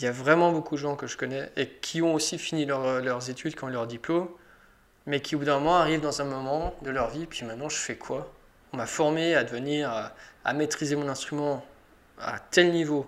il 0.00 0.04
y 0.04 0.08
a 0.08 0.12
vraiment 0.12 0.50
beaucoup 0.50 0.76
de 0.76 0.80
gens 0.80 0.96
que 0.96 1.06
je 1.06 1.18
connais 1.18 1.50
et 1.58 1.68
qui 1.68 2.00
ont 2.00 2.14
aussi 2.14 2.38
fini 2.38 2.64
leur- 2.64 3.02
leurs 3.02 3.28
études, 3.28 3.54
qui 3.54 3.64
ont 3.64 3.68
leur 3.68 3.86
diplôme, 3.86 4.28
mais 5.04 5.20
qui 5.20 5.36
au 5.36 5.40
bout 5.40 5.44
d'un 5.44 5.58
moment 5.58 5.76
arrivent 5.76 6.00
dans 6.00 6.22
un 6.22 6.24
moment 6.24 6.74
de 6.80 6.90
leur 6.90 7.10
vie, 7.10 7.26
puis 7.26 7.44
maintenant 7.44 7.68
je 7.68 7.76
fais 7.76 7.96
quoi? 7.96 8.32
On 8.72 8.78
m'a 8.78 8.86
formé 8.86 9.34
à 9.34 9.44
devenir, 9.44 9.90
à, 10.44 10.52
maîtriser 10.54 10.96
mon 10.96 11.06
instrument 11.06 11.64
à 12.18 12.38
tel 12.38 12.72
niveau. 12.72 13.06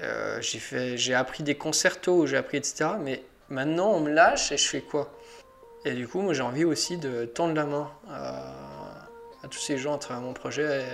Euh, 0.00 0.40
j'ai 0.40 1.14
appris 1.14 1.42
des 1.42 1.56
concertos, 1.56 2.26
j'ai 2.26 2.36
appris 2.36 2.58
etc. 2.58 2.90
Mais 3.00 3.24
maintenant 3.48 3.90
on 3.90 4.00
me 4.00 4.10
lâche 4.10 4.52
et 4.52 4.56
je 4.56 4.68
fais 4.68 4.82
quoi? 4.82 5.12
Et 5.84 5.94
du 5.94 6.06
coup, 6.06 6.20
moi 6.20 6.32
j'ai 6.32 6.42
envie 6.42 6.64
aussi 6.64 6.96
de 6.96 7.24
tendre 7.24 7.54
la 7.54 7.64
main 7.64 7.90
à, 8.08 9.48
tous 9.50 9.58
ces 9.58 9.78
gens 9.78 9.94
à 9.94 9.98
travers 9.98 10.22
mon 10.22 10.32
projet 10.34 10.84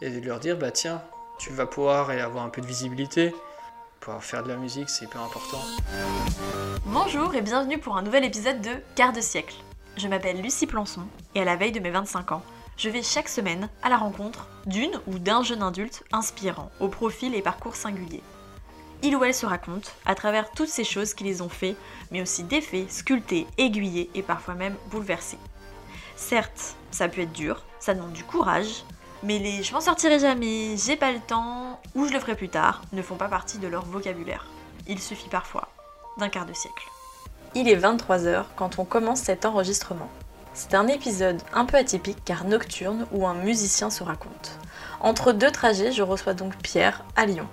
et, 0.00 0.10
de 0.10 0.26
leur 0.26 0.40
dire 0.40 0.56
bah 0.56 0.72
tiens, 0.72 1.00
tu 1.38 1.52
vas 1.52 1.66
pouvoir 1.66 2.10
avoir 2.10 2.44
un 2.44 2.48
peu 2.48 2.60
de 2.60 2.66
visibilité, 2.66 3.32
pouvoir 4.02 4.24
faire 4.24 4.42
de 4.42 4.48
la 4.48 4.56
musique, 4.56 4.90
c'est 4.90 5.04
hyper 5.04 5.22
important. 5.22 5.60
Bonjour 6.86 7.34
et 7.36 7.40
bienvenue 7.40 7.78
pour 7.78 7.96
un 7.96 8.02
nouvel 8.02 8.24
épisode 8.24 8.60
de 8.60 8.70
Quart 8.96 9.12
de 9.12 9.20
siècle. 9.20 9.54
Je 9.96 10.08
m'appelle 10.08 10.42
Lucie 10.42 10.66
Plançon 10.66 11.02
et 11.36 11.40
à 11.40 11.44
la 11.44 11.54
veille 11.54 11.70
de 11.70 11.78
mes 11.78 11.90
25 11.90 12.32
ans, 12.32 12.42
je 12.76 12.88
vais 12.88 13.02
chaque 13.02 13.28
semaine 13.28 13.68
à 13.80 13.88
la 13.88 13.96
rencontre 13.96 14.48
d'une 14.66 15.00
ou 15.06 15.20
d'un 15.20 15.44
jeune 15.44 15.62
adulte 15.62 16.02
inspirant, 16.10 16.72
au 16.80 16.88
profil 16.88 17.36
et 17.36 17.42
parcours 17.42 17.76
singuliers. 17.76 18.24
Il 19.04 19.14
ou 19.14 19.22
elle 19.22 19.34
se 19.34 19.46
raconte 19.46 19.94
à 20.04 20.16
travers 20.16 20.50
toutes 20.50 20.68
ces 20.68 20.84
choses 20.84 21.14
qui 21.14 21.22
les 21.22 21.40
ont 21.40 21.48
fait, 21.48 21.76
mais 22.10 22.22
aussi 22.22 22.42
défaits, 22.42 22.90
sculptés, 22.90 23.46
aiguillés 23.56 24.10
et 24.16 24.22
parfois 24.22 24.54
même 24.54 24.74
bouleversés. 24.90 25.38
Certes, 26.16 26.74
ça 26.90 27.08
peut 27.08 27.20
être 27.20 27.32
dur, 27.32 27.62
ça 27.78 27.94
demande 27.94 28.12
du 28.12 28.24
courage, 28.24 28.84
mais 29.22 29.38
les 29.38 29.62
je 29.62 29.72
m'en 29.72 29.80
sortirai 29.80 30.18
jamais, 30.18 30.76
j'ai 30.76 30.96
pas 30.96 31.12
le 31.12 31.20
temps 31.20 31.80
ou 31.94 32.06
je 32.06 32.12
le 32.12 32.20
ferai 32.20 32.34
plus 32.34 32.48
tard 32.48 32.82
ne 32.92 33.02
font 33.02 33.16
pas 33.16 33.28
partie 33.28 33.58
de 33.58 33.68
leur 33.68 33.84
vocabulaire. 33.84 34.46
Il 34.88 35.00
suffit 35.00 35.28
parfois 35.28 35.68
d'un 36.18 36.28
quart 36.28 36.46
de 36.46 36.52
siècle. 36.52 36.88
Il 37.54 37.68
est 37.68 37.76
23h 37.76 38.44
quand 38.56 38.78
on 38.78 38.84
commence 38.84 39.20
cet 39.20 39.44
enregistrement. 39.44 40.08
C'est 40.54 40.74
un 40.74 40.86
épisode 40.86 41.40
un 41.54 41.64
peu 41.64 41.76
atypique 41.76 42.24
car 42.24 42.44
nocturne 42.44 43.06
où 43.12 43.26
un 43.26 43.34
musicien 43.34 43.90
se 43.90 44.02
raconte. 44.02 44.58
Entre 45.00 45.32
deux 45.32 45.50
trajets, 45.50 45.92
je 45.92 46.02
reçois 46.02 46.34
donc 46.34 46.56
Pierre 46.56 47.04
à 47.16 47.26
Lyon. 47.26 47.46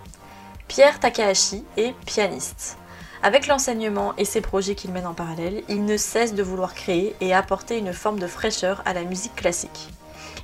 Pierre 0.68 1.00
Takahashi 1.00 1.64
est 1.78 1.94
pianiste. 2.06 2.78
Avec 3.22 3.48
l'enseignement 3.48 4.14
et 4.18 4.26
ses 4.26 4.42
projets 4.42 4.76
qu'il 4.76 4.92
mène 4.92 5.08
en 5.08 5.14
parallèle, 5.14 5.64
il 5.68 5.84
ne 5.84 5.98
cesse 5.98 6.34
de 6.34 6.44
vouloir 6.44 6.74
créer 6.74 7.16
et 7.22 7.34
apporter 7.34 7.78
une 7.78 7.94
forme 7.94 8.20
de 8.20 8.28
fraîcheur 8.28 8.82
à 8.86 8.94
la 8.94 9.04
musique 9.04 9.36
classique. 9.36 9.90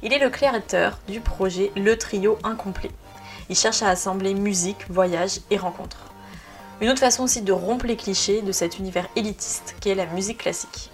Il 0.03 0.13
est 0.13 0.19
le 0.19 0.29
créateur 0.29 0.99
du 1.07 1.19
projet 1.21 1.71
Le 1.75 1.97
Trio 1.97 2.37
Incomplet. 2.43 2.91
Il 3.49 3.55
cherche 3.55 3.81
à 3.81 3.89
assembler 3.89 4.33
musique, 4.33 4.89
voyage 4.89 5.39
et 5.51 5.57
rencontres. 5.57 6.11
Une 6.81 6.89
autre 6.89 6.99
façon 6.99 7.23
aussi 7.23 7.41
de 7.41 7.53
rompre 7.53 7.85
les 7.85 7.95
clichés 7.95 8.41
de 8.41 8.51
cet 8.51 8.79
univers 8.79 9.07
élitiste 9.15 9.75
qu'est 9.79 9.95
la 9.95 10.05
musique 10.07 10.39
classique. 10.39 10.89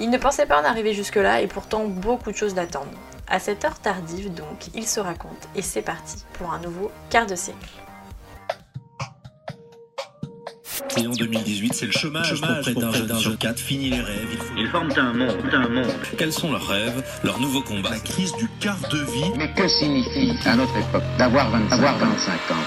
Il 0.00 0.10
ne 0.10 0.18
pensait 0.18 0.46
pas 0.46 0.60
en 0.60 0.64
arriver 0.64 0.92
jusque-là 0.92 1.40
et 1.40 1.46
pourtant 1.46 1.84
beaucoup 1.86 2.32
de 2.32 2.36
choses 2.36 2.54
l'attendent. 2.54 2.86
À 3.26 3.38
cette 3.38 3.64
heure 3.64 3.78
tardive 3.78 4.34
donc, 4.34 4.68
il 4.74 4.86
se 4.86 5.00
raconte 5.00 5.48
et 5.54 5.62
c'est 5.62 5.82
parti 5.82 6.24
pour 6.34 6.52
un 6.52 6.58
nouveau 6.58 6.90
quart 7.08 7.26
de 7.26 7.36
siècle. 7.36 7.83
Et 10.96 11.06
en 11.06 11.10
2018, 11.10 11.74
c'est 11.74 11.86
le 11.86 11.92
chômage, 11.92 12.34
Chômage 12.34 12.50
pour 12.50 12.62
près 12.62 12.74
d'un 12.74 12.92
jeune 12.92 13.06
près 13.06 13.14
d'un 13.14 13.18
sur 13.18 13.38
quatre. 13.38 13.58
Fini 13.58 13.90
les 13.90 14.00
rêves. 14.00 14.28
Il 14.32 14.38
faut... 14.38 14.54
Ils 14.56 14.68
forment 14.68 14.92
un 14.96 15.12
monde, 15.12 15.36
un 15.52 15.68
monde. 15.68 15.92
Quels 16.16 16.32
sont 16.32 16.52
leurs 16.52 16.66
rêves, 16.66 17.02
leurs 17.22 17.40
nouveaux 17.40 17.62
combats 17.62 17.90
La 17.90 17.98
crise 17.98 18.32
du 18.36 18.48
quart 18.60 18.78
de 18.90 18.98
vie. 18.98 19.30
Mais 19.36 19.52
que 19.52 19.66
signifie, 19.68 20.32
à 20.46 20.56
notre 20.56 20.76
époque, 20.76 21.02
d'avoir 21.18 21.50
25, 21.50 21.72
avoir 21.72 21.98
25 21.98 22.32
ans 22.50 22.64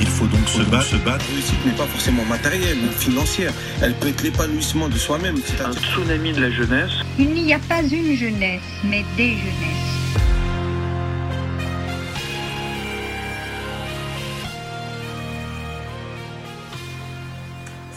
Il 0.00 0.06
faut 0.06 0.26
donc 0.26 0.48
se 0.48 0.62
battre. 0.70 0.84
Se 0.84 0.96
battre. 0.96 1.24
La 1.28 1.34
réussite 1.34 1.66
n'est 1.66 1.72
pas 1.72 1.86
forcément 1.86 2.24
matérielle 2.24 2.78
ou 2.86 2.92
financière. 2.92 3.52
Elle 3.82 3.94
peut 3.94 4.08
être 4.08 4.22
l'épanouissement 4.22 4.88
de 4.88 4.96
soi-même. 4.96 5.36
Un 5.36 5.40
C'est-à-dire 5.44 5.82
tsunami 5.82 6.32
de 6.32 6.42
la 6.42 6.50
jeunesse. 6.50 6.92
Il 7.18 7.32
n'y 7.32 7.54
a 7.54 7.58
pas 7.58 7.82
une 7.82 8.16
jeunesse, 8.16 8.62
mais 8.84 9.04
des 9.16 9.30
jeunesses. 9.30 9.85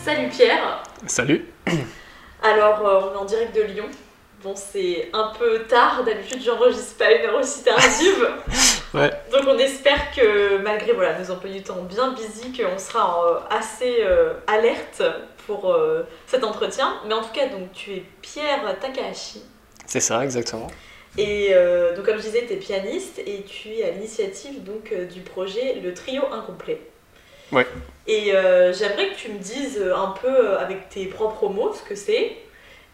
Salut 0.09 0.29
Pierre 0.29 0.83
Salut 1.05 1.45
Alors 2.41 2.83
euh, 2.83 3.11
on 3.11 3.13
est 3.13 3.17
en 3.17 3.25
direct 3.25 3.55
de 3.55 3.61
Lyon. 3.61 3.85
Bon 4.41 4.55
c'est 4.55 5.07
un 5.13 5.31
peu 5.37 5.59
tard, 5.65 6.03
d'habitude 6.03 6.41
j'enregistre 6.43 6.97
pas 6.97 7.11
une 7.11 7.25
heure 7.27 7.39
aussi 7.39 7.63
tardive. 7.63 8.27
Ouais. 8.95 9.11
Donc 9.31 9.43
on 9.47 9.59
espère 9.59 10.11
que 10.15 10.57
malgré 10.63 10.93
voilà, 10.93 11.19
nos 11.19 11.29
emplois 11.29 11.51
du 11.51 11.61
temps 11.61 11.83
bien 11.83 12.13
busy, 12.13 12.51
qu'on 12.51 12.79
sera 12.79 13.23
euh, 13.23 13.39
assez 13.55 13.97
euh, 13.99 14.33
alerte 14.47 15.03
pour 15.45 15.77
cet 16.25 16.43
entretien. 16.43 16.95
Mais 17.05 17.13
en 17.13 17.21
tout 17.21 17.31
cas 17.31 17.45
donc 17.49 17.71
tu 17.71 17.91
es 17.91 18.03
Pierre 18.23 18.79
Takahashi. 18.79 19.43
C'est 19.85 19.99
ça, 19.99 20.23
exactement. 20.23 20.71
Et 21.19 21.53
donc 21.95 22.03
comme 22.03 22.17
je 22.17 22.23
disais, 22.23 22.47
tu 22.47 22.53
es 22.53 22.55
pianiste 22.55 23.19
et 23.19 23.43
tu 23.43 23.75
es 23.75 23.83
à 23.83 23.91
l'initiative 23.91 24.63
donc 24.63 24.91
du 25.13 25.21
projet 25.21 25.79
Le 25.83 25.93
Trio 25.93 26.23
Incomplet. 26.33 26.81
Ouais. 27.51 27.67
Et 28.07 28.33
euh, 28.35 28.73
j'aimerais 28.73 29.09
que 29.09 29.15
tu 29.15 29.31
me 29.31 29.37
dises 29.39 29.81
un 29.81 30.13
peu 30.21 30.27
euh, 30.27 30.59
avec 30.59 30.89
tes 30.89 31.05
propres 31.05 31.47
mots 31.49 31.73
ce 31.73 31.87
que 31.87 31.95
c'est 31.95 32.37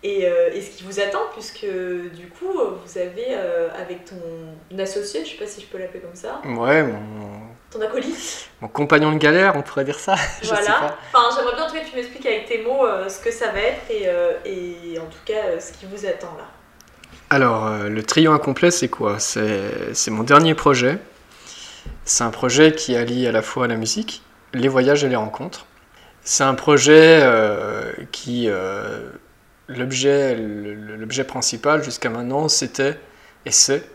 et, 0.03 0.27
euh, 0.27 0.49
et 0.53 0.61
ce 0.61 0.71
qui 0.77 0.83
vous 0.83 0.99
attend, 0.99 1.21
puisque 1.33 1.65
du 1.65 2.27
coup 2.27 2.51
vous 2.53 2.97
avez 2.97 3.27
euh, 3.31 3.69
avec 3.81 4.05
ton 4.05 4.77
associé, 4.77 5.25
je 5.25 5.31
sais 5.31 5.37
pas 5.37 5.47
si 5.47 5.61
je 5.61 5.65
peux 5.67 5.77
l'appeler 5.77 6.01
comme 6.01 6.15
ça, 6.15 6.41
Ouais, 6.45 6.83
mon, 6.83 6.99
ton 7.71 7.81
acolyte, 7.81 8.49
mon 8.61 8.67
compagnon 8.67 9.11
de 9.11 9.17
galère, 9.17 9.55
on 9.55 9.61
pourrait 9.61 9.85
dire 9.85 9.99
ça. 9.99 10.15
Voilà. 10.43 10.97
Enfin, 11.13 11.35
j'aimerais 11.35 11.55
bien 11.55 11.65
en 11.65 11.67
tout 11.67 11.73
cas 11.75 11.81
que 11.81 11.89
tu 11.89 11.95
m'expliques 11.95 12.25
avec 12.25 12.45
tes 12.45 12.61
mots 12.61 12.85
euh, 12.85 13.09
ce 13.09 13.19
que 13.19 13.31
ça 13.31 13.47
va 13.51 13.59
être 13.59 13.81
et, 13.89 14.03
euh, 14.07 14.33
et 14.45 14.99
en 14.99 15.05
tout 15.05 15.17
cas 15.25 15.45
euh, 15.47 15.59
ce 15.59 15.71
qui 15.73 15.85
vous 15.85 16.05
attend 16.05 16.33
là. 16.37 16.45
Alors, 17.31 17.65
euh, 17.65 17.89
le 17.89 18.03
trio 18.03 18.31
incomplet, 18.31 18.69
c'est 18.69 18.89
quoi? 18.89 19.17
C'est 19.19 19.93
c'est 19.93 20.11
mon 20.11 20.23
dernier 20.23 20.53
projet. 20.53 20.99
C'est 22.03 22.23
un 22.23 22.29
projet 22.29 22.73
qui 22.73 22.95
allie 22.95 23.25
à 23.25 23.31
la 23.31 23.41
fois 23.41 23.67
la 23.67 23.75
musique, 23.75 24.21
les 24.55 24.67
voyages 24.67 25.03
et 25.03 25.09
les 25.09 25.15
rencontres. 25.15 25.65
C'est 26.23 26.43
un 26.43 26.55
projet 26.55 27.19
euh, 27.21 27.91
qui, 28.11 28.45
euh, 28.49 29.09
l'objet, 29.67 30.35
l'objet 30.35 31.23
principal 31.23 31.83
jusqu'à 31.83 32.09
maintenant, 32.09 32.47
c'était 32.47 32.99
et 33.45 33.51
c'est 33.51 33.87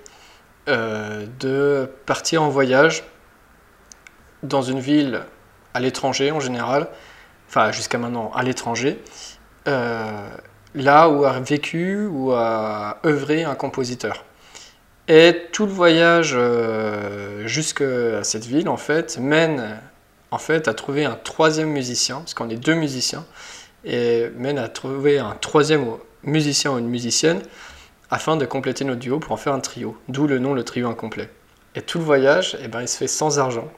euh, 0.69 1.27
de 1.41 1.91
partir 2.07 2.43
en 2.43 2.49
voyage 2.49 3.03
dans 4.43 4.63
une 4.63 4.79
ville 4.79 5.23
à 5.75 5.81
l'étranger 5.81 6.31
en 6.31 6.41
général, 6.41 6.89
enfin 7.49 7.73
jusqu'à 7.73 7.99
maintenant 7.99 8.31
à 8.35 8.43
l'étranger, 8.43 9.03
là 9.67 11.09
où 11.09 11.25
a 11.25 11.41
vécu 11.41 12.07
ou 12.07 12.33
a 12.33 12.99
œuvré 13.05 13.45
un 13.45 13.55
compositeur. 13.55 14.25
Et 15.09 15.49
tout 15.53 15.67
le 15.67 15.73
voyage 15.73 16.37
jusqu'à 17.45 18.23
cette 18.23 18.47
ville, 18.47 18.69
en 18.69 18.77
fait, 18.77 19.19
mène 19.19 19.81
en 20.31 20.39
fait 20.39 20.69
à 20.69 20.75
trouver 20.75 21.05
un 21.05 21.17
troisième 21.17 21.71
musicien, 21.71 22.19
parce 22.19 22.35
qu'on 22.35 22.49
est 22.49 22.57
deux 22.57 22.75
musiciens, 22.75 23.25
et 23.85 24.29
mène 24.37 24.59
à 24.59 24.69
trouver 24.69 25.19
un 25.19 25.37
troisième 25.41 25.87
musicien 26.23 26.73
ou 26.73 26.79
une 26.79 26.89
musicienne 26.89 27.41
afin 28.11 28.37
de 28.37 28.45
compléter 28.45 28.85
notre 28.85 29.01
duo 29.01 29.19
pour 29.19 29.33
en 29.33 29.37
faire 29.37 29.55
un 29.55 29.61
trio, 29.61 29.97
d'où 30.09 30.27
le 30.27 30.39
nom 30.39 30.53
le 30.53 30.65
trio 30.65 30.89
incomplet. 30.89 31.31
Et 31.75 31.83
tout 31.83 31.99
le 31.99 32.05
voyage, 32.05 32.59
eh 32.63 32.69
ben, 32.69 32.83
il 32.83 32.89
se 32.89 32.97
fait 32.97 33.07
sans 33.07 33.39
argent, 33.39 33.71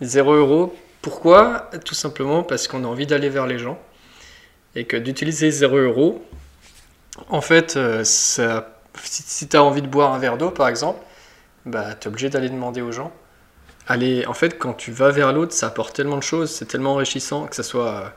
zéro 0.00 0.34
euro. 0.34 0.74
Pourquoi? 1.02 1.70
Tout 1.84 1.94
simplement 1.94 2.42
parce 2.42 2.66
qu'on 2.66 2.82
a 2.84 2.86
envie 2.88 3.06
d'aller 3.06 3.28
vers 3.28 3.46
les 3.46 3.58
gens 3.58 3.78
et 4.76 4.84
que 4.84 4.96
d'utiliser 4.96 5.50
0 5.50 5.76
euros, 5.76 6.24
en 7.28 7.40
fait, 7.40 7.76
euh, 7.76 8.02
si, 8.04 9.48
tu 9.48 9.56
as 9.56 9.64
envie 9.64 9.82
de 9.82 9.86
boire 9.86 10.12
un 10.12 10.18
verre 10.18 10.36
d'eau, 10.36 10.50
par 10.50 10.68
exemple, 10.68 11.00
bah, 11.64 11.94
tu 11.98 12.06
es 12.06 12.08
obligé 12.08 12.28
d'aller 12.28 12.50
demander 12.50 12.82
aux 12.82 12.92
gens. 12.92 13.10
Aller, 13.88 14.26
en 14.26 14.34
fait, 14.34 14.58
quand 14.58 14.74
tu 14.74 14.90
vas 14.90 15.10
vers 15.10 15.32
l'autre, 15.32 15.52
ça 15.52 15.68
apporte 15.68 15.94
tellement 15.94 16.16
de 16.16 16.22
choses, 16.22 16.50
c'est 16.50 16.66
tellement 16.66 16.94
enrichissant, 16.94 17.46
que 17.46 17.54
ce 17.54 17.62
soit 17.62 17.88
euh, 17.88 18.08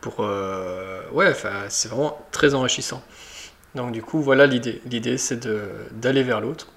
pour... 0.00 0.16
euh, 0.20 1.02
ouais, 1.12 1.34
c'est 1.68 1.88
vraiment 1.88 2.18
très 2.30 2.54
enrichissant. 2.54 3.02
Donc 3.74 3.92
du 3.92 4.02
coup, 4.02 4.20
voilà 4.22 4.46
l'idée. 4.46 4.80
L'idée, 4.86 5.18
c'est 5.18 5.46
d'aller 5.92 6.22
vers 6.22 6.40
l'autre. 6.40 6.68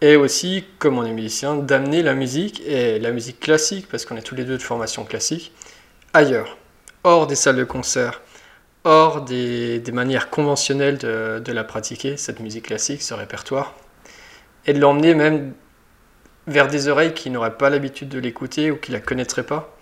Et 0.00 0.16
aussi, 0.16 0.64
comme 0.78 0.98
on 0.98 1.04
est 1.04 1.12
musicien, 1.12 1.56
d'amener 1.56 2.02
la 2.02 2.14
musique, 2.14 2.62
et 2.66 2.98
la 2.98 3.10
musique 3.12 3.40
classique, 3.40 3.88
parce 3.88 4.04
qu'on 4.04 4.16
est 4.16 4.22
tous 4.22 4.34
les 4.34 4.44
deux 4.44 4.56
de 4.58 4.62
formation 4.62 5.04
classique, 5.04 5.52
ailleurs, 6.14 6.56
hors 7.04 7.26
des 7.26 7.34
salles 7.36 7.56
de 7.56 7.64
concert, 7.64 8.22
hors 8.84 9.22
des, 9.22 9.80
des 9.80 9.92
manières 9.92 10.30
conventionnelles 10.30 10.98
de 10.98 11.52
la 11.52 11.64
pratiquer, 11.64 12.16
cette 12.16 12.40
musique 12.40 12.66
classique, 12.66 13.02
ce 13.02 13.14
répertoire, 13.14 13.74
et 14.66 14.72
de 14.72 14.80
l'emmener 14.80 15.14
même 15.14 15.54
vers 16.48 16.68
des 16.68 16.88
oreilles 16.88 17.14
qui 17.14 17.30
n'auraient 17.30 17.56
pas 17.56 17.70
l'habitude 17.70 18.08
de 18.08 18.18
l'écouter 18.18 18.70
ou 18.70 18.76
qui 18.76 18.92
la 18.92 19.00
connaîtraient 19.00 19.46
pas. 19.46 19.76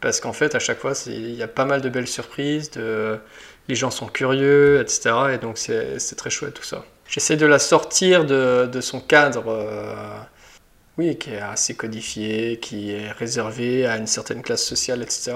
Parce 0.00 0.20
qu'en 0.20 0.32
fait, 0.32 0.54
à 0.54 0.58
chaque 0.58 0.78
fois, 0.78 0.92
il 1.06 1.34
y 1.34 1.42
a 1.42 1.48
pas 1.48 1.64
mal 1.64 1.80
de 1.80 1.88
belles 1.88 2.06
surprises, 2.06 2.70
de, 2.72 3.18
les 3.68 3.74
gens 3.74 3.90
sont 3.90 4.06
curieux, 4.06 4.80
etc. 4.80 5.14
Et 5.34 5.38
donc, 5.38 5.58
c'est 5.58 6.16
très 6.16 6.30
chouette 6.30 6.54
tout 6.54 6.62
ça. 6.62 6.84
J'essaie 7.08 7.36
de 7.36 7.46
la 7.46 7.58
sortir 7.58 8.24
de, 8.24 8.68
de 8.70 8.80
son 8.80 9.00
cadre, 9.00 9.44
euh, 9.48 10.18
oui, 10.98 11.16
qui 11.16 11.30
est 11.30 11.40
assez 11.40 11.74
codifiée, 11.74 12.58
qui 12.60 12.92
est 12.92 13.10
réservée 13.12 13.86
à 13.86 13.96
une 13.96 14.06
certaine 14.06 14.42
classe 14.42 14.64
sociale, 14.64 15.02
etc. 15.02 15.32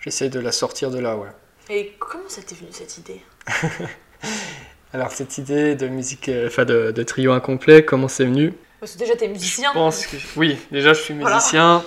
J'essaie 0.00 0.28
de 0.28 0.40
la 0.40 0.52
sortir 0.52 0.90
de 0.90 0.98
là, 0.98 1.16
ouais. 1.16 1.28
Et 1.70 1.92
comment 1.98 2.28
ça 2.28 2.42
t'est 2.42 2.54
venu 2.54 2.68
cette 2.72 2.98
idée? 2.98 3.20
Alors 4.92 5.10
cette 5.10 5.38
idée 5.38 5.74
de 5.74 5.88
musique, 5.88 6.28
euh, 6.28 6.46
enfin 6.46 6.64
de, 6.64 6.92
de 6.92 7.02
trio 7.02 7.32
incomplet, 7.32 7.84
comment 7.84 8.06
c'est 8.06 8.26
venu? 8.26 8.52
Parce 8.84 8.92
que 8.92 8.98
déjà 8.98 9.16
t'es 9.16 9.28
musicien. 9.28 9.70
Je 9.70 9.78
pense 9.78 10.06
que 10.06 10.16
oui, 10.36 10.58
déjà 10.70 10.92
je 10.92 11.00
suis 11.00 11.14
Voilà. 11.14 11.36
musicien. 11.36 11.82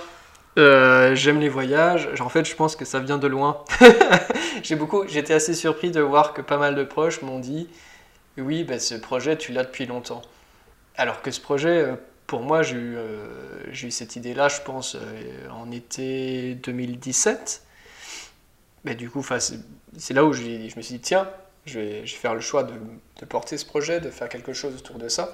euh, 0.58 1.14
J'aime 1.14 1.38
les 1.38 1.48
voyages. 1.48 2.08
En 2.20 2.28
fait, 2.28 2.44
je 2.44 2.54
pense 2.56 2.74
que 2.74 2.84
ça 2.84 2.98
vient 2.98 3.18
de 3.18 3.28
loin. 3.28 3.62
J'ai 4.64 4.74
beaucoup, 4.74 5.06
j'étais 5.06 5.34
assez 5.34 5.54
surpris 5.54 5.92
de 5.92 6.00
voir 6.00 6.34
que 6.34 6.42
pas 6.42 6.56
mal 6.58 6.74
de 6.74 6.82
proches 6.82 7.22
m'ont 7.22 7.38
dit, 7.38 7.68
oui, 8.36 8.64
bah, 8.64 8.80
ce 8.80 8.96
projet 8.96 9.36
tu 9.38 9.52
l'as 9.52 9.62
depuis 9.62 9.86
longtemps. 9.86 10.22
Alors 10.96 11.22
que 11.22 11.30
ce 11.30 11.40
projet, 11.40 11.68
euh, 11.84 11.94
pour 12.26 12.40
moi, 12.40 12.62
j'ai 12.62 12.74
eu, 12.74 12.96
euh, 12.96 13.28
j'ai 13.70 13.86
eu 13.86 13.90
cette 13.92 14.16
idée-là, 14.16 14.48
je 14.48 14.60
pense, 14.62 14.96
euh, 14.96 15.00
en 15.52 15.70
été 15.70 16.54
2017. 16.56 17.62
Mais 18.84 18.96
du 18.96 19.08
coup, 19.08 19.24
c'est 19.96 20.14
là 20.14 20.24
où 20.24 20.32
je 20.32 20.42
me 20.42 20.82
suis 20.82 20.94
dit, 20.94 21.00
tiens, 21.00 21.28
je 21.66 21.78
vais, 21.78 22.06
je 22.06 22.14
vais 22.14 22.20
faire 22.20 22.34
le 22.34 22.40
choix 22.40 22.64
de, 22.64 22.72
de 23.20 23.24
porter 23.24 23.56
ce 23.56 23.64
projet, 23.64 24.00
de 24.00 24.10
faire 24.10 24.28
quelque 24.28 24.52
chose 24.52 24.74
autour 24.74 24.98
de 24.98 25.08
ça. 25.08 25.32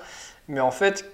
Mais 0.49 0.60
en 0.60 0.70
fait, 0.70 1.10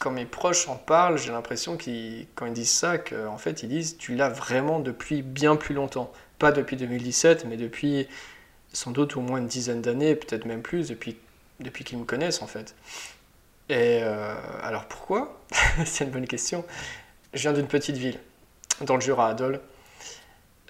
quand 0.00 0.10
mes 0.10 0.24
proches 0.24 0.66
en 0.66 0.76
parlent, 0.76 1.18
j'ai 1.18 1.30
l'impression 1.30 1.76
qu'ils, 1.76 2.26
quand 2.34 2.46
ils 2.46 2.52
disent 2.52 2.72
ça, 2.72 2.98
qu'en 2.98 3.36
fait, 3.36 3.62
ils 3.62 3.68
disent, 3.68 3.98
tu 3.98 4.16
l'as 4.16 4.30
vraiment 4.30 4.80
depuis 4.80 5.22
bien 5.22 5.56
plus 5.56 5.74
longtemps. 5.74 6.10
Pas 6.38 6.52
depuis 6.52 6.76
2017, 6.76 7.44
mais 7.44 7.58
depuis 7.58 8.08
sans 8.72 8.92
doute 8.92 9.16
au 9.16 9.20
moins 9.20 9.38
une 9.38 9.46
dizaine 9.46 9.82
d'années, 9.82 10.16
peut-être 10.16 10.46
même 10.46 10.62
plus, 10.62 10.88
depuis, 10.88 11.18
depuis 11.60 11.84
qu'ils 11.84 11.98
me 11.98 12.04
connaissent 12.04 12.40
en 12.40 12.46
fait. 12.46 12.74
Et 13.68 14.00
euh, 14.02 14.34
alors 14.62 14.86
pourquoi 14.86 15.38
C'est 15.84 16.04
une 16.04 16.10
bonne 16.10 16.26
question. 16.26 16.64
Je 17.34 17.42
viens 17.42 17.52
d'une 17.52 17.68
petite 17.68 17.96
ville, 17.96 18.18
dans 18.80 18.94
le 18.94 19.00
Jura, 19.02 19.30
à. 19.30 19.36
Euh, 19.38 19.58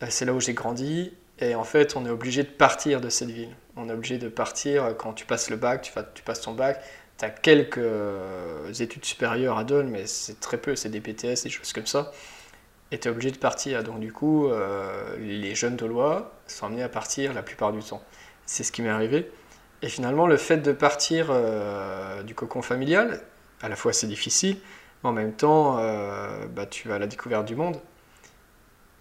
C'est 0.08 0.24
là 0.24 0.32
où 0.32 0.40
j'ai 0.40 0.54
grandi. 0.54 1.12
Et 1.38 1.54
en 1.54 1.64
fait, 1.64 1.96
on 1.96 2.04
est 2.04 2.10
obligé 2.10 2.42
de 2.42 2.48
partir 2.48 3.00
de 3.00 3.08
cette 3.08 3.30
ville. 3.30 3.54
On 3.76 3.88
est 3.88 3.92
obligé 3.92 4.18
de 4.18 4.28
partir 4.28 4.84
euh, 4.84 4.92
quand 4.92 5.12
tu 5.12 5.24
passes 5.24 5.50
le 5.50 5.56
bac, 5.56 5.90
tu 6.14 6.22
passes 6.22 6.40
ton 6.40 6.52
bac. 6.52 6.82
Tu 7.20 7.24
as 7.26 7.30
quelques 7.30 7.78
euh, 7.78 8.72
études 8.72 9.04
supérieures 9.04 9.58
à 9.58 9.64
Dole, 9.64 9.86
mais 9.86 10.06
c'est 10.06 10.40
très 10.40 10.56
peu, 10.56 10.74
c'est 10.74 10.88
des 10.88 11.00
BTS, 11.00 11.44
des 11.44 11.50
choses 11.50 11.72
comme 11.72 11.86
ça. 11.86 12.10
Et 12.90 12.98
tu 12.98 13.06
es 13.06 13.10
obligé 13.10 13.30
de 13.30 13.38
partir. 13.38 13.84
Donc 13.84 14.00
du 14.00 14.12
coup, 14.12 14.48
euh, 14.48 15.16
les 15.18 15.54
jeunes 15.54 15.76
Dolois 15.76 16.32
sont 16.48 16.66
amenés 16.66 16.82
à 16.82 16.88
partir 16.88 17.32
la 17.32 17.42
plupart 17.42 17.72
du 17.72 17.80
temps. 17.80 18.02
C'est 18.46 18.64
ce 18.64 18.72
qui 18.72 18.82
m'est 18.82 18.88
arrivé. 18.88 19.30
Et 19.82 19.88
finalement, 19.88 20.26
le 20.26 20.36
fait 20.36 20.58
de 20.58 20.72
partir 20.72 21.28
euh, 21.30 22.22
du 22.22 22.34
cocon 22.34 22.62
familial, 22.62 23.20
à 23.62 23.68
la 23.68 23.76
fois 23.76 23.92
c'est 23.92 24.06
difficile, 24.06 24.58
mais 25.02 25.10
en 25.10 25.12
même 25.12 25.32
temps, 25.32 25.78
euh, 25.78 26.46
bah, 26.46 26.66
tu 26.66 26.88
vas 26.88 26.96
à 26.96 26.98
la 26.98 27.06
découverte 27.06 27.46
du 27.46 27.56
monde. 27.56 27.76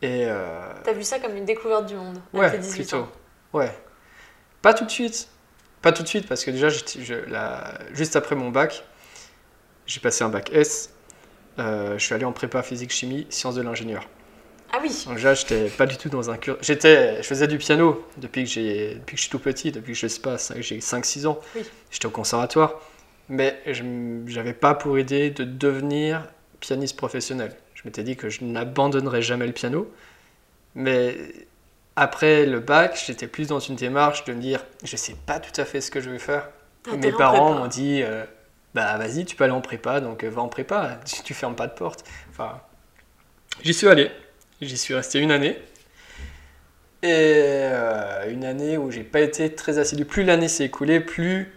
Et 0.02 0.26
euh, 0.28 0.72
T'as 0.84 0.94
vu 0.94 1.04
ça 1.04 1.20
comme 1.20 1.36
une 1.36 1.46
découverte 1.46 1.86
du 1.86 1.96
monde 1.96 2.20
à 2.34 2.38
ouais, 2.38 2.52
tes 2.52 2.60
18 2.60 2.82
plutôt. 2.84 2.98
ans. 2.98 3.10
Ouais. 3.52 3.72
Pas 4.62 4.74
tout 4.74 4.86
de 4.86 4.92
suite. 4.92 5.28
Pas 5.82 5.92
tout 5.92 6.04
de 6.04 6.08
suite, 6.08 6.28
parce 6.28 6.44
que 6.44 6.52
déjà, 6.52 6.70
j'étais- 6.70 7.02
je- 7.04 7.14
la- 7.30 7.78
juste 7.94 8.16
après 8.16 8.36
mon 8.36 8.50
bac, 8.50 8.84
j'ai 9.88 10.00
passé 10.00 10.24
un 10.24 10.30
bac 10.30 10.50
S. 10.54 10.92
euh, 11.60 11.98
je 11.98 12.04
suis 12.06 12.16
allé 12.16 12.26
en 12.26 12.32
prépa 12.32 12.64
physique-chimie, 12.64 13.28
sciences 13.30 13.56
de 13.56 13.62
l'ingénieur. 13.62 14.08
Ah 14.74 14.80
oui 14.82 14.90
Donc 15.06 15.16
déjà, 15.16 15.34
j'étais 15.34 15.70
pas 15.70 15.86
du 15.88 15.98
tout 15.98 16.10
dans 16.10 16.30
un 16.32 16.38
cur... 16.38 16.58
J'étais, 16.62 17.18
je 17.22 17.28
faisais 17.28 17.48
du 17.48 17.58
piano 17.58 18.06
depuis 18.18 18.46
que 18.46 18.50
j'ai, 18.50 18.96
depuis 18.96 19.16
que 19.16 19.18
je 19.18 19.22
suis 19.24 19.32
tout 19.32 19.40
petit, 19.40 19.72
depuis 19.72 19.94
que 19.94 20.00
je 20.00 20.08
sais 20.08 20.22
pas, 20.22 20.38
cinq- 20.38 20.62
j'ai 20.62 20.80
5-6 20.82 21.26
ans. 21.28 21.40
Oui. 21.56 21.64
J'étais 21.92 22.06
au 22.08 22.12
conservatoire, 22.12 22.80
mais 23.30 23.60
je 23.68 23.84
j'avais 24.28 24.54
pas 24.54 24.76
pour 24.76 25.00
idée 25.00 25.32
de 25.32 25.44
devenir 25.44 26.28
pianiste 26.62 26.96
professionnel. 26.98 27.56
Je 27.76 27.82
m'étais 27.86 28.04
dit 28.04 28.16
que 28.16 28.30
je 28.30 28.44
n'abandonnerais 28.44 29.22
jamais 29.22 29.48
le 29.48 29.54
piano, 29.54 29.92
mais 30.76 31.18
après 32.00 32.46
le 32.46 32.62
bac, 32.62 32.98
j'étais 33.06 33.28
plus 33.28 33.48
dans 33.50 33.60
une 33.60 33.76
démarche 33.76 34.24
de 34.24 34.34
me 34.34 34.40
dire, 34.40 34.64
je 34.86 34.96
sais 34.96 35.16
pas 35.26 35.38
tout 35.40 35.60
à 35.60 35.66
fait 35.66 35.82
ce 35.82 35.92
que 35.92 36.00
je 36.00 36.10
veux 36.10 36.18
faire. 36.18 36.50
Été 36.88 36.98
mes 36.98 37.14
en 37.14 37.18
parents 37.18 37.54
m'ont 37.54 37.68
dit, 37.68 38.02
euh, 38.02 38.24
bah 38.74 38.98
vas-y, 38.98 39.26
tu 39.26 39.36
peux 39.36 39.44
aller 39.44 39.52
en 39.52 39.60
prépa, 39.60 40.00
donc 40.00 40.24
euh, 40.24 40.30
va 40.30 40.42
en 40.42 40.48
prépa, 40.48 40.98
tu, 41.06 41.22
tu 41.24 41.34
fermes 41.34 41.56
pas 41.56 41.68
de 41.68 41.74
porte. 41.74 42.06
Enfin, 42.32 42.62
j'y 43.64 43.74
suis 43.74 43.90
allé, 43.90 44.12
j'y 44.62 44.78
suis 44.78 44.94
resté 44.94 45.20
une 45.20 45.30
année. 45.30 45.62
Et 47.04 47.10
euh, 47.12 48.32
une 48.32 48.46
année 48.46 48.78
où 48.78 48.92
j'ai 48.92 49.04
pas 49.04 49.20
été 49.20 49.54
très 49.54 49.78
assidu. 49.78 50.06
Plus 50.06 50.24
l'année 50.24 50.48
s'est 50.48 50.66
écoulée, 50.66 51.02
plus 51.02 51.52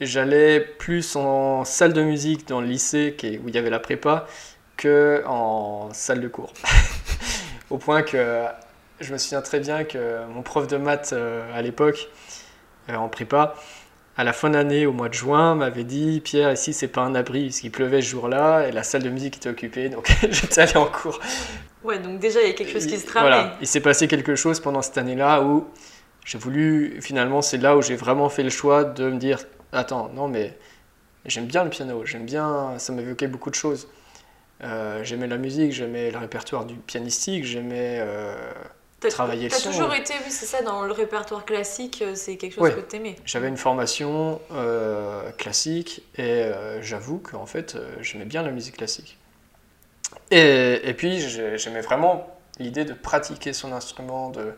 j'allais 0.00 0.58
plus 0.58 1.14
en 1.14 1.64
salle 1.64 1.92
de 1.92 2.02
musique 2.02 2.48
dans 2.48 2.60
le 2.60 2.66
lycée 2.66 3.16
où 3.44 3.48
il 3.48 3.54
y 3.54 3.58
avait 3.58 3.70
la 3.70 3.78
prépa 3.78 4.26
que 4.76 5.22
en 5.24 5.92
salle 5.92 6.20
de 6.20 6.26
cours. 6.26 6.52
Au 7.70 7.78
point 7.78 8.02
que 8.02 8.46
je 9.02 9.12
me 9.12 9.18
souviens 9.18 9.42
très 9.42 9.60
bien 9.60 9.84
que 9.84 10.24
mon 10.26 10.42
prof 10.42 10.66
de 10.66 10.76
maths 10.76 11.12
euh, 11.12 11.42
à 11.54 11.62
l'époque, 11.62 12.08
euh, 12.88 12.94
en 12.94 13.08
prépa, 13.08 13.54
à 14.16 14.24
la 14.24 14.32
fin 14.32 14.50
d'année, 14.50 14.86
au 14.86 14.92
mois 14.92 15.08
de 15.08 15.14
juin, 15.14 15.54
m'avait 15.54 15.84
dit 15.84 16.20
Pierre, 16.22 16.52
ici 16.52 16.72
c'est 16.72 16.88
pas 16.88 17.02
un 17.02 17.14
abri, 17.14 17.46
parce 17.46 17.60
qu'il 17.60 17.70
pleuvait 17.70 18.02
ce 18.02 18.08
jour-là, 18.08 18.68
et 18.68 18.72
la 18.72 18.82
salle 18.82 19.02
de 19.02 19.08
musique 19.10 19.36
était 19.36 19.48
occupée, 19.48 19.88
donc 19.88 20.08
j'étais 20.30 20.60
allé 20.60 20.76
en 20.76 20.86
cours. 20.86 21.20
Ouais, 21.84 21.98
donc 21.98 22.20
déjà 22.20 22.40
il 22.42 22.48
y 22.48 22.50
a 22.50 22.54
quelque 22.54 22.72
chose 22.72 22.86
qui 22.86 22.98
se 22.98 23.06
tramait. 23.06 23.28
Voilà, 23.28 23.56
il 23.60 23.66
s'est 23.66 23.80
passé 23.80 24.06
quelque 24.08 24.36
chose 24.36 24.60
pendant 24.60 24.82
cette 24.82 24.98
année-là 24.98 25.42
où 25.42 25.66
j'ai 26.24 26.38
voulu, 26.38 27.00
finalement, 27.00 27.42
c'est 27.42 27.58
là 27.58 27.76
où 27.76 27.82
j'ai 27.82 27.96
vraiment 27.96 28.28
fait 28.28 28.42
le 28.44 28.50
choix 28.50 28.84
de 28.84 29.10
me 29.10 29.18
dire 29.18 29.40
Attends, 29.72 30.10
non, 30.14 30.28
mais 30.28 30.56
j'aime 31.24 31.46
bien 31.46 31.64
le 31.64 31.70
piano, 31.70 32.04
j'aime 32.04 32.26
bien, 32.26 32.74
ça 32.78 32.92
m'évoquait 32.92 33.26
beaucoup 33.26 33.50
de 33.50 33.54
choses. 33.54 33.88
Euh, 34.62 35.02
j'aimais 35.02 35.26
la 35.26 35.38
musique, 35.38 35.72
j'aimais 35.72 36.10
le 36.10 36.18
répertoire 36.18 36.66
du 36.66 36.74
pianistique, 36.74 37.44
j'aimais. 37.44 37.98
euh, 38.00 38.36
travailler 39.08 39.44
le 39.44 39.50
T'as 39.50 39.60
toujours 39.60 39.92
été, 39.94 40.14
oui, 40.24 40.30
c'est 40.30 40.46
ça, 40.46 40.62
dans 40.62 40.82
le 40.82 40.92
répertoire 40.92 41.44
classique, 41.44 42.02
euh, 42.02 42.14
c'est 42.14 42.36
quelque 42.36 42.54
chose 42.54 42.62
Ouais. 42.64 42.74
que 42.74 42.80
t'aimais. 42.80 43.16
J'avais 43.24 43.48
une 43.48 43.56
formation 43.56 44.40
euh, 44.52 45.30
classique 45.32 46.02
et 46.16 46.22
euh, 46.22 46.80
j'avoue 46.82 47.18
qu'en 47.18 47.46
fait 47.46 47.74
euh, 47.74 47.90
j'aimais 48.00 48.24
bien 48.24 48.42
la 48.42 48.50
musique 48.50 48.76
classique. 48.76 49.18
Et, 50.30 50.80
et 50.88 50.94
puis 50.94 51.20
j'ai- 51.20 51.58
j'aimais 51.58 51.80
vraiment 51.80 52.26
l'idée 52.58 52.84
de 52.84 52.92
pratiquer 52.94 53.52
son 53.52 53.72
instrument, 53.72 54.30
de, 54.30 54.52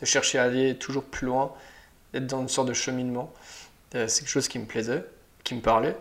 de 0.00 0.06
chercher 0.06 0.38
à 0.38 0.44
aller 0.44 0.76
toujours 0.76 1.04
plus 1.04 1.26
loin, 1.26 1.52
d'être 2.12 2.26
dans 2.26 2.40
une 2.40 2.48
sorte 2.48 2.68
de 2.68 2.72
cheminement. 2.74 3.32
C'est 3.92 4.20
quelque 4.20 4.28
chose 4.28 4.46
qui 4.48 4.58
me 4.60 4.66
plaisait, 4.66 5.04
qui 5.44 5.54
me 5.56 5.60
parlait. 5.60 5.96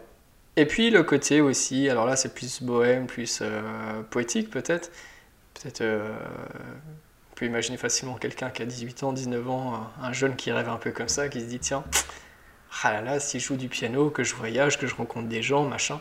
Et 0.56 0.66
puis 0.66 0.90
le 0.92 1.04
côté 1.04 1.42
aussi, 1.42 1.90
alors 1.90 2.06
là 2.06 2.16
c'est 2.16 2.34
plus 2.36 2.62
bohème, 2.62 3.08
plus 3.08 3.42
poétique 4.12 4.50
peut-être. 4.52 4.92
Peut-être, 5.56 5.84
peut 7.40 7.46
imaginer 7.46 7.78
facilement 7.78 8.16
quelqu'un 8.16 8.50
qui 8.50 8.62
a 8.62 8.66
18 8.66 9.04
ans, 9.04 9.14
19 9.14 9.50
ans, 9.50 9.74
un- 10.02 10.08
un 10.08 10.14
jeune 10.14 10.36
qui 10.36 10.52
rêve 10.52 10.70
un 10.70 10.78
peu 10.78 10.92
comme 10.92 11.08
ça, 11.10 11.30
qui 11.30 11.40
se 11.42 11.46
dit 11.46 11.60
tiens, 11.60 11.84
ah 12.84 12.92
là 12.94 13.02
là, 13.02 13.20
si 13.20 13.40
je 13.40 13.46
joue 13.48 13.56
du 13.58 13.70
piano, 13.70 14.10
que 14.10 14.24
je 14.24 14.36
voyage, 14.36 14.78
que 14.78 14.88
je 14.88 14.96
rencontre 14.96 15.28
des 15.28 15.42
gens, 15.42 15.64
machin, 15.66 16.00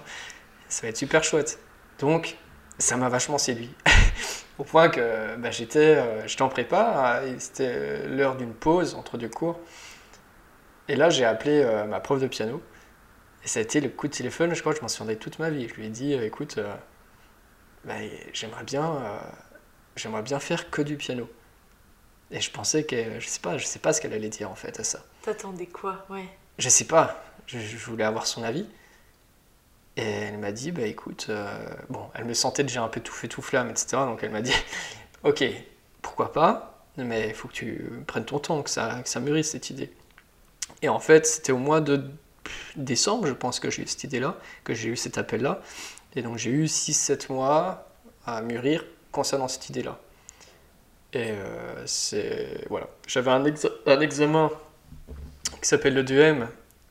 ça 0.69 0.83
va 0.83 0.89
être 0.89 0.97
super 0.97 1.25
chouette. 1.25 1.59
Donc, 2.01 2.37
ça 2.79 2.97
m'a 2.97 3.09
vachement 3.09 3.39
séduit. 3.39 3.75
Au 4.59 4.65
point 4.65 4.89
que 4.89 5.37
bah, 5.37 5.51
j'étais 5.53 5.97
euh, 5.99 6.27
en 6.41 6.49
prépa, 6.49 7.23
c'était 7.39 7.71
euh, 7.71 8.17
l'heure 8.17 8.37
d'une 8.37 8.55
pause 8.55 8.95
entre 8.97 9.17
deux 9.19 9.29
cours. 9.29 9.59
Et 10.89 10.97
là, 10.97 11.11
j'ai 11.11 11.25
appelé 11.25 11.63
euh, 11.63 11.85
ma 11.85 12.01
prof 12.01 12.21
de 12.21 12.27
piano. 12.27 12.63
Et 13.45 13.49
ça 13.49 13.61
a 13.61 13.63
été 13.63 13.81
le 13.81 13.89
coup 13.89 14.09
de 14.09 14.13
téléphone, 14.15 14.55
je 14.55 14.61
crois 14.61 14.73
que 14.73 14.79
je 14.79 14.83
m'en 14.83 14.89
souviendrai 14.89 15.17
toute 15.17 15.39
ma 15.39 15.51
vie. 15.51 15.69
Je 15.69 15.75
lui 15.75 15.87
ai 15.87 15.91
dit, 15.91 16.15
euh, 16.15 16.25
écoute, 16.25 16.59
bah, 17.85 17.95
j'aimerais 18.33 18.65
bien, 18.65 18.93
j'aimerais 19.99 20.23
bien 20.23 20.41
faire 20.41 20.71
que 20.71 20.83
du 20.83 20.97
piano. 20.97 21.29
Et 22.31 22.41
je 22.41 22.51
pensais 22.51 22.85
que, 22.85 23.21
je 23.21 23.27
sais 23.27 23.41
pas, 23.41 23.57
je 23.59 23.67
sais 23.67 23.79
pas 23.79 23.93
ce 23.93 24.01
qu'elle 24.01 24.13
allait 24.13 24.29
dire 24.29 24.51
en 24.51 24.55
fait 24.55 24.79
à 24.81 24.85
ça. 24.85 25.05
T'attendais 25.23 25.67
quoi? 25.67 26.05
Ouais. 26.11 26.29
Je 26.59 26.69
sais 26.69 26.85
pas, 26.85 27.23
je, 27.47 27.59
je 27.59 27.77
voulais 27.79 28.05
avoir 28.05 28.27
son 28.27 28.43
avis. 28.43 28.67
Et 29.97 30.03
elle 30.03 30.39
m'a 30.39 30.53
dit, 30.53 30.71
bah 30.71 30.83
écoute, 30.83 31.27
euh, 31.29 31.51
bon, 31.89 32.09
elle 32.15 32.25
me 32.25 32.35
sentait 32.35 32.63
déjà 32.63 32.83
un 32.83 32.89
peu 32.89 33.01
tout 33.01 33.13
fait 33.13 33.27
tout 33.27 33.43
flamme, 33.43 33.69
etc. 33.69 33.87
Donc 34.05 34.23
elle 34.23 34.31
m'a 34.31 34.43
dit, 34.43 34.53
ok, 35.25 35.45
pourquoi 36.03 36.33
pas, 36.33 36.85
mais 36.97 37.29
il 37.29 37.35
faut 37.35 37.49
que 37.49 37.55
tu 37.55 37.91
prennes 38.07 38.25
ton 38.25 38.39
temps, 38.39 38.63
que 38.63 38.71
ça, 38.71 39.01
que 39.03 39.09
ça 39.09 39.19
mûrisse 39.19 39.51
cette 39.51 39.71
idée. 39.71 39.91
Et 40.83 40.89
en 40.89 41.01
fait, 41.01 41.27
c'était 41.27 41.51
au 41.51 41.59
mois 41.59 41.81
de 41.81 42.05
décembre, 42.77 43.27
je 43.27 43.33
pense 43.33 43.59
que 43.59 43.71
j'ai 43.71 43.83
eu 43.83 43.87
cette 43.89 44.05
idée-là, 44.05 44.37
que 44.65 44.73
j'ai 44.73 44.91
eu 44.91 44.97
cet 44.97 45.19
appel-là. 45.19 45.61
Et 46.15 46.23
donc 46.23 46.39
j'ai 46.39 46.51
eu 46.51 46.65
6-7 46.67 47.33
mois 47.33 47.89
à 48.25 48.41
mûrir 48.41 48.85
concernant 49.13 49.49
cette 49.49 49.69
idée-là. 49.71 49.99
Et 51.13 51.31
euh, 51.33 51.87
c'est. 51.87 52.67
Voilà. 52.69 52.89
J'avais 53.07 53.31
un, 53.31 53.45
exa- 53.45 53.73
un 53.87 54.01
examen 54.01 54.51
qui 55.63 55.69
s'appelle 55.69 55.95
le 55.95 56.03
2M 56.05 56.47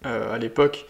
euh, 0.06 0.34
à 0.34 0.38
l'époque 0.38 0.86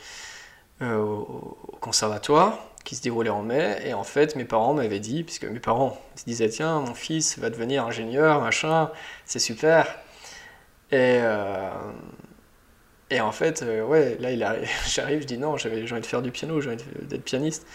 euh, 0.81 0.97
au, 0.97 1.57
conservatoire 1.81 2.59
qui 2.85 2.95
se 2.95 3.01
déroulait 3.03 3.29
en 3.29 3.43
mai 3.43 3.81
et 3.85 3.93
en 3.93 4.03
fait 4.05 4.35
mes 4.35 4.45
parents 4.45 4.73
m'avaient 4.73 4.99
dit 5.01 5.23
puisque 5.23 5.45
mes 5.45 5.59
parents 5.59 5.99
se 6.15 6.23
disaient 6.25 6.49
tiens 6.49 6.79
mon 6.81 6.93
fils 6.95 7.37
va 7.39 7.49
devenir 7.49 7.85
ingénieur 7.85 8.41
machin 8.41 8.91
c'est 9.25 9.39
super 9.39 9.87
et 10.91 11.19
et 13.09 13.21
en 13.21 13.31
fait 13.31 13.63
ouais 13.87 14.17
là 14.19 14.55
j'arrive 14.87 15.21
je 15.21 15.27
dis 15.27 15.37
non 15.37 15.57
j'avais 15.57 15.81
envie 15.91 16.01
de 16.01 16.05
faire 16.05 16.21
du 16.21 16.31
piano 16.31 16.59
j'ai 16.61 16.71
envie 16.71 16.83
d'être 17.03 17.23
pianiste 17.23 17.65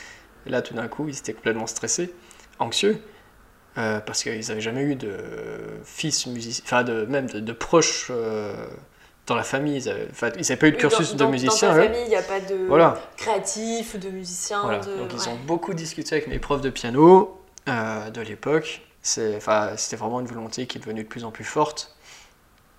Et 0.46 0.50
là, 0.50 0.62
tout 0.62 0.74
d'un 0.74 0.88
coup, 0.88 1.08
ils 1.08 1.18
étaient 1.18 1.34
complètement 1.34 1.68
stressés, 1.68 2.12
anxieux, 2.58 3.00
euh, 3.78 4.00
parce 4.00 4.22
qu'ils 4.22 4.46
n'avaient 4.48 4.60
jamais 4.60 4.82
eu 4.82 4.96
de 4.96 5.16
fils 5.84 6.26
musiciens, 6.26 6.62
enfin, 6.66 6.84
de, 6.84 7.04
même 7.06 7.26
de, 7.26 7.40
de 7.40 7.52
proches 7.52 8.08
euh, 8.10 8.54
dans 9.26 9.34
la 9.34 9.42
famille. 9.44 9.78
Ils 9.82 9.88
n'avaient 9.88 10.56
pas 10.56 10.66
eu 10.68 10.72
de 10.72 10.76
cursus 10.76 11.14
dans- 11.16 11.26
de 11.26 11.30
musicien. 11.30 11.70
Dans 11.72 11.78
eux. 11.78 11.82
famille, 11.84 12.02
il 12.04 12.08
n'y 12.08 12.16
a 12.16 12.22
pas 12.22 12.40
de 12.40 12.54
Voilà. 12.68 13.00
créatif, 13.16 13.98
de 13.98 14.10
musicien. 14.10 14.62
Voilà. 14.62 14.80
de... 14.80 14.96
Donc 14.96 15.10
ils 15.14 15.20
ouais. 15.20 15.28
ont 15.28 15.38
beaucoup 15.46 15.72
discuté 15.74 16.14
avec 16.16 16.28
mes 16.28 16.38
profs 16.38 16.60
de 16.60 16.70
piano 16.70 17.40
euh, 17.68 18.10
de 18.10 18.20
l'époque. 18.20 18.82
C'était 19.02 19.38
vraiment 19.96 20.20
une 20.20 20.26
volonté 20.26 20.66
qui 20.66 20.78
est 20.78 20.80
devenue 20.80 21.02
de 21.02 21.08
plus 21.08 21.24
en 21.24 21.30
plus 21.32 21.42
forte, 21.44 21.96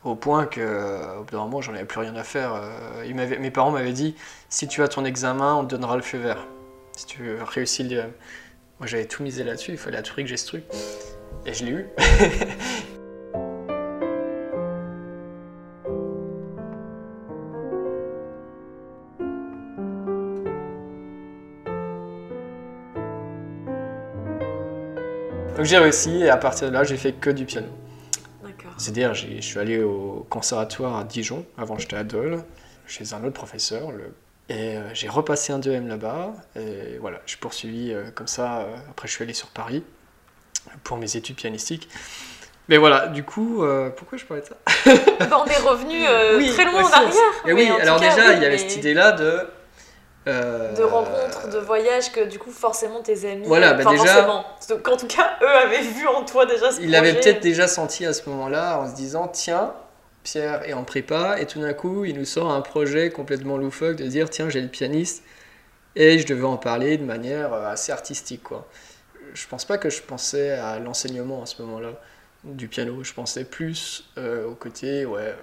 au 0.05 0.15
point 0.15 0.45
que 0.45 1.17
au 1.19 1.23
bout 1.23 1.31
d'un 1.31 1.39
moment, 1.39 1.59
j'en 1.61 1.73
avais 1.73 1.83
plus 1.85 1.99
rien 1.99 2.15
à 2.15 2.23
faire. 2.23 2.53
Ils 3.05 3.13
mes 3.15 3.51
parents 3.51 3.71
m'avaient 3.71 3.91
dit 3.91 4.15
si 4.47 4.67
tu 4.69 4.81
as 4.83 4.87
ton 4.87 5.03
examen, 5.03 5.55
on 5.55 5.65
te 5.65 5.71
donnera 5.71 5.97
le 5.97 6.01
feu 6.01 6.17
vert. 6.19 6.45
Si 6.95 7.05
tu 7.07 7.35
réussis 7.41 7.83
le. 7.83 8.03
Moi, 8.83 8.89
j'avais 8.89 9.05
tout 9.05 9.23
misé 9.23 9.45
là-dessus. 9.45 9.71
Il 9.71 9.77
fallait 9.77 9.95
à 9.95 10.01
tout 10.01 10.11
prix 10.11 10.23
que 10.23 10.29
j'ai 10.29 10.35
ce 10.35 10.45
truc, 10.45 10.65
et 11.45 11.53
je 11.53 11.63
l'ai 11.63 11.71
eu. 11.71 11.87
Donc 25.55 25.65
j'ai 25.65 25.77
réussi 25.77 26.23
et 26.23 26.29
à 26.29 26.35
partir 26.35 26.67
de 26.67 26.73
là, 26.73 26.83
j'ai 26.83 26.97
fait 26.97 27.13
que 27.13 27.29
du 27.29 27.45
piano. 27.45 27.69
C'est-à-dire, 28.77 29.13
je 29.13 29.39
suis 29.39 29.59
allé 29.59 29.81
au 29.81 30.27
conservatoire 30.29 30.97
à 30.97 31.05
Dijon, 31.05 31.45
avant 31.57 31.77
j'étais 31.77 31.95
à 31.95 32.03
Dole, 32.03 32.43
chez 32.85 33.13
un 33.13 33.23
autre 33.23 33.33
professeur, 33.33 33.93
le- 33.93 34.13
et 34.49 34.77
euh, 34.77 34.81
j'ai 34.93 35.07
repassé 35.09 35.53
un 35.53 35.59
2M 35.59 35.87
là-bas, 35.87 36.33
et 36.55 36.97
voilà, 36.99 37.19
j'ai 37.25 37.37
poursuivi 37.37 37.91
euh, 37.93 38.05
comme 38.13 38.27
ça, 38.27 38.59
euh, 38.59 38.75
après 38.89 39.07
je 39.07 39.13
suis 39.13 39.23
allé 39.23 39.33
sur 39.33 39.47
Paris 39.47 39.83
pour 40.83 40.97
mes 40.97 41.15
études 41.15 41.35
pianistiques. 41.35 41.87
Mais 42.69 42.77
voilà, 42.77 43.07
du 43.07 43.23
coup, 43.23 43.63
euh, 43.63 43.89
pourquoi 43.89 44.17
je 44.17 44.23
parlais 44.25 44.41
de 44.43 44.47
ça 44.47 44.55
Bah, 45.29 45.43
on 45.43 45.49
est 45.49 45.57
revenu 45.57 46.05
Oui, 46.37 46.49
très 46.51 46.63
loin 46.65 46.75
ouais, 46.75 46.83
en 46.83 46.91
arrière. 46.91 47.11
Et 47.45 47.53
mais 47.53 47.53
oui, 47.53 47.71
en 47.71 47.75
alors 47.77 47.99
cas, 47.99 48.09
déjà, 48.15 48.29
oui, 48.29 48.33
il 48.37 48.41
y 48.41 48.45
avait 48.45 48.49
mais 48.51 48.57
cette 48.57 48.75
idée-là 48.77 49.11
de... 49.13 49.39
De 50.25 50.83
rencontres, 50.83 51.49
de 51.49 51.59
voyages, 51.59 52.13
que 52.13 52.21
du 52.21 52.39
coup, 52.39 52.51
forcément, 52.51 53.01
tes 53.01 53.29
amis. 53.29 53.43
Voilà, 53.45 53.73
bah, 53.73 53.83
déjà- 53.83 54.05
forcément. 54.05 54.45
Parce 54.57 54.81
qu'en 54.81 54.95
tout 54.95 55.07
cas, 55.07 55.37
eux 55.41 55.49
avaient 55.49 55.81
vu 55.81 56.07
en 56.07 56.23
toi 56.23 56.45
déjà 56.45 56.71
ce 56.71 56.79
Il 56.79 56.95
avait 56.95 57.11
projet. 57.11 57.31
peut-être 57.31 57.43
déjà 57.43 57.67
senti 57.67 58.05
à 58.05 58.13
ce 58.13 58.29
moment-là 58.29 58.79
en 58.79 58.89
se 58.89 58.95
disant 58.95 59.27
tiens, 59.27 59.73
Pierre 60.23 60.67
est 60.67 60.73
en 60.73 60.83
prépa 60.83 61.39
et 61.39 61.45
tout 61.45 61.59
d'un 61.59 61.73
coup 61.73 62.05
il 62.05 62.17
nous 62.17 62.25
sort 62.25 62.51
un 62.51 62.61
projet 62.61 63.09
complètement 63.09 63.57
loufoque 63.57 63.97
de 63.97 64.05
dire 64.07 64.29
tiens 64.29 64.49
j'ai 64.49 64.61
le 64.61 64.69
pianiste 64.69 65.23
et 65.95 66.17
je 66.19 66.25
devais 66.25 66.45
en 66.45 66.57
parler 66.57 66.97
de 66.97 67.03
manière 67.03 67.53
euh, 67.53 67.67
assez 67.67 67.91
artistique 67.91 68.43
quoi. 68.43 68.67
Je 69.33 69.47
pense 69.47 69.65
pas 69.65 69.77
que 69.77 69.89
je 69.89 70.01
pensais 70.01 70.51
à 70.51 70.79
l'enseignement 70.79 71.43
à 71.43 71.45
ce 71.45 71.61
moment-là 71.63 71.93
du 72.43 72.67
piano, 72.67 73.03
je 73.03 73.13
pensais 73.13 73.45
plus 73.45 74.09
euh, 74.17 74.45
au 74.47 74.55
côté 74.55 75.05
ouais 75.05 75.21
euh, 75.21 75.33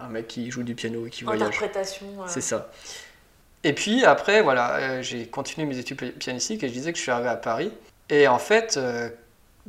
un 0.00 0.08
mec 0.08 0.28
qui 0.28 0.50
joue 0.50 0.62
du 0.64 0.74
piano 0.74 1.06
et 1.06 1.10
qui 1.10 1.24
voyage. 1.24 1.42
Interprétation. 1.48 2.06
euh, 2.20 2.24
C'est 2.26 2.40
ça. 2.40 2.70
Et 3.62 3.72
puis 3.72 4.04
après, 4.04 4.42
voilà, 4.42 4.76
euh, 4.76 5.02
j'ai 5.02 5.26
continué 5.26 5.66
mes 5.66 5.78
études 5.78 5.96
pi- 5.98 6.10
pianistiques 6.10 6.62
et 6.64 6.68
je 6.68 6.72
disais 6.72 6.92
que 6.92 6.98
je 6.98 7.02
suis 7.02 7.10
arrivé 7.12 7.28
à 7.30 7.36
Paris. 7.36 7.72
Et 8.10 8.28
en 8.28 8.38
fait, 8.38 8.76
euh, 8.76 9.08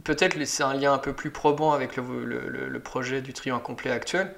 peut-être 0.04 0.44
c'est 0.46 0.64
un 0.64 0.74
lien 0.74 0.94
un 0.94 0.98
peu 0.98 1.14
plus 1.14 1.32
probant 1.32 1.72
avec 1.74 1.96
le, 1.96 2.04
le- 2.26 2.50
le- 2.50 2.68
le 2.68 2.80
projet 2.80 3.22
du 3.22 3.34
trio 3.34 3.56
incomplet 3.56 3.92
actuel. 3.92 4.34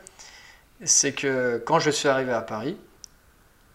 C'est 0.83 1.13
que 1.13 1.57
quand 1.65 1.79
je 1.79 1.89
suis 1.89 2.07
arrivé 2.07 2.31
à 2.31 2.41
Paris, 2.41 2.77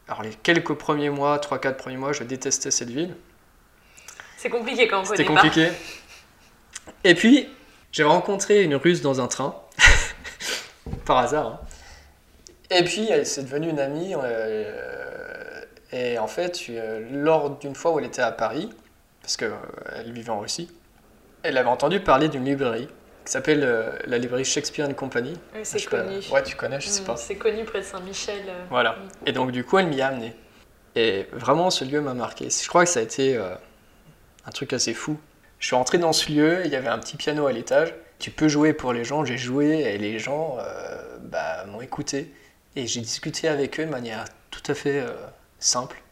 alors 0.09 0.23
les 0.23 0.31
quelques 0.31 0.75
premiers 0.75 1.11
mois, 1.11 1.39
3-4 1.39 1.75
premiers 1.77 1.97
mois, 1.97 2.13
je 2.13 2.23
détestais 2.23 2.71
cette 2.71 2.91
ville. 2.91 3.17
C'est 4.37 4.51
compliqué 4.51 4.87
quand 4.89 5.01
on 5.01 5.05
connaît 5.05 5.25
pas. 5.25 5.35
compliqué. 5.35 5.69
Et 7.05 7.15
puis, 7.15 7.49
j'ai 7.93 8.05
rencontré 8.05 8.63
une 8.63 8.75
russe 8.77 9.01
dans 9.03 9.21
un 9.21 9.27
train, 9.29 9.55
par 11.05 11.19
hasard. 11.19 11.47
hein. 11.47 11.61
Et 12.71 12.85
puis, 12.85 13.09
elle 13.11 13.27
s'est 13.27 13.43
devenue 13.43 13.69
une 13.71 13.81
amie. 13.81 14.15
euh, 14.17 15.61
et 15.93 16.19
en 16.19 16.27
fait, 16.27 16.59
euh, 16.71 17.07
lors 17.13 17.51
d'une 17.59 17.75
fois 17.75 17.93
où 17.93 17.99
elle 17.99 18.07
était 18.07 18.23
à 18.23 18.33
Paris, 18.33 18.71
parce 19.21 19.37
qu'elle 19.37 19.53
vivait 20.07 20.31
en 20.31 20.41
Russie, 20.41 20.71
elle 21.43 21.59
avait 21.59 21.69
entendu 21.69 22.01
parler 22.01 22.29
d'une 22.29 22.45
librairie 22.45 22.89
qui 23.25 23.31
s'appelle 23.33 23.63
euh, 23.63 23.93
la 24.07 24.19
librairie 24.19 24.45
Shakespeare 24.45 24.89
and 24.89 24.95
Company. 24.95 25.35
Oui, 25.55 25.61
Je 25.61 25.65
c'est 25.65 25.89
pas- 25.89 26.01
connu. 26.03 26.19
Ouais, 26.33 26.43
tu 26.43 26.57
connais, 26.57 26.81
je 26.81 26.89
sais 26.89 27.03
Mm, 27.03 27.05
pas. 27.05 27.17
C'est 27.17 27.37
connu 27.37 27.65
près 27.65 27.79
de 27.81 27.85
Saint-Michel. 27.85 28.43
euh. 28.49 28.65
Voilà. 28.71 28.97
Et 29.27 29.33
donc, 29.33 29.53
du 29.53 29.65
coup, 29.65 29.79
elle 29.79 29.87
m'y 29.87 30.01
a 30.01 30.09
amené. 30.09 30.35
Et 30.97 31.27
vraiment, 31.33 31.71
ce 31.71 31.85
lieu 31.85 32.01
m'a 32.01 32.15
marqué. 32.15 32.49
Je 32.51 32.69
crois 32.69 32.85
que 32.85 32.91
ça 32.91 33.01
a 33.01 33.03
été 33.03 33.37
euh, 33.37 33.55
un 34.45 34.51
truc 34.51 34.73
assez 34.73 34.93
fou. 34.93 35.19
Je 35.61 35.67
suis 35.67 35.77
rentré 35.77 35.99
dans 35.99 36.13
ce 36.13 36.33
lieu, 36.33 36.63
il 36.65 36.73
y 36.73 36.77
avait 36.77 36.89
un 36.89 36.99
petit 36.99 37.17
piano 37.17 37.47
à 37.47 37.53
l'étage. 37.53 37.95
Tu 38.19 38.31
peux 38.33 38.49
jouer 38.49 38.73
pour 38.73 38.93
les 38.93 39.05
gens, 39.05 39.25
j'ai 39.25 39.39
joué 39.39 39.69
et 39.83 39.99
les 39.99 40.19
gens 40.19 40.59
bah, 41.23 41.65
m'ont 41.67 41.81
écouté. 41.81 42.33
Et 42.75 42.87
j'ai 42.89 43.01
discuté 43.01 43.47
avec 43.49 43.79
eux 43.79 43.85
de 43.85 43.91
manière 43.91 44.25
tout 44.51 44.63
à 44.67 44.75
fait 44.75 45.05
simple, 45.61 46.03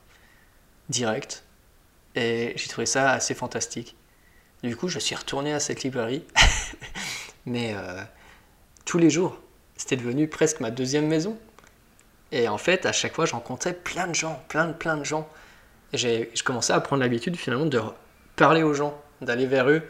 directe. 0.88 1.42
Et 2.14 2.52
j'ai 2.56 2.68
trouvé 2.68 2.87
ça 2.87 3.10
assez 3.10 3.34
fantastique. 3.34 3.96
Du 4.62 4.76
coup, 4.76 4.88
je 4.88 4.99
suis 4.99 5.14
retourné 5.14 5.52
à 5.52 5.61
cette 5.61 5.83
librairie. 5.83 6.25
Mais 7.47 7.75
euh, 7.75 8.02
tous 8.85 8.99
les 8.99 9.11
jours, 9.11 9.38
c'était 9.76 9.97
devenu 9.97 10.29
presque 10.29 10.61
ma 10.61 10.71
deuxième 10.71 11.07
maison. 11.07 11.38
Et 12.33 12.49
en 12.49 12.59
fait, 12.59 12.87
à 12.87 12.93
chaque 12.93 13.14
fois, 13.14 13.26
je 13.26 13.33
rencontrais 13.33 13.73
plein 13.73 14.07
de 14.07 14.14
gens, 14.14 14.43
plein 14.49 14.67
de 14.67 14.73
plein 14.73 14.97
de 14.97 15.05
gens. 15.05 15.29
Et 15.93 15.99
je 15.99 16.43
commençais 16.45 16.73
à 16.73 16.81
prendre 16.81 17.02
l'habitude 17.02 17.37
finalement 17.37 17.67
de 17.67 17.81
parler 18.37 18.62
aux 18.62 18.75
gens, 18.75 19.00
d'aller 19.21 19.47
vers 19.47 19.69
eux 19.69 19.83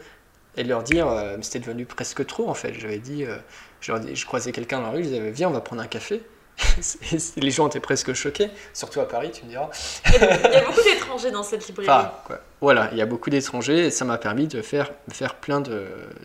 et 0.57 0.63
de 0.63 0.69
leur 0.69 0.83
dire, 0.83 1.07
euh, 1.07 1.37
c'était 1.41 1.59
devenu 1.59 1.85
presque 1.85 2.25
trop 2.25 2.49
en 2.49 2.53
fait. 2.53 2.73
J'avais 2.73 2.97
dit, 2.99 3.25
euh, 3.25 3.37
je, 3.81 3.93
je 4.13 4.25
croisais 4.25 4.51
quelqu'un 4.51 4.79
dans 4.79 4.87
la 4.87 4.91
rue, 4.91 5.03
je 5.03 5.09
disais, 5.09 5.31
viens, 5.31 5.49
on 5.49 5.53
va 5.53 5.61
prendre 5.61 5.81
un 5.81 5.87
café. 5.87 6.23
Les 7.37 7.51
gens 7.51 7.67
étaient 7.67 7.79
presque 7.79 8.13
choqués, 8.13 8.49
surtout 8.73 8.99
à 8.99 9.07
Paris, 9.07 9.31
tu 9.31 9.43
me 9.45 9.49
diras. 9.49 9.69
Il 10.07 10.13
y 10.13 10.55
a- 10.55 10.63
beaucoup 10.65 10.81
d'étrangers 10.83 11.31
dans 11.31 11.43
cette 11.43 11.67
librairie. 11.67 11.89
Enfin, 11.89 12.11
quoi. 12.25 12.39
Voilà, 12.61 12.89
il 12.91 12.97
y 12.97 13.01
a 13.01 13.05
beaucoup 13.05 13.29
d'étrangers 13.29 13.87
et 13.87 13.91
ça 13.91 14.05
m'a 14.05 14.17
permis 14.17 14.47
de 14.47 14.61
faire, 14.61 14.91
faire 15.11 15.35
plein 15.35 15.61
de, 15.61 15.71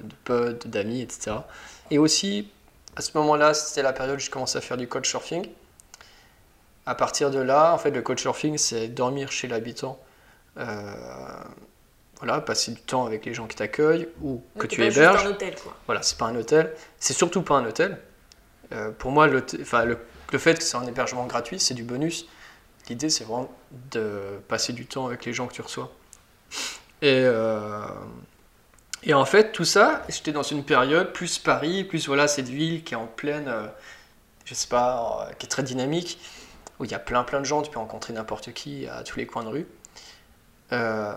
de 0.02 0.14
potes, 0.24 0.66
d'amis, 0.68 1.00
etc. 1.02 1.36
Et 1.90 1.98
aussi, 1.98 2.50
à 2.96 3.00
ce 3.00 3.10
moment-là, 3.18 3.54
c'était 3.54 3.82
la 3.82 3.92
période 3.92 4.16
où 4.16 4.20
je 4.20 4.30
commençais 4.30 4.58
à 4.58 4.60
faire 4.60 4.76
du 4.76 4.88
couchsurfing. 4.88 5.48
À 6.84 6.94
partir 6.94 7.30
de 7.30 7.38
là, 7.40 7.72
en 7.72 7.78
fait, 7.78 7.90
le 7.90 8.02
couchsurfing, 8.02 8.58
c'est 8.58 8.88
dormir 8.88 9.32
chez 9.32 9.48
l'habitant. 9.48 9.98
Euh, 10.58 10.94
voilà, 12.18 12.40
passer 12.40 12.72
du 12.72 12.80
temps 12.80 13.04
avec 13.06 13.26
les 13.26 13.34
gens 13.34 13.46
qui 13.46 13.56
t'accueillent 13.56 14.08
ou 14.22 14.42
que 14.56 14.62
Donc, 14.62 14.68
tu 14.68 14.80
pas 14.80 14.86
héberges. 14.86 15.26
un 15.26 15.30
hôtel, 15.30 15.54
quoi. 15.62 15.76
Voilà, 15.86 16.02
c'est 16.02 16.16
pas 16.16 16.26
un 16.26 16.36
hôtel. 16.36 16.72
C'est 16.98 17.12
surtout 17.12 17.42
pas 17.42 17.54
un 17.56 17.66
hôtel. 17.66 17.98
Euh, 18.72 18.90
pour 18.90 19.10
moi, 19.10 19.26
l'hôtel- 19.26 19.60
enfin, 19.62 19.84
le, 19.84 19.98
le 20.32 20.38
fait 20.38 20.58
que 20.58 20.64
c'est 20.64 20.76
un 20.76 20.86
hébergement 20.86 21.26
gratuit, 21.26 21.60
c'est 21.60 21.74
du 21.74 21.84
bonus. 21.84 22.26
L'idée, 22.88 23.10
c'est 23.10 23.24
vraiment 23.24 23.50
de 23.90 24.40
passer 24.48 24.72
du 24.72 24.86
temps 24.86 25.06
avec 25.06 25.24
les 25.24 25.32
gens 25.32 25.46
que 25.46 25.54
tu 25.54 25.62
reçois. 25.62 25.92
Et, 27.02 27.22
euh, 27.24 27.84
et 29.06 29.14
en 29.14 29.24
fait, 29.24 29.52
tout 29.52 29.64
ça, 29.64 30.02
j'étais 30.08 30.32
dans 30.32 30.42
une 30.42 30.64
période 30.64 31.12
plus 31.12 31.38
Paris, 31.38 31.84
plus 31.84 32.06
voilà, 32.08 32.26
cette 32.26 32.48
ville 32.48 32.82
qui 32.82 32.94
est 32.94 32.96
en 32.96 33.06
pleine, 33.06 33.46
euh, 33.46 33.66
je 34.44 34.52
sais 34.52 34.66
pas, 34.66 35.28
euh, 35.28 35.32
qui 35.34 35.46
est 35.46 35.48
très 35.48 35.62
dynamique, 35.62 36.18
où 36.80 36.84
il 36.84 36.90
y 36.90 36.94
a 36.94 36.98
plein 36.98 37.22
plein 37.22 37.40
de 37.40 37.44
gens, 37.44 37.62
tu 37.62 37.70
peux 37.70 37.78
rencontrer 37.78 38.12
n'importe 38.12 38.52
qui 38.52 38.88
à 38.88 39.04
tous 39.04 39.16
les 39.18 39.26
coins 39.26 39.44
de 39.44 39.48
rue. 39.48 39.66
Euh, 40.72 41.14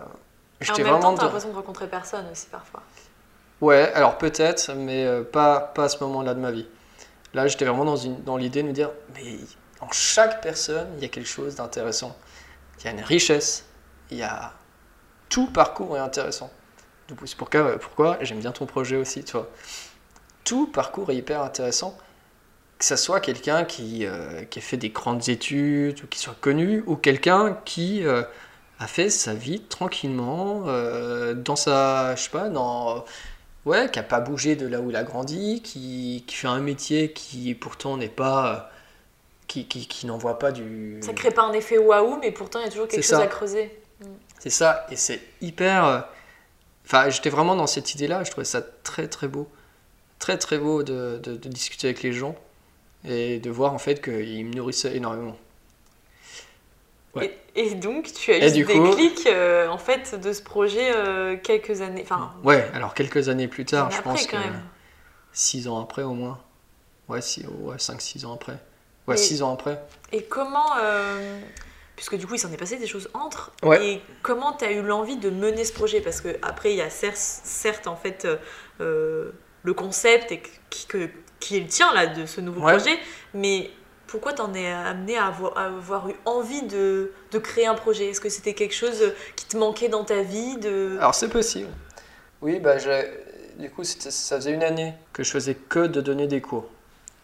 j'étais 0.60 0.84
vraiment 0.84 1.14
t'as 1.14 1.24
l'impression 1.24 1.50
de 1.50 1.56
rencontrer 1.56 1.88
personne 1.88 2.26
aussi 2.30 2.46
parfois. 2.46 2.82
Ouais, 3.60 3.92
alors 3.92 4.18
peut-être, 4.18 4.72
mais 4.74 5.22
pas, 5.24 5.60
pas 5.60 5.84
à 5.84 5.88
ce 5.88 6.02
moment-là 6.04 6.34
de 6.34 6.40
ma 6.40 6.52
vie. 6.52 6.66
Là, 7.34 7.46
j'étais 7.46 7.64
vraiment 7.64 7.84
dans, 7.84 8.36
l'idée 8.36 8.62
de 8.62 8.68
me 8.68 8.72
dire, 8.72 8.90
mais 9.14 9.36
en 9.80 9.90
chaque 9.92 10.42
personne, 10.42 10.88
il 10.96 11.02
y 11.02 11.06
a 11.06 11.08
quelque 11.08 11.28
chose 11.28 11.54
d'intéressant. 11.54 12.16
Il 12.78 12.86
y 12.86 12.88
a 12.88 12.90
une 12.92 13.02
richesse, 13.02 13.66
il 14.10 14.18
y 14.18 14.22
a... 14.22 14.52
Tout 15.28 15.46
parcours 15.46 15.96
est 15.96 16.00
intéressant. 16.00 16.50
C'est 17.24 17.36
pourquoi, 17.36 17.78
pourquoi 17.78 18.18
j'aime 18.22 18.40
bien 18.40 18.50
ton 18.50 18.66
projet 18.66 18.96
aussi, 18.96 19.22
tu 19.22 19.32
vois. 19.32 19.48
Tout 20.44 20.66
parcours 20.66 21.10
est 21.10 21.16
hyper 21.16 21.42
intéressant. 21.42 21.96
Que 22.78 22.84
ce 22.84 22.96
soit 22.96 23.20
quelqu'un 23.20 23.64
qui, 23.64 24.06
euh, 24.06 24.44
qui 24.44 24.58
a 24.58 24.62
fait 24.62 24.76
des 24.76 24.88
grandes 24.88 25.28
études, 25.28 26.02
ou 26.02 26.06
qui 26.06 26.18
soit 26.18 26.36
connu, 26.40 26.82
ou 26.86 26.96
quelqu'un 26.96 27.58
qui 27.64 28.04
euh, 28.04 28.22
a 28.80 28.86
fait 28.86 29.10
sa 29.10 29.34
vie 29.34 29.60
tranquillement, 29.60 30.64
euh, 30.66 31.34
dans 31.34 31.56
sa... 31.56 32.16
Je 32.16 32.22
sais 32.22 32.30
pas, 32.30 32.48
dans 32.48 33.04
ouais, 33.66 33.90
qui 33.90 33.98
a 33.98 34.02
pas 34.02 34.20
bougé 34.20 34.56
de 34.56 34.66
là 34.66 34.80
où 34.80 34.90
il 34.90 34.96
a 34.96 35.02
grandi, 35.04 35.60
qui, 35.62 36.24
qui 36.26 36.34
fait 36.36 36.48
un 36.48 36.60
métier 36.60 37.12
qui 37.12 37.54
pourtant 37.54 37.96
n'est 37.96 38.08
pas. 38.08 38.54
euh, 38.54 38.58
qui, 39.48 39.66
qui, 39.66 39.86
qui 39.88 40.06
n'envoie 40.06 40.38
pas 40.38 40.52
du. 40.52 40.98
Ça 41.02 41.12
crée 41.12 41.30
pas 41.32 41.42
un 41.42 41.52
effet 41.52 41.78
waouh, 41.78 42.18
mais 42.20 42.30
pourtant 42.30 42.60
il 42.60 42.64
y 42.64 42.68
a 42.68 42.70
toujours 42.70 42.86
quelque 42.88 43.02
chose 43.02 43.18
ça. 43.18 43.22
à 43.22 43.26
creuser. 43.26 43.76
C'est 44.38 44.50
ça, 44.50 44.86
et 44.90 44.96
c'est 44.96 45.20
hyper. 45.40 45.84
euh, 45.84 46.00
Enfin, 46.86 47.08
j'étais 47.10 47.30
vraiment 47.30 47.54
dans 47.56 47.66
cette 47.68 47.94
idée-là, 47.94 48.24
je 48.24 48.30
trouvais 48.30 48.44
ça 48.44 48.62
très 48.62 49.06
très 49.08 49.28
beau. 49.28 49.48
Très 50.18 50.38
très 50.38 50.58
beau 50.58 50.82
de, 50.82 51.20
de- 51.22 51.36
de 51.36 51.48
discuter 51.48 51.88
avec 51.88 52.02
les 52.02 52.12
gens 52.12 52.34
et 53.04 53.38
de 53.40 53.50
voir 53.50 53.72
en 53.74 53.78
fait 53.78 54.02
qu'ils 54.02 54.44
me 54.46 54.54
nourrissaient 54.54 54.96
énormément. 54.96 55.36
Ouais. 57.14 57.36
Et, 57.56 57.70
et 57.70 57.74
donc, 57.74 58.12
tu 58.12 58.32
as 58.32 58.38
eu 58.46 58.50
des 58.52 58.64
coup- 58.64 58.90
clics 58.90 59.26
euh, 59.26 59.66
en 59.68 59.78
fait 59.78 60.14
de 60.20 60.32
ce 60.32 60.42
projet 60.42 60.92
euh, 60.94 61.36
quelques 61.36 61.80
années. 61.80 62.02
Enfin, 62.04 62.32
Ouais, 62.44 62.68
alors 62.74 62.94
quelques 62.94 63.28
années 63.28 63.48
plus 63.48 63.64
tard, 63.64 63.86
années 63.86 63.94
je 63.94 63.98
après, 63.98 64.10
pense 64.10 64.26
que 64.26 64.30
quand 64.32 64.38
même. 64.38 64.62
6 65.32 65.66
ans 65.68 65.80
après 65.82 66.02
au 66.02 66.12
moins. 66.14 66.38
Ouais, 67.08 67.20
six- 67.20 67.46
ouais 67.46 67.76
5-6 67.78 68.24
ans 68.26 68.34
après. 68.34 68.58
Ouais, 69.08 69.14
Et- 69.16 69.18
6 69.18 69.42
ans 69.42 69.52
après. 69.52 69.82
Et 70.12 70.22
comment, 70.22 70.76
euh, 70.80 71.40
puisque 71.96 72.16
du 72.16 72.26
coup 72.28 72.34
il 72.34 72.38
s'en 72.38 72.52
est 72.52 72.56
passé 72.56 72.76
des 72.76 72.86
choses 72.86 73.10
entre, 73.14 73.50
Ouais. 73.64 73.84
et 73.84 74.02
comment 74.22 74.52
tu 74.52 74.64
as 74.64 74.70
eu 74.70 74.82
l'envie 74.82 75.16
de 75.16 75.30
mener 75.30 75.64
ce 75.64 75.72
projet? 75.72 76.00
Parce 76.00 76.20
que 76.20 76.36
après 76.42 76.70
il 76.72 76.76
y 76.76 76.82
a 76.82 76.90
certes, 76.90 77.16
certes 77.16 77.88
en 77.88 77.96
fait 77.96 78.28
euh, 78.80 79.30
le 79.64 79.74
concept 79.74 80.30
et 80.30 80.40
qui, 80.70 80.86
que- 80.86 81.10
qui 81.40 81.56
est 81.56 81.60
le 81.60 81.66
tien 81.66 81.92
là 81.92 82.06
de 82.06 82.26
ce 82.26 82.40
nouveau 82.40 82.60
Ouais. 82.60 82.76
projet, 82.76 82.96
mais 83.34 83.70
pourquoi 84.10 84.32
t'en 84.32 84.52
es 84.54 84.66
amené 84.70 85.16
à 85.16 85.26
avoir, 85.26 86.08
eu 86.08 86.14
envie 86.24 86.62
de, 86.62 87.12
créer 87.42 87.66
un 87.66 87.74
projet? 87.74 88.08
Est-ce 88.08 88.20
que 88.20 88.28
c'était 88.28 88.54
quelque 88.54 88.74
chose 88.74 89.12
qui 89.36 89.46
te 89.46 89.56
manquait 89.56 89.88
dans 89.88 90.04
ta 90.04 90.22
vie. 90.22 90.58
Alors 90.98 91.14
c'est 91.14 91.28
possible. 91.28 91.68
Oui, 92.42 92.58
bah 92.58 92.76
du 93.58 93.70
coup 93.70 93.84
ça 93.84 94.36
faisait 94.36 94.52
une 94.52 94.62
année 94.62 94.94
que 95.12 95.22
je 95.22 95.30
faisais 95.30 95.54
que 95.54 95.86
de 95.86 96.00
donner 96.00 96.26
des 96.26 96.40
cours 96.40 96.68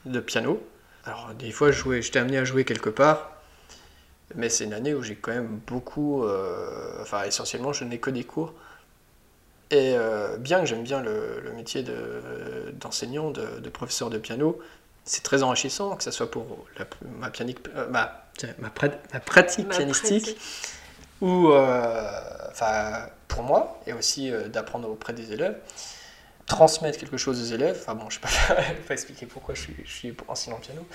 de 0.05 0.21
piano. 0.21 0.63
Alors 1.05 1.33
des 1.35 1.51
fois 1.51 1.71
j'étais 1.73 2.19
amené 2.19 2.39
à 2.39 2.45
jouer 2.45 2.65
quelque 2.65 2.91
part, 2.91 3.33
mais 4.37 4.49
c'est 4.49 4.65
une 4.65 4.75
année 4.75 4.95
où 4.95 5.03
j'ai 5.03 5.17
quand 5.17 5.33
même 5.33 5.61
beaucoup, 5.67 6.25
euh, 6.25 6.99
enfin 7.01 7.25
essentiellement 7.25 7.73
je 7.73 7.85
n'ai 7.85 7.99
que 7.99 8.11
des 8.11 8.25
cours. 8.25 8.55
Et 9.73 9.95
euh, 9.97 10.37
bien 10.37 10.61
que 10.61 10.67
j'aime 10.67 10.85
bien 10.85 11.03
le, 11.03 11.53
métier 11.57 11.83
de- 11.83 12.71
d'enseignant, 12.75 13.33
de, 13.33 13.59
de 13.59 13.69
professeur 13.69 14.11
de 14.11 14.19
piano, 14.19 14.61
c'est 15.07 15.23
très 15.23 15.43
enrichissant, 15.43 15.97
que 15.97 16.03
ce 16.05 16.11
soit 16.11 16.31
pour 16.31 16.67
la- 16.79 16.87
ma, 17.19 17.31
pianique, 17.31 17.61
euh, 17.77 17.89
ma, 17.89 18.25
tiens, 18.37 18.51
ma, 18.59 18.69
prat- 18.71 18.99
ma 19.15 19.21
pratique 19.21 19.69
pianistique 19.69 20.37
ou 21.23 21.51
euh, 21.53 22.11
enfin 22.51 23.07
pour 23.29 23.43
moi 23.43 23.81
et 23.87 23.93
aussi 23.95 24.31
euh, 24.31 24.49
d'apprendre 24.49 24.91
auprès 24.91 25.13
des 25.15 25.33
élèves. 25.33 25.57
Transmettre 26.47 26.99
quelque 26.99 27.17
chose 27.17 27.41
aux 27.41 27.55
élèves. 27.55 27.79
Enfin 27.81 27.95
bon 27.97 28.09
je 28.11 28.19
ne 28.21 28.23
vais 28.57 28.63
pas, 28.63 28.63
pas 28.89 28.95
expliquer 28.95 29.27
pourquoi 29.27 29.55
je 29.55 29.63
suis, 29.63 29.77
je 29.85 29.91
suis 29.93 30.17
enseignant 30.29 30.59
piano. 30.59 30.87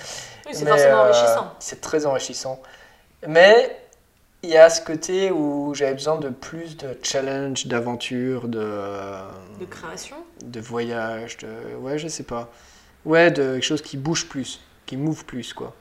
Oui, 0.46 0.52
c'est 0.54 0.64
mais, 0.64 0.72
forcément 0.72 1.02
enrichissant. 1.02 1.54
c'est 1.60 1.82
très 1.82 2.06
enrichissant. 2.06 2.62
Mais 3.28 3.78
il 4.44 4.50
y 4.50 4.58
a 4.58 4.70
ce 4.70 4.82
côté 4.82 5.30
où 5.32 5.74
j'avais 5.76 5.94
besoin 5.94 6.18
de 6.18 6.30
plus 6.30 6.78
de 6.78 6.98
challenge 7.04 7.68
d'aventure 7.68 8.48
de 8.48 8.60
De 9.60 9.66
création. 9.66 10.18
de 10.44 10.60
voyage 10.62 11.38
de 11.38 11.76
ouais 11.80 11.98
je 12.00 12.08
sais 12.08 12.24
pas 12.24 12.50
ouais 13.06 13.32
de 13.32 13.54
quelque 13.54 13.64
chose 13.64 13.82
qui 13.82 13.98
bouge 13.98 14.28
plus 14.28 14.60
qui 14.86 14.98
move 14.98 15.26
plus 15.26 15.54
quoi. 15.54 15.76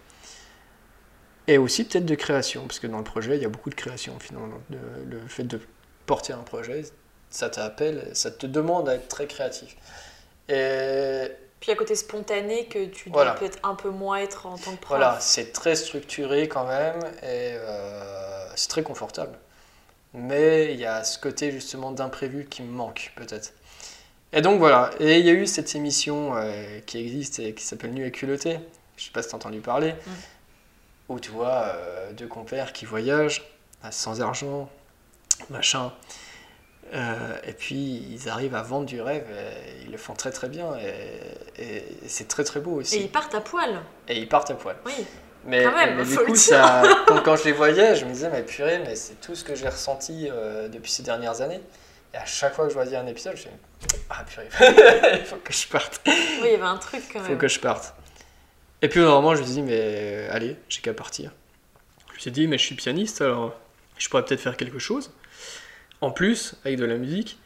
Et 1.47 1.59
aussi 1.59 1.85
peut-être 1.85 2.07
de 2.07 2.15
création 2.15 2.67
parce 2.67 2.79
que 2.79 2.87
dans 2.87 2.99
le 2.99 3.05
projet 3.05 3.37
il 3.37 3.43
y 3.43 3.47
a 3.47 3.49
beaucoup 3.49 3.71
de 3.71 3.75
création 3.75 4.19
finalement. 4.21 4.59
De- 4.71 4.79
le 5.09 5.21
fait 5.27 5.45
de 5.45 5.61
porter 6.07 6.33
un 6.33 6.43
projet 6.43 6.83
ça 7.31 7.51
t'appelle 7.51 8.11
ça 8.15 8.31
te 8.31 8.47
demande 8.47 8.89
à 8.89 8.95
être 8.95 9.09
très 9.09 9.27
créatif. 9.27 9.77
Et 10.49 11.29
Puis 11.61 11.73
à 11.73 11.77
côté 11.77 11.95
spontané 11.97 12.67
que 12.67 12.87
tu 12.87 13.11
dois 13.11 13.25
Voilà. 13.25 13.35
peut-être 13.35 13.59
un 13.63 13.75
peu 13.75 13.91
moins 13.91 14.19
être 14.19 14.47
en 14.47 14.59
tant 14.59 14.77
que 14.77 14.81
prof. 14.81 14.99
voilà 14.99 15.19
c'est 15.21 15.53
très 15.53 15.75
structuré 15.77 16.49
quand 16.49 16.67
même 16.67 17.01
et 17.23 17.55
euh, 17.55 18.49
c'est 18.57 18.69
très 18.69 18.83
confortable. 18.83 19.39
Mais 20.15 20.75
il 20.75 20.81
y 20.81 20.87
a 20.87 21.05
ce 21.05 21.19
côté 21.19 21.53
justement 21.53 21.93
d'imprévu 21.93 22.47
qui 22.47 22.63
me 22.63 22.73
manque 22.73 23.13
peut-être 23.17 23.53
et 24.33 24.41
donc 24.41 24.59
voilà. 24.59 24.91
Et 25.01 25.19
il 25.19 25.27
y 25.27 25.31
a 25.31 25.33
eu 25.33 25.47
cette 25.47 25.75
émission 25.75 26.37
euh, 26.37 26.81
qui 26.87 26.99
existe 26.99 27.39
et 27.39 27.55
qui 27.55 27.65
s'appelle 27.65 27.93
Nu 27.93 28.07
et 28.07 28.11
culotté. 28.11 28.59
Je 28.97 29.05
sais 29.05 29.11
pas 29.11 29.23
si 29.23 29.29
t'as 29.31 29.37
entendu 29.37 29.61
parler. 29.61 29.95
Où 31.09 31.19
tu 31.19 31.31
vois 31.31 31.65
euh, 31.65 32.13
deux 32.13 32.29
compères 32.29 32.73
qui 32.73 32.85
voyagent 32.85 33.43
sans 33.91 34.21
argent 34.21 34.69
machin. 35.49 35.93
Euh, 36.93 37.37
et 37.45 37.53
puis 37.53 38.05
ils 38.11 38.29
arrivent 38.29 38.57
à 38.57 38.63
vendre 38.63 38.85
du 38.85 39.01
rêve 39.01 39.25
et 39.31 39.85
ils 39.85 39.93
le 39.93 39.97
font 39.97 40.15
très 40.15 40.31
très 40.31 40.49
bien. 40.49 40.77
Et, 40.77 41.63
et 41.63 41.85
c'est 42.07 42.29
très 42.29 42.45
très 42.45 42.61
beau 42.61 42.73
aussi. 42.73 42.97
Et 42.97 43.03
ils 43.03 43.11
partent 43.11 43.35
à 43.35 43.41
poil. 43.41 43.81
et 44.09 44.19
ils 44.19 44.29
partent 44.29 44.51
à 44.51 44.55
poil. 44.55 44.77
Oui. 44.85 45.07
mais, 45.45 45.63
Quand 45.63 45.75
même, 45.75 45.97
mais 45.97 46.05
du 46.05 46.17
coup, 46.19 46.35
ça, 46.35 46.83
quand, 47.07 47.23
quand 47.23 47.37
je 47.37 47.45
les 47.45 47.53
voyais, 47.53 47.95
je 47.95 48.05
me 48.05 48.13
disais, 48.13 48.29
mais 48.31 48.43
purée, 48.43 48.81
mais 48.81 48.97
c'est 48.97 49.21
tout 49.21 49.35
ce 49.35 49.45
que 49.45 49.55
j'ai 49.55 49.69
ressenti 49.69 50.29
euh, 50.31 50.69
depuis 50.69 50.91
ces 50.91 51.03
dernières 51.03 51.41
années. 51.41 51.61
Et 52.13 52.17
à 52.17 52.25
chaque 52.25 52.55
fois 52.55 52.65
que 52.65 52.71
je 52.71 52.75
voyais 52.75 52.97
un 52.97 53.07
épisode, 53.07 53.37
je 53.37 53.49
me 53.49 53.53
disais, 53.89 54.03
ah 54.11 54.25
purée, 54.25 54.49
il 55.21 55.25
faut 55.25 55.37
que 55.37 55.53
je 55.53 55.67
parte. 55.69 56.01
Oui, 56.07 56.13
il 56.43 56.51
y 56.51 56.55
avait 56.55 56.63
un 56.63 56.77
truc 56.77 57.03
quand 57.13 57.21
Il 57.21 57.23
faut 57.23 57.29
même. 57.31 57.39
que 57.39 57.49
je 57.49 57.61
parte. 57.61 57.95
Et 58.83 58.89
puis, 58.89 59.01
normalement, 59.01 59.35
je 59.35 59.41
me 59.41 59.47
suis 59.47 59.55
dit, 59.55 59.63
mais 59.63 60.27
allez, 60.31 60.57
j'ai 60.69 60.81
qu'à 60.81 60.95
partir. 60.95 61.31
Je 62.09 62.15
me 62.15 62.19
suis 62.21 62.31
dit, 62.33 62.49
mais 62.49 62.59
je 62.59 62.65
suis 62.65 62.75
pianiste, 62.75 63.21
alors 63.21 63.55
je 63.99 64.09
pourrais 64.09 64.25
peut-être 64.25 64.41
faire 64.41 64.57
quelque 64.57 64.79
chose. 64.79 65.13
En 66.01 66.11
plus, 66.11 66.55
avec 66.65 66.79
de 66.79 66.85
la 66.85 66.97
musique. 66.97 67.39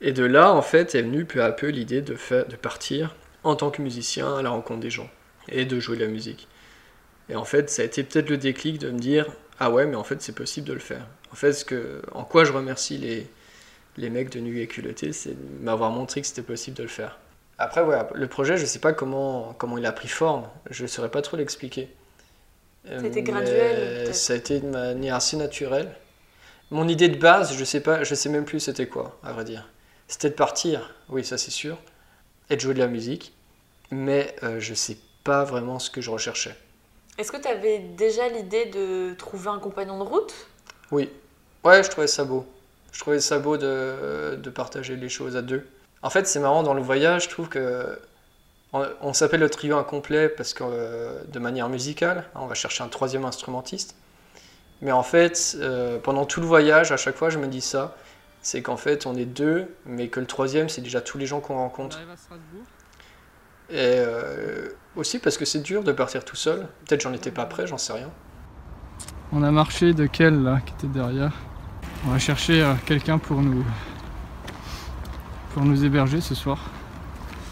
Et 0.00 0.12
de 0.12 0.24
là, 0.24 0.52
en 0.52 0.62
fait, 0.62 0.94
est 0.94 1.02
venue 1.02 1.26
peu 1.26 1.42
à 1.42 1.52
peu 1.52 1.68
l'idée 1.68 2.00
de, 2.00 2.14
faire, 2.14 2.46
de 2.46 2.56
partir 2.56 3.14
en 3.44 3.54
tant 3.54 3.70
que 3.70 3.82
musicien 3.82 4.38
à 4.38 4.42
la 4.42 4.50
rencontre 4.50 4.80
des 4.80 4.90
gens 4.90 5.10
et 5.48 5.66
de 5.66 5.78
jouer 5.78 5.96
de 5.98 6.04
la 6.04 6.10
musique. 6.10 6.48
Et 7.28 7.36
en 7.36 7.44
fait, 7.44 7.68
ça 7.68 7.82
a 7.82 7.84
été 7.84 8.02
peut-être 8.02 8.30
le 8.30 8.38
déclic 8.38 8.78
de 8.78 8.90
me 8.90 8.98
dire 8.98 9.26
ah 9.58 9.70
ouais, 9.70 9.84
mais 9.84 9.96
en 9.96 10.04
fait, 10.04 10.22
c'est 10.22 10.34
possible 10.34 10.66
de 10.66 10.72
le 10.72 10.80
faire. 10.80 11.06
En 11.32 11.36
fait, 11.36 11.52
ce 11.52 11.66
que, 11.66 12.00
en 12.12 12.24
quoi 12.24 12.44
je 12.44 12.52
remercie 12.52 12.96
les, 12.96 13.26
les 13.96 14.10
mecs 14.10 14.30
de 14.30 14.40
Nu 14.40 14.60
et 14.60 14.66
Culotté, 14.66 15.12
c'est 15.12 15.36
m'avoir 15.60 15.90
montré 15.90 16.20
que 16.20 16.26
c'était 16.26 16.42
possible 16.42 16.76
de 16.76 16.82
le 16.82 16.88
faire. 16.88 17.18
Après, 17.58 17.82
ouais, 17.82 17.98
le 18.14 18.26
projet, 18.26 18.56
je 18.56 18.64
sais 18.64 18.78
pas 18.78 18.92
comment, 18.92 19.54
comment 19.58 19.76
il 19.76 19.84
a 19.84 19.92
pris 19.92 20.08
forme, 20.08 20.48
je 20.70 20.86
saurais 20.86 21.10
pas 21.10 21.20
trop 21.22 21.36
l'expliquer. 21.36 21.90
Euh, 22.88 23.00
C'était 23.02 23.22
graduel, 23.22 24.04
peut-être. 24.04 24.14
Ça 24.14 24.32
a 24.32 24.36
été 24.36 24.60
de 24.60 24.66
manière 24.66 25.16
assez 25.16 25.36
naturelle. 25.36 25.94
Mon 26.70 26.88
idée 26.88 27.08
de 27.08 27.18
base, 27.18 27.54
je 27.56 27.64
sais 27.64 27.80
pas, 27.80 28.04
je 28.04 28.14
sais 28.14 28.28
même 28.28 28.44
plus 28.44 28.60
c'était 28.60 28.86
quoi, 28.86 29.18
à 29.22 29.32
vrai 29.32 29.44
dire. 29.44 29.68
C'était 30.08 30.30
de 30.30 30.34
partir, 30.34 30.94
oui, 31.08 31.24
ça 31.24 31.36
c'est 31.36 31.50
sûr, 31.50 31.76
et 32.48 32.56
de 32.56 32.60
jouer 32.60 32.74
de 32.74 32.78
la 32.78 32.86
musique, 32.86 33.34
mais 33.90 34.34
euh, 34.42 34.58
je 34.58 34.72
sais 34.72 34.96
pas 35.24 35.44
vraiment 35.44 35.78
ce 35.78 35.90
que 35.90 36.00
je 36.00 36.10
recherchais. 36.10 36.56
Est-ce 37.18 37.30
que 37.30 37.36
tu 37.36 37.48
avais 37.48 37.80
déjà 37.80 38.28
l'idée 38.28 38.66
de 38.66 39.14
trouver 39.14 39.48
un 39.48 39.58
compagnon 39.58 39.98
de 39.98 40.08
route? 40.08 40.32
Oui, 40.90 41.10
ouais, 41.64 41.82
je 41.82 41.90
trouvais 41.90 42.06
ça 42.06 42.24
beau. 42.24 42.46
Je 42.92 43.00
trouvais 43.00 43.20
ça 43.20 43.38
beau 43.38 43.56
de, 43.56 44.36
de 44.36 44.50
partager 44.50 44.96
les 44.96 45.08
choses 45.08 45.36
à 45.36 45.42
deux. 45.42 45.66
En 46.02 46.10
fait, 46.10 46.26
c'est 46.26 46.40
marrant 46.40 46.62
dans 46.62 46.74
le 46.74 46.82
voyage, 46.82 47.24
je 47.24 47.28
trouve 47.28 47.48
que 47.48 47.98
on, 48.72 48.86
on 49.00 49.12
s'appelle 49.12 49.40
le 49.40 49.50
trio 49.50 49.76
incomplet 49.76 50.28
parce 50.28 50.54
que 50.54 50.64
euh, 50.64 51.22
de 51.28 51.38
manière 51.38 51.68
musicale, 51.68 52.24
on 52.34 52.46
va 52.46 52.54
chercher 52.54 52.84
un 52.84 52.88
troisième 52.88 53.24
instrumentiste. 53.24 53.96
Mais 54.82 54.92
en 54.92 55.02
fait, 55.02 55.56
euh, 55.60 55.98
pendant 55.98 56.24
tout 56.24 56.40
le 56.40 56.46
voyage, 56.46 56.92
à 56.92 56.96
chaque 56.96 57.16
fois, 57.16 57.30
je 57.30 57.38
me 57.38 57.46
dis 57.46 57.60
ça, 57.60 57.96
c'est 58.42 58.62
qu'en 58.62 58.78
fait, 58.78 59.04
on 59.06 59.14
est 59.14 59.26
deux, 59.26 59.68
mais 59.84 60.08
que 60.08 60.20
le 60.20 60.26
troisième, 60.26 60.68
c'est 60.68 60.80
déjà 60.80 61.00
tous 61.00 61.18
les 61.18 61.26
gens 61.26 61.40
qu'on 61.40 61.56
rencontre. 61.56 61.98
Et 63.68 63.74
euh, 63.76 64.68
aussi 64.96 65.18
parce 65.18 65.36
que 65.36 65.44
c'est 65.44 65.60
dur 65.60 65.84
de 65.84 65.92
partir 65.92 66.24
tout 66.24 66.36
seul. 66.36 66.66
Peut-être 66.86 67.02
j'en 67.02 67.12
étais 67.12 67.30
pas 67.30 67.44
prêt, 67.44 67.66
j'en 67.66 67.78
sais 67.78 67.92
rien. 67.92 68.10
On 69.32 69.42
a 69.42 69.50
marché 69.50 69.92
de 69.92 70.06
quel 70.06 70.42
là 70.42 70.60
qui 70.64 70.72
était 70.74 70.92
derrière? 70.92 71.32
On 72.06 72.10
va 72.10 72.18
chercher 72.18 72.62
euh, 72.62 72.74
quelqu'un 72.86 73.18
pour 73.18 73.40
nous 73.42 73.64
pour 75.54 75.64
nous 75.64 75.84
héberger 75.84 76.20
ce 76.20 76.34
soir. 76.34 76.58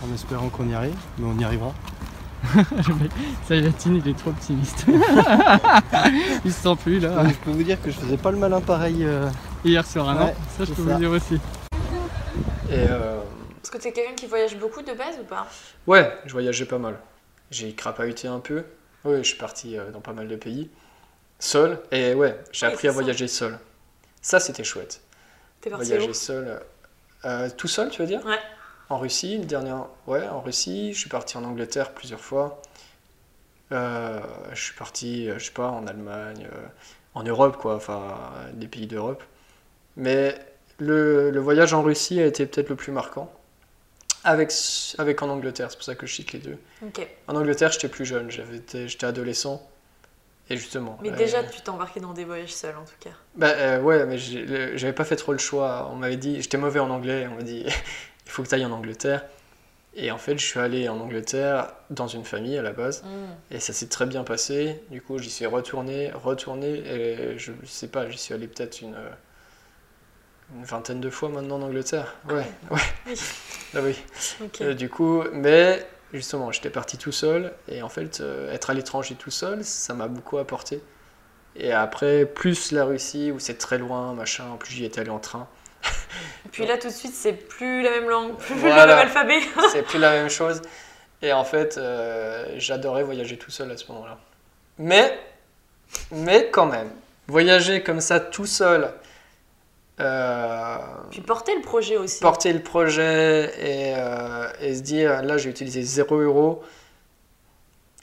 En 0.09 0.15
espérant 0.15 0.49
qu'on 0.49 0.69
y 0.69 0.75
arrive, 0.75 0.95
mais 1.19 1.27
on 1.27 1.37
y 1.39 1.45
arrivera. 1.45 1.75
Mec, 2.55 3.11
Saïlatine, 3.49 3.97
il 3.97 4.09
est 4.09 4.17
trop 4.17 4.31
optimiste. 4.31 4.85
il 6.45 6.53
se 6.53 6.63
sent 6.63 6.77
plus 6.83 7.01
là. 7.01 7.27
je 7.29 7.35
peux 7.35 7.51
vous 7.51 7.65
dire 7.65 7.83
que 7.83 7.91
je 7.91 7.97
faisais 7.99 8.17
pas 8.17 8.31
le 8.31 8.39
malin 8.39 8.61
pareil. 8.61 8.99
euh, 9.05 9.29
Hier 9.65 9.85
soir, 9.85 10.15
non 10.15 10.27
Ouais, 10.27 10.35
Ça, 10.57 10.65
je 10.65 10.73
peux 10.73 10.85
ça. 10.87 10.93
vous 10.93 10.99
dire 11.01 11.11
aussi. 11.11 11.35
Et 12.71 12.87
euh, 12.89 13.19
Est-ce 13.63 13.73
que 13.73 13.79
tu 13.79 13.89
es 13.89 13.93
quelqu'un 13.93 14.15
qui 14.15 14.27
voyage 14.29 14.57
beaucoup 14.57 14.83
de 14.83 14.93
base 14.93 15.17
ou 15.21 15.25
pas? 15.25 15.49
Ouais, 15.89 16.17
je 16.27 16.33
voyageais 16.33 16.67
pas 16.67 16.79
mal. 16.79 16.95
J'ai 17.51 17.73
crapahuté 17.75 18.29
un 18.29 18.39
peu. 18.39 18.63
Oui, 19.05 19.17
je 19.19 19.29
suis 19.29 19.39
parti 19.39 19.77
euh, 19.77 19.91
dans 19.91 20.01
pas 20.01 20.13
mal 20.13 20.29
de 20.29 20.37
pays. 20.37 20.71
Seul. 21.41 21.81
Et 21.91 22.15
ouais, 22.15 22.39
j'ai 22.53 22.67
Oui, 22.69 22.73
appris 22.73 22.87
à 22.87 22.93
ça. 22.93 22.95
voyager 23.01 23.27
seul. 23.27 23.59
Ça, 24.29 24.41
c'était 24.41 24.63
chouette. 24.63 25.01
T'es 25.63 25.71
parti 25.71 25.87
Voyager 25.87 26.11
où 26.11 26.13
seul. 26.13 26.61
euh, 27.25 27.49
tout 27.57 27.67
seul, 27.67 27.89
tu 27.89 28.03
veux 28.03 28.07
dire 28.07 28.23
Ouais. 28.27 28.37
En 28.91 28.99
Russie, 28.99 29.39
le 29.39 29.47
dernier... 29.47 29.73
Ouais, 30.07 30.29
en 30.29 30.43
Russie. 30.43 30.93
Je 30.93 30.99
suis 30.99 31.09
parti 31.09 31.39
en 31.39 31.45
Angleterre 31.45 31.93
plusieurs 31.93 32.21
fois. 32.21 32.61
Euh, 33.73 34.21
je 34.53 34.63
suis 34.63 34.75
parti, 34.75 35.31
euh, 35.31 35.39
je 35.39 35.47
sais 35.47 35.53
pas, 35.53 35.69
en 35.69 35.87
Allemagne, 35.87 36.47
euh, 36.53 36.67
en 37.15 37.23
Europe, 37.23 37.57
quoi, 37.57 37.77
enfin, 37.77 38.03
euh, 38.37 38.53
des 38.53 38.69
pays 38.69 38.87
d'Europe. 38.87 39.25
Mais 39.97 40.39
le, 40.79 41.31
le 41.31 41.41
voyage 41.41 41.73
en 41.73 41.83
Russie 41.83 42.21
a 42.21 42.27
été 42.27 42.45
peut-être 42.45 42.69
le 42.69 42.77
plus 42.77 42.93
marquant. 42.93 43.33
Avec, 44.25 44.53
avec 44.99 45.23
en 45.23 45.31
Angleterre, 45.31 45.71
c'est 45.71 45.77
pour 45.79 45.85
ça 45.87 45.95
que 45.95 46.07
je 46.07 46.13
cite 46.15 46.33
les 46.33 46.39
deux. 46.39 46.59
En 47.29 47.35
Angleterre, 47.35 47.73
j'étais 47.73 47.89
plus 47.89 48.05
jeune, 48.05 48.31
j'étais 48.31 49.07
adolescent. 49.07 49.67
Et 50.51 50.57
justement. 50.57 50.99
Mais 51.03 51.11
euh, 51.11 51.17
déjà, 51.17 51.43
tu 51.45 51.61
t'es 51.61 51.69
embarqué 51.69 52.01
dans 52.01 52.13
des 52.13 52.25
voyages 52.25 52.55
seuls 52.55 52.77
en 52.77 52.85
tout 52.85 52.95
cas. 53.01 53.11
bah 53.37 53.49
euh, 53.49 53.81
ouais, 53.81 54.07
mais 54.07 54.17
j'avais 54.19 54.93
pas 54.93 55.05
fait 55.05 55.17
trop 55.17 55.33
le 55.33 55.39
choix. 55.39 55.89
On 55.93 55.97
m'avait 55.97 56.17
dit, 56.17 56.41
j'étais 56.41 56.57
mauvais 56.57 56.81
en 56.81 56.91
anglais, 56.91 57.29
on 57.31 57.37
m'a 57.37 57.43
dit, 57.43 57.65
il 58.27 58.31
faut 58.31 58.43
que 58.43 58.49
tu 58.49 58.55
ailles 58.55 58.65
en 58.65 58.73
Angleterre. 58.73 59.25
Et 59.95 60.11
en 60.11 60.19
fait, 60.19 60.39
je 60.39 60.47
suis 60.47 60.61
allé 60.61 60.89
en 60.89 61.01
Angleterre 61.01 61.73
dans 61.91 62.07
une 62.07 62.25
famille 62.25 62.57
à 62.57 62.63
la 62.63 62.73
base. 62.73 63.03
Mm. 63.03 63.55
Et 63.55 63.61
ça 63.61 63.73
s'est 63.73 63.89
très 63.89 64.07
bien 64.07 64.23
passé. 64.23 64.81
Du 64.91 65.03
coup, 65.03 65.19
j'y 65.19 65.31
suis 65.31 65.47
retourné, 65.47 66.11
retourné. 66.13 66.69
Et 66.69 67.39
je 67.39 67.53
sais 67.65 67.89
pas, 67.89 68.09
j'y 68.09 68.19
suis 68.19 68.33
allé 68.33 68.47
peut-être 68.47 68.81
une, 68.81 68.95
euh, 68.95 69.11
une 70.57 70.65
vingtaine 70.65 71.01
de 71.01 71.11
fois 71.11 71.31
maintenant 71.31 71.57
en 71.57 71.63
Angleterre. 71.63 72.15
Ouais, 72.29 72.47
ouais. 72.71 72.81
Oui. 73.07 73.21
Ah 73.75 73.81
oui. 73.83 73.97
Ok. 74.43 74.61
Euh, 74.61 74.75
du 74.75 74.89
coup, 74.89 75.25
mais 75.33 75.85
justement, 76.13 76.51
j'étais 76.53 76.71
parti 76.71 76.99
tout 76.99 77.13
seul. 77.13 77.53
Et 77.69 77.83
en 77.83 77.89
fait, 77.89 78.21
euh, 78.21 78.53
être 78.53 78.71
à 78.71 78.75
l'étranger 78.75 79.15
tout 79.15 79.31
seul, 79.31 79.65
ça 79.65 79.95
m'a 79.95 80.09
beaucoup 80.09 80.39
apporté. 80.39 80.81
Et 81.57 81.73
après, 81.73 82.25
plus 82.25 82.73
la 82.73 82.85
Russie, 82.85 83.33
où 83.33 83.39
c'est 83.39 83.59
très 83.59 83.79
loin, 83.79 84.13
machin, 84.15 84.45
en 84.53 84.57
plus 84.57 84.73
j'y 84.73 84.85
étais 84.85 85.01
allé 85.01 85.11
en 85.11 85.19
train. 85.19 85.49
Et 86.47 86.49
puis 86.51 86.67
là, 86.67 86.79
tout 86.79 86.89
de 86.89 86.93
suite, 86.93 87.15
c'est 87.15 87.33
plus 87.33 87.83
la 87.83 87.91
même 87.91 88.09
langue, 88.09 88.37
plus 88.39 88.55
Voilà. 88.55 88.87
le 88.87 88.93
même 88.93 88.99
alphabet. 89.01 89.41
c'est 89.73 89.83
plus 89.83 89.99
la 89.99 90.11
même 90.13 90.31
chose. 90.31 90.63
Et 91.23 91.33
en 91.33 91.45
fait, 91.45 91.77
euh, 91.79 92.47
j'adorais 92.59 93.03
voyager 93.03 93.37
tout 93.37 93.51
seul 93.51 93.71
à 93.73 93.77
ce 93.77 93.91
moment-là. 93.93 94.19
Mais, 94.79 95.19
mais 96.13 96.49
quand 96.53 96.67
même, 96.67 96.91
voyager 97.27 97.83
comme 97.83 98.01
ça 98.01 98.21
tout 98.21 98.47
seul, 98.47 98.93
euh, 100.01 100.77
Puis 101.11 101.21
porter 101.21 101.55
le 101.57 101.63
projet 101.63 101.97
aussi. 101.97 102.21
porter 102.21 102.53
le 102.53 102.63
projet 102.63 103.53
et, 103.59 103.95
euh, 103.97 104.49
et 104.61 104.75
se 104.77 104.81
dire, 104.83 105.23
là 105.23 105.39
j'ai 105.39 105.51
utilisé 105.51 105.83
0 105.83 106.17
euros. 106.17 106.63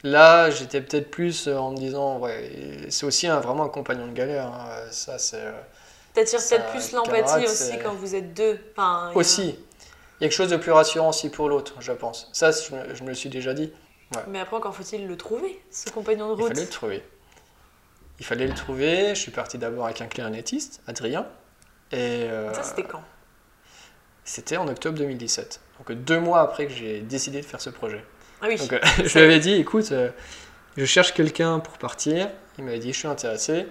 Là, 0.03 0.51
j'étais 0.51 0.81
peut-être 0.81 1.09
plus 1.09 1.47
en 1.47 1.71
me 1.71 1.77
disant, 1.77 2.19
ouais, 2.19 2.51
c'est 2.89 3.05
aussi 3.07 3.27
un, 3.27 3.39
vraiment 3.39 3.63
un 3.63 3.69
compagnon 3.69 4.05
de 4.07 4.11
galère. 4.13 4.45
hein. 4.47 4.67
Ça, 4.91 5.17
c'est. 5.17 5.37
euh, 5.41 5.51
peut-être 6.13 6.69
plus 6.71 6.91
l'empathie 6.91 7.45
aussi 7.45 7.79
quand 7.83 7.93
vous 7.93 8.13
êtes 8.13 8.33
deux. 8.35 8.59
Enfin, 8.73 9.09
il 9.11 9.13
a- 9.15 9.17
Aussi, 9.17 9.43
il 9.43 9.47
y 9.49 10.25
a 10.25 10.29
quelque 10.29 10.31
chose 10.31 10.49
de 10.51 10.57
plus 10.57 10.71
rassurant 10.71 11.09
aussi 11.09 11.29
pour 11.29 11.49
l'autre, 11.49 11.75
je 11.79 11.91
pense. 11.91 12.29
Ça, 12.33 12.51
je 12.51 12.75
me, 12.75 12.93
je 12.93 13.01
me 13.03 13.09
le 13.09 13.15
suis 13.15 13.29
déjà 13.29 13.53
dit. 13.55 13.73
Mais 14.27 14.39
après, 14.39 14.55
encore 14.57 14.75
faut-il 14.75 15.07
le 15.07 15.17
trouver, 15.17 15.59
ce 15.71 15.89
compagnon 15.89 16.27
de 16.35 16.39
Il 16.39 16.43
route. 16.43 16.47
fallait 16.49 16.61
le 16.65 16.69
trouver. 16.69 17.03
Il 18.19 18.25
fallait 18.25 18.47
le 18.47 18.53
trouver. 18.53 19.09
Je 19.15 19.19
suis 19.19 19.31
parti 19.31 19.57
d'abord 19.57 19.85
avec 19.85 20.01
un 20.01 20.05
clarinettiste, 20.07 20.81
Adrien. 20.87 21.25
Et 21.91 22.23
euh, 22.29 22.53
Ça, 22.53 22.63
c'était 22.63 22.83
quand? 22.83 23.03
C'était 24.23 24.57
en 24.57 24.67
octobre 24.67 24.97
2017. 24.97 25.59
Donc 25.79 25.91
deux 25.91 26.19
mois 26.19 26.41
après 26.41 26.65
que 26.67 26.73
j'ai 26.73 27.01
décidé 27.01 27.41
de 27.41 27.45
faire 27.45 27.61
ce 27.61 27.69
projet. 27.69 28.03
Ah 28.41 28.45
oui. 28.47 28.57
Donc 28.57 28.73
euh, 28.73 28.79
je 29.03 29.13
lui 29.19 29.25
avais 29.25 29.39
dit, 29.39 29.53
écoute, 29.53 29.91
euh, 29.91 30.09
je 30.77 30.85
cherche 30.85 31.13
quelqu'un 31.13 31.59
pour 31.59 31.77
partir. 31.77 32.29
Il 32.57 32.63
m'avait 32.63 32.79
dit, 32.79 32.91
je 32.93 32.97
suis 32.99 33.07
intéressé. 33.07 33.67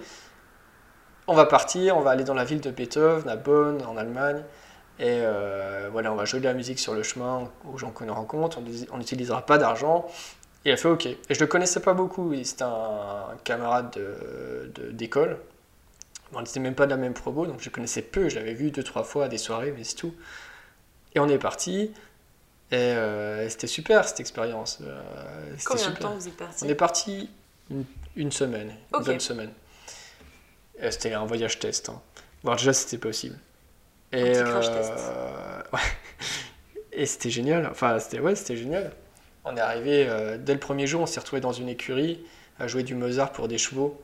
On 1.27 1.33
va 1.33 1.45
partir, 1.45 1.97
on 1.97 2.01
va 2.01 2.11
aller 2.11 2.23
dans 2.23 2.35
la 2.35 2.45
ville 2.45 2.61
de 2.61 2.69
Beethoven, 2.69 3.27
à 3.27 3.35
Bonn, 3.35 3.83
en 3.85 3.97
Allemagne. 3.97 4.43
Et 4.99 5.19
euh, 5.23 5.89
voilà, 5.91 6.13
on 6.13 6.15
va 6.15 6.23
jouer 6.25 6.39
de 6.39 6.45
la 6.45 6.53
musique 6.53 6.79
sur 6.79 6.93
le 6.93 7.03
chemin 7.03 7.49
aux 7.69 7.77
gens 7.77 7.91
qu'on 7.91 8.13
rencontre. 8.13 8.59
On 8.91 8.97
n'utilisera 8.97 9.45
pas 9.45 9.57
d'argent. 9.57 10.07
Il 10.63 10.71
a 10.71 10.77
fait 10.77 10.87
OK. 10.87 11.05
Et 11.07 11.17
je 11.29 11.39
le 11.39 11.47
connaissais 11.47 11.79
pas 11.81 11.93
beaucoup. 11.93 12.33
C'était 12.43 12.63
un 12.63 13.25
camarade 13.43 13.91
de- 13.91 14.71
de- 14.73 14.91
d'école. 14.91 15.37
On 16.33 16.41
n'était 16.41 16.59
même 16.59 16.75
pas 16.75 16.85
de 16.85 16.91
la 16.91 16.97
même 16.97 17.13
promo, 17.13 17.45
donc 17.45 17.61
je 17.61 17.69
connaissais 17.69 18.01
peu. 18.01 18.29
Je 18.29 18.35
l'avais 18.35 18.53
vu 18.53 18.71
deux, 18.71 18.83
trois 18.83 19.03
fois 19.03 19.25
à 19.25 19.27
des 19.27 19.37
soirées, 19.37 19.73
mais 19.75 19.83
c'est 19.83 19.95
tout. 19.95 20.13
Et 21.13 21.19
on 21.19 21.27
est 21.27 21.37
parti. 21.37 21.91
Et 22.71 22.75
euh, 22.75 23.47
c'était 23.49 23.67
super 23.67 24.07
cette 24.07 24.19
expérience. 24.19 24.79
Euh, 24.81 25.01
Combien 25.65 25.85
de 25.85 25.89
super. 25.89 25.99
temps 25.99 26.15
vous 26.15 26.27
êtes 26.27 26.37
parti 26.37 26.65
On 26.65 26.69
est 26.69 26.75
parti 26.75 27.29
une, 27.69 27.85
une 28.15 28.31
semaine, 28.31 28.73
une 28.93 29.03
bonne 29.03 29.19
semaine. 29.19 29.51
Et 30.81 30.91
C'était 30.91 31.13
un 31.13 31.25
voyage 31.25 31.59
test. 31.59 31.89
Hein. 31.89 32.01
Voir 32.43 32.57
déjà 32.57 32.73
c'était 32.73 32.97
possible. 32.97 33.37
Et, 34.11 34.33
petit 34.33 34.43
crash 34.43 34.71
test. 34.71 34.93
ouais. 35.73 35.79
Et 36.91 37.05
c'était 37.05 37.29
génial. 37.29 37.67
Enfin, 37.67 37.99
c'était 37.99 38.19
ouais, 38.19 38.35
c'était 38.35 38.57
génial. 38.57 38.91
On 39.43 39.55
est 39.55 39.61
arrivé 39.61 40.07
euh, 40.09 40.37
dès 40.37 40.53
le 40.53 40.59
premier 40.59 40.87
jour, 40.87 41.01
on 41.01 41.05
s'est 41.05 41.19
retrouvé 41.19 41.39
dans 41.39 41.51
une 41.51 41.69
écurie 41.69 42.25
à 42.57 42.67
jouer 42.67 42.83
du 42.83 42.95
Mozart 42.95 43.31
pour 43.31 43.47
des 43.47 43.57
chevaux. 43.57 44.01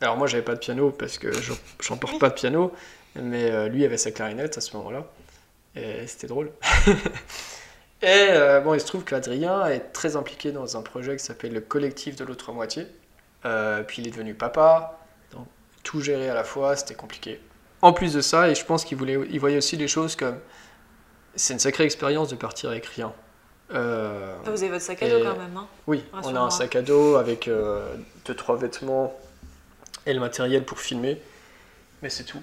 Alors 0.00 0.16
moi, 0.16 0.26
j'avais 0.26 0.42
pas 0.42 0.54
de 0.54 0.58
piano 0.60 0.90
parce 0.90 1.18
que 1.18 1.32
je- 1.32 1.52
j'en 1.80 1.96
porte 1.96 2.18
pas 2.18 2.28
de 2.28 2.34
piano, 2.34 2.72
mais 3.14 3.50
euh, 3.50 3.68
lui 3.68 3.84
avait 3.84 3.96
sa 3.96 4.10
clarinette 4.10 4.58
à 4.58 4.60
ce 4.60 4.76
moment-là. 4.76 5.04
Et 5.74 6.06
c'était 6.06 6.26
drôle. 6.26 6.50
Et 8.02 8.06
euh, 8.30 8.60
bon, 8.60 8.74
il 8.74 8.80
se 8.80 8.86
trouve 8.86 9.04
qu'Adrien 9.04 9.66
est 9.66 9.92
très 9.92 10.16
impliqué 10.16 10.52
dans 10.52 10.76
un 10.76 10.82
projet 10.82 11.16
qui 11.16 11.24
s'appelle 11.24 11.52
le 11.54 11.60
collectif 11.62 12.14
de 12.16 12.24
l'autre 12.24 12.52
moitié. 12.52 12.86
Euh, 13.46 13.82
puis 13.82 14.02
il 14.02 14.08
est 14.08 14.10
devenu 14.10 14.34
papa, 14.34 14.98
donc 15.32 15.46
tout 15.82 16.00
gérer 16.00 16.28
à 16.28 16.34
la 16.34 16.44
fois, 16.44 16.76
c'était 16.76 16.94
compliqué. 16.94 17.40
En 17.80 17.92
plus 17.92 18.12
de 18.12 18.20
ça, 18.20 18.48
et 18.50 18.54
je 18.54 18.64
pense 18.64 18.84
qu'il 18.84 18.98
voulait, 18.98 19.18
il 19.30 19.40
voyait 19.40 19.56
aussi 19.58 19.76
les 19.76 19.88
choses 19.88 20.14
comme 20.16 20.38
c'est 21.36 21.52
une 21.54 21.58
sacrée 21.58 21.84
expérience 21.84 22.28
de 22.28 22.36
partir 22.36 22.70
avec 22.70 22.86
rien. 22.86 23.12
Vous 23.70 23.76
avez 23.76 24.68
votre 24.68 24.80
sac 24.82 25.02
à 25.02 25.08
dos 25.08 25.18
Et- 25.18 25.22
quand 25.22 25.36
même. 25.36 25.56
Hein? 25.56 25.66
oui, 25.86 26.04
on 26.22 26.34
a 26.36 26.40
un 26.40 26.50
sac 26.50 26.76
à 26.76 26.82
dos 26.82 27.16
avec 27.16 27.48
deux 27.48 28.34
trois 28.34 28.56
vêtements 28.56 29.14
et 30.06 30.14
le 30.14 30.20
matériel 30.20 30.64
pour 30.64 30.80
filmer, 30.80 31.20
mais 32.02 32.10
c'est 32.10 32.24
tout. 32.24 32.42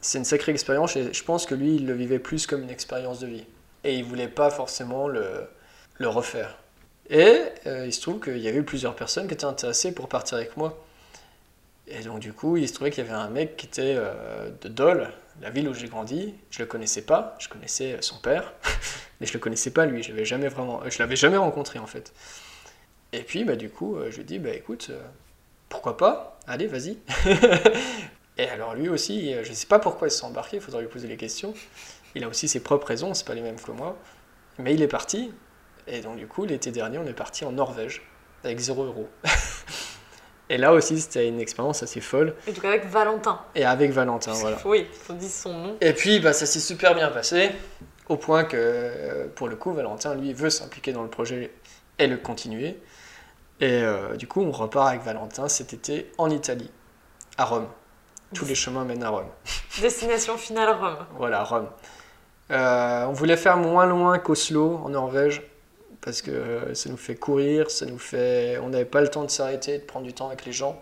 C'est 0.00 0.18
une 0.18 0.24
sacrée 0.24 0.52
expérience 0.52 0.96
et 0.96 1.12
je 1.12 1.24
pense 1.24 1.46
que 1.46 1.54
lui, 1.54 1.76
il 1.76 1.86
le 1.86 1.94
vivait 1.94 2.18
plus 2.18 2.46
comme 2.46 2.62
une 2.62 2.70
expérience 2.70 3.20
de 3.20 3.26
vie. 3.26 3.44
Et 3.84 3.96
il 3.96 4.04
voulait 4.04 4.28
pas 4.28 4.50
forcément 4.50 5.08
le, 5.08 5.46
le 5.98 6.08
refaire. 6.08 6.56
Et 7.08 7.42
euh, 7.66 7.86
il 7.86 7.92
se 7.92 8.00
trouve 8.00 8.20
qu'il 8.20 8.38
y 8.38 8.48
avait 8.48 8.62
plusieurs 8.62 8.94
personnes 8.94 9.26
qui 9.26 9.34
étaient 9.34 9.44
intéressées 9.44 9.92
pour 9.92 10.08
partir 10.08 10.38
avec 10.38 10.56
moi. 10.56 10.82
Et 11.86 12.02
donc 12.02 12.20
du 12.20 12.32
coup, 12.32 12.56
il 12.56 12.68
se 12.68 12.74
trouvait 12.74 12.90
qu'il 12.90 13.04
y 13.04 13.06
avait 13.06 13.16
un 13.16 13.28
mec 13.28 13.56
qui 13.56 13.66
était 13.66 13.96
euh, 13.96 14.50
de 14.62 14.68
Dole, 14.68 15.10
la 15.42 15.50
ville 15.50 15.68
où 15.68 15.74
j'ai 15.74 15.88
grandi. 15.88 16.34
Je 16.50 16.60
le 16.60 16.66
connaissais 16.66 17.02
pas, 17.02 17.36
je 17.40 17.48
connaissais 17.48 17.96
son 18.00 18.16
père, 18.18 18.52
mais 19.20 19.26
je 19.26 19.32
le 19.32 19.38
connaissais 19.38 19.70
pas 19.70 19.86
lui. 19.86 20.02
Je 20.02 20.10
l'avais 20.10 20.24
jamais 20.24 20.48
vraiment, 20.48 20.82
l'avais 20.98 21.16
jamais 21.16 21.36
rencontré 21.36 21.78
en 21.78 21.86
fait. 21.86 22.12
Et 23.12 23.22
puis 23.22 23.44
bah 23.44 23.56
du 23.56 23.70
coup, 23.70 23.96
euh, 23.96 24.10
je 24.10 24.18
lui 24.18 24.24
dit 24.24 24.38
bah 24.38 24.54
écoute, 24.54 24.92
pourquoi 25.70 25.96
pas 25.96 26.38
Allez, 26.46 26.66
vas-y. 26.66 26.98
Et 28.36 28.48
alors 28.48 28.74
lui 28.74 28.90
aussi, 28.90 29.32
euh, 29.32 29.44
je 29.44 29.52
sais 29.52 29.66
pas 29.66 29.78
pourquoi 29.78 30.08
il 30.08 30.10
s'est 30.10 30.24
embarqué. 30.24 30.58
Il 30.58 30.62
faudrait 30.62 30.82
lui 30.82 30.88
poser 30.88 31.08
les 31.08 31.16
questions. 31.16 31.54
Il 32.14 32.24
a 32.24 32.28
aussi 32.28 32.48
ses 32.48 32.60
propres 32.60 32.88
raisons, 32.88 33.14
c'est 33.14 33.26
pas 33.26 33.34
les 33.34 33.40
mêmes 33.40 33.58
que 33.58 33.70
moi. 33.70 33.96
Mais 34.58 34.74
il 34.74 34.82
est 34.82 34.88
parti. 34.88 35.32
Et 35.86 36.00
donc 36.00 36.16
du 36.16 36.26
coup, 36.26 36.44
l'été 36.44 36.70
dernier, 36.70 36.98
on 36.98 37.06
est 37.06 37.14
parti 37.14 37.44
en 37.44 37.52
Norvège 37.52 38.02
avec 38.44 38.58
0 38.58 38.84
euros. 38.84 39.08
Et 40.50 40.58
là 40.58 40.72
aussi, 40.72 41.00
c'était 41.00 41.28
une 41.28 41.38
expérience 41.38 41.84
assez 41.84 42.00
folle. 42.00 42.34
Et 42.48 42.52
donc 42.52 42.64
avec 42.64 42.84
Valentin. 42.86 43.40
Et 43.54 43.64
avec 43.64 43.92
Valentin, 43.92 44.32
voilà. 44.32 44.58
Oui, 44.64 44.84
faut 44.92 45.12
dire 45.12 45.30
son 45.30 45.52
nom. 45.52 45.76
Et 45.80 45.92
puis, 45.92 46.18
bah, 46.18 46.32
ça 46.32 46.44
s'est 46.44 46.58
super 46.58 46.96
bien 46.96 47.08
passé, 47.08 47.52
au 48.08 48.16
point 48.16 48.42
que, 48.42 48.56
euh, 48.58 49.28
pour 49.32 49.46
le 49.46 49.54
coup, 49.54 49.72
Valentin, 49.72 50.16
lui, 50.16 50.32
veut 50.32 50.50
s'impliquer 50.50 50.92
dans 50.92 51.04
le 51.04 51.08
projet 51.08 51.52
et 52.00 52.08
le 52.08 52.16
continuer. 52.16 52.80
Et 53.60 53.82
euh, 53.82 54.16
du 54.16 54.26
coup, 54.26 54.40
on 54.40 54.50
repart 54.50 54.88
avec 54.88 55.02
Valentin 55.02 55.48
cet 55.48 55.74
été 55.74 56.10
en 56.16 56.30
Italie, 56.30 56.70
à 57.36 57.44
Rome. 57.44 57.68
Tous 58.34 58.46
les 58.46 58.54
chemins 58.54 58.84
mènent 58.84 59.02
à 59.02 59.10
Rome. 59.10 59.28
Destination 59.80 60.38
finale 60.38 60.70
Rome. 60.70 61.06
Voilà, 61.16 61.44
Rome. 61.44 61.68
Euh, 62.50 63.04
on 63.04 63.12
voulait 63.12 63.36
faire 63.36 63.58
moins 63.58 63.86
loin 63.86 64.18
qu'Oslo, 64.18 64.80
en 64.82 64.88
Norvège, 64.88 65.42
parce 66.00 66.22
que 66.22 66.30
euh, 66.30 66.74
ça 66.74 66.88
nous 66.88 66.96
fait 66.96 67.16
courir, 67.16 67.70
ça 67.70 67.84
nous 67.84 67.98
fait... 67.98 68.58
on 68.62 68.70
n'avait 68.70 68.86
pas 68.86 69.02
le 69.02 69.08
temps 69.08 69.24
de 69.24 69.30
s'arrêter, 69.30 69.78
de 69.78 69.84
prendre 69.84 70.06
du 70.06 70.14
temps 70.14 70.28
avec 70.28 70.46
les 70.46 70.52
gens. 70.52 70.80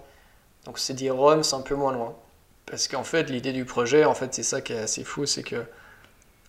Donc 0.64 0.76
on 0.76 0.78
s'est 0.78 0.94
dit 0.94 1.10
Rome, 1.10 1.42
c'est 1.42 1.56
un 1.56 1.62
peu 1.62 1.74
moins 1.74 1.92
loin. 1.92 2.14
Parce 2.64 2.86
qu'en 2.86 3.04
fait, 3.04 3.24
l'idée 3.24 3.52
du 3.52 3.64
projet, 3.64 4.04
en 4.04 4.14
fait, 4.14 4.34
c'est 4.34 4.42
ça 4.42 4.60
qui 4.60 4.72
est 4.72 4.78
assez 4.78 5.02
fou, 5.02 5.26
c'est 5.26 5.42
que... 5.42 5.64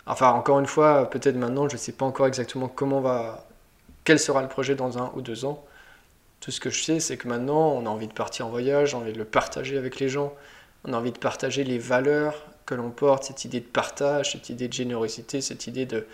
Enfin, 0.06 0.30
encore 0.30 0.60
une 0.60 0.66
fois, 0.66 1.08
peut-être 1.10 1.36
maintenant, 1.36 1.68
je 1.68 1.74
ne 1.74 1.80
sais 1.80 1.92
pas 1.92 2.04
encore 2.04 2.26
exactement 2.26 2.68
comment 2.68 3.00
va... 3.00 3.46
Quel 4.04 4.18
sera 4.18 4.42
le 4.42 4.48
projet 4.48 4.74
dans 4.74 4.98
un 4.98 5.10
ou 5.14 5.22
deux 5.22 5.44
ans. 5.44 5.64
Tout 6.40 6.50
ce 6.50 6.60
que 6.60 6.70
je 6.70 6.82
sais, 6.82 7.00
c'est 7.00 7.16
que 7.18 7.28
maintenant, 7.28 7.72
on 7.72 7.84
a 7.86 7.88
envie 7.88 8.08
de 8.08 8.12
partir 8.14 8.46
en 8.46 8.50
voyage, 8.50 8.94
on 8.94 8.98
a 8.98 9.02
envie 9.02 9.12
de 9.12 9.18
le 9.18 9.24
partager 9.24 9.76
avec 9.76 10.00
les 10.00 10.08
gens, 10.08 10.34
on 10.84 10.92
a 10.94 10.96
envie 10.96 11.12
de 11.12 11.18
partager 11.18 11.64
les 11.64 11.78
valeurs 11.78 12.46
que 12.64 12.74
l'on 12.74 12.90
porte, 12.90 13.24
cette 13.24 13.44
idée 13.44 13.60
de 13.60 13.66
partage, 13.66 14.32
cette 14.32 14.48
idée 14.48 14.68
de 14.68 14.72
générosité, 14.72 15.40
cette 15.42 15.66
idée 15.66 15.84
de, 15.86 16.06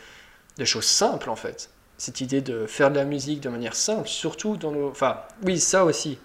de 0.58 0.64
choses 0.64 0.86
simples 0.86 1.30
en 1.30 1.36
fait. 1.36 1.70
Cette 1.98 2.20
idée 2.20 2.40
de 2.40 2.66
faire 2.66 2.90
de 2.90 2.96
la 2.96 3.04
musique 3.04 3.40
de 3.40 3.48
manière 3.48 3.74
simple, 3.74 4.08
surtout 4.08 4.56
dans 4.56 4.70
nos... 4.72 4.90
Enfin, 4.90 5.22
oui, 5.44 5.58
ça 5.58 5.84
aussi. 5.84 6.18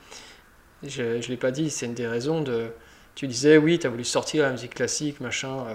Je 0.84 1.04
ne 1.04 1.22
l'ai 1.22 1.38
pas 1.38 1.52
dit, 1.52 1.70
c'est 1.70 1.86
une 1.86 1.94
des 1.94 2.08
raisons 2.08 2.42
de... 2.42 2.72
Tu 3.14 3.28
disais, 3.28 3.58
oui, 3.58 3.78
tu 3.78 3.88
as 3.88 3.90
voulu 3.90 4.04
sortir 4.04 4.44
la 4.44 4.52
musique 4.52 4.74
classique, 4.74 5.20
machin, 5.20 5.66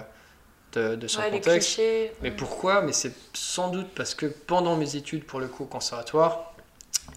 euh, 0.75 0.95
de, 0.95 0.97
de 0.97 1.07
son 1.07 1.21
Ouais, 1.21 1.31
contexte. 1.31 1.81
Mais 2.23 2.31
pourquoi? 2.31 2.83
Mais 2.83 2.93
c'est 2.93 3.13
sans 3.35 3.69
doute 3.69 3.89
parce 3.95 4.15
que 4.15 4.27
pendant 4.27 4.77
mes 4.77 4.97
études, 4.97 5.25
pour 5.25 5.39
le 5.39 5.47
coup, 5.47 5.63
au 5.65 5.67
conservatoire 5.67 6.56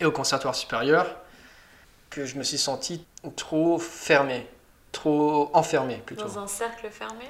et 0.02 0.06
au 0.06 0.12
conservatoire 0.12 0.56
supérieur, 0.56 1.16
que 2.10 2.26
je 2.26 2.38
me 2.38 2.44
suis 2.44 2.58
senti 2.58 3.06
trop 3.36 3.78
fermé, 3.78 4.48
trop 4.92 5.50
enfermé 5.54 6.02
plutôt. 6.06 6.26
Dans 6.26 6.40
un 6.40 6.48
cercle 6.48 6.88
fermé? 6.90 7.26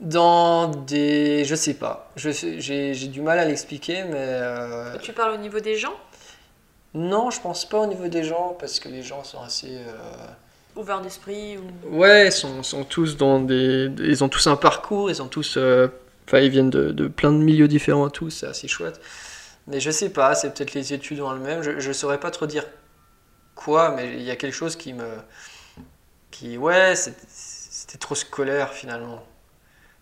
Dans 0.00 0.68
des... 0.68 1.44
Je 1.44 1.54
sais 1.54 1.74
pas. 1.74 2.10
J'ai 2.16 2.94
du 3.08 3.20
mal 3.20 3.38
à 3.38 3.44
l'expliquer, 3.44 4.04
mais... 4.04 4.16
euh, 4.16 4.96
Tu 4.98 5.12
parles 5.12 5.34
au 5.34 5.38
niveau 5.38 5.60
des 5.60 5.76
gens? 5.76 5.94
Non, 6.94 7.30
je 7.30 7.40
pense 7.40 7.68
pas 7.68 7.78
au 7.78 7.86
niveau 7.86 8.08
des 8.08 8.24
gens, 8.24 8.56
parce 8.58 8.80
que 8.80 8.88
les 8.88 9.02
gens 9.02 9.24
sont 9.24 9.42
assez... 9.42 9.76
euh, 9.76 10.26
Ouverts 10.76 11.00
d'esprit 11.00 11.58
ou... 11.58 11.96
Ouais, 11.98 12.28
ils 12.28 12.32
sont, 12.32 12.62
sont 12.62 12.84
tous 12.84 13.16
dans 13.16 13.40
des... 13.40 13.90
Ils 13.98 14.22
ont 14.22 14.28
tous 14.28 14.46
un 14.46 14.56
parcours, 14.56 15.10
ils 15.10 15.20
ont 15.20 15.28
tous... 15.28 15.56
euh, 15.56 15.88
Enfin, 16.26 16.40
ils 16.40 16.50
viennent 16.50 16.68
de, 16.68 16.90
de 16.92 17.08
plein 17.08 17.32
de 17.32 17.38
milieux 17.38 17.68
différents 17.68 18.10
tous, 18.10 18.28
c'est 18.28 18.46
assez 18.46 18.68
chouette. 18.68 19.00
Mais 19.68 19.78
je 19.80 19.90
sais 19.92 20.10
pas, 20.10 20.34
c'est 20.34 20.52
peut-être 20.52 20.74
les 20.74 20.92
études 20.94 21.20
en 21.20 21.32
elles-mêmes. 21.34 21.62
Je, 21.62 21.78
je 21.78 21.92
saurais 21.92 22.18
pas 22.20 22.30
trop 22.32 22.46
dire 22.46 22.66
quoi, 23.56 23.90
mais 23.92 24.14
il 24.14 24.22
y 24.22 24.30
a 24.30 24.36
quelque 24.36 24.54
chose 24.54 24.76
qui 24.76 24.92
me. 24.94 25.08
qui. 26.30 26.56
Ouais, 26.58 26.94
c'était 26.96 27.98
trop 27.98 28.14
scolaire 28.14 28.72
finalement. 28.72 29.24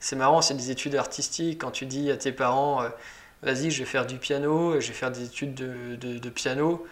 C'est 0.00 0.16
marrant, 0.16 0.42
c'est 0.42 0.54
des 0.54 0.70
études 0.72 0.96
artistiques. 0.96 1.60
Quand 1.62 1.72
tu 1.72 1.86
dis 1.86 2.10
à 2.10 2.16
tes 2.16 2.32
parents, 2.32 2.82
euh, 2.82 2.90
vas-y, 3.42 3.70
je 3.72 3.80
vais 3.80 3.86
faire 3.86 4.06
du 4.06 4.18
piano, 4.18 4.80
je 4.80 4.88
vais 4.88 4.94
faire 4.94 5.12
des 5.12 5.24
études 5.24 5.54
de, 5.54 5.96
de- 5.96 6.30
piano, 6.30 6.86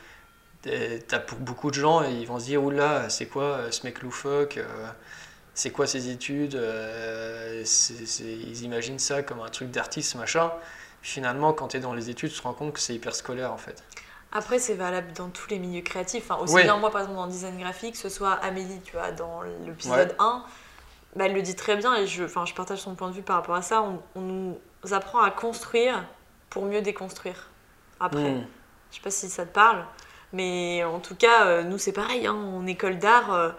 t'as 1.09 1.19
pour 1.21 1.39
beaucoup 1.39 1.71
de 1.71 1.75
gens, 1.77 2.03
ils 2.03 2.27
vont 2.27 2.39
se 2.39 2.47
dire, 2.47 2.63
oula, 2.63 3.09
c'est 3.11 3.27
quoi 3.27 3.45
euh, 3.45 3.71
ce 3.71 3.85
mec 3.87 4.03
loufoque 4.03 4.59
euh, 4.59 4.89
C'est 5.55 5.71
quoi 5.71 5.87
ces 5.87 6.09
études 6.11 6.59
Ils 8.21 8.63
imaginent 8.65 8.99
ça 8.99 9.23
comme 9.23 9.41
un 9.41 9.49
truc 9.49 9.71
d'artiste, 9.71 10.15
machin. 10.17 10.51
Finalement, 11.05 11.53
quand 11.53 11.69
tu 11.69 11.77
es 11.77 11.81
dans 11.81 11.93
les 11.93 12.09
études, 12.09 12.33
tu 12.33 12.39
te 12.39 12.43
rends 12.43 12.55
compte 12.55 12.73
que 12.73 12.81
c'est 12.81 12.95
hyper 12.95 13.15
scolaire 13.15 13.53
en 13.53 13.59
fait. 13.59 13.85
Après, 14.33 14.59
c'est 14.59 14.73
valable 14.73 15.13
dans 15.13 15.29
tous 15.29 15.49
les 15.51 15.59
milieux 15.59 15.83
créatifs. 15.83 16.31
Enfin, 16.31 16.43
aussi 16.43 16.55
Ouais. 16.55 16.63
bien 16.63 16.79
moi, 16.79 16.91
par 16.91 17.03
exemple, 17.03 17.19
dans 17.19 17.27
le 17.27 17.31
design 17.31 17.59
graphique, 17.61 17.93
que 17.93 17.99
ce 18.01 18.09
soit 18.09 18.33
Amélie, 18.33 18.81
tu 18.81 18.93
vois, 18.93 19.13
dans 19.13 19.43
l'épisode 19.67 20.17
1, 20.19 20.43
bah, 21.15 21.27
elle 21.27 21.35
le 21.35 21.43
dit 21.43 21.55
très 21.55 21.77
bien 21.77 21.95
et 21.97 22.07
je, 22.07 22.25
enfin, 22.25 22.47
je 22.47 22.55
partage 22.55 22.79
son 22.79 22.95
point 22.95 23.09
de 23.11 23.15
vue 23.15 23.23
par 23.23 23.37
rapport 23.37 23.55
à 23.55 23.61
ça. 23.61 23.83
On, 23.83 24.01
on 24.17 24.21
nous 24.23 24.59
apprend 24.93 25.21
à 25.21 25.31
construire 25.31 26.03
pour 26.49 26.65
mieux 26.65 26.81
déconstruire. 26.81 27.49
Après, 28.01 28.31
Hmm. 28.33 28.47
je 28.91 28.97
sais 28.97 29.03
pas 29.03 29.11
si 29.11 29.29
ça 29.29 29.45
te 29.45 29.53
parle, 29.53 29.85
mais 30.33 30.83
en 30.85 31.01
tout 31.01 31.15
cas, 31.17 31.45
euh, 31.45 31.63
nous, 31.63 31.77
c'est 31.77 31.93
pareil. 31.93 32.27
Hein, 32.27 32.33
en 32.33 32.67
école 32.67 32.99
d'art, 32.99 33.31
euh, 33.35 33.51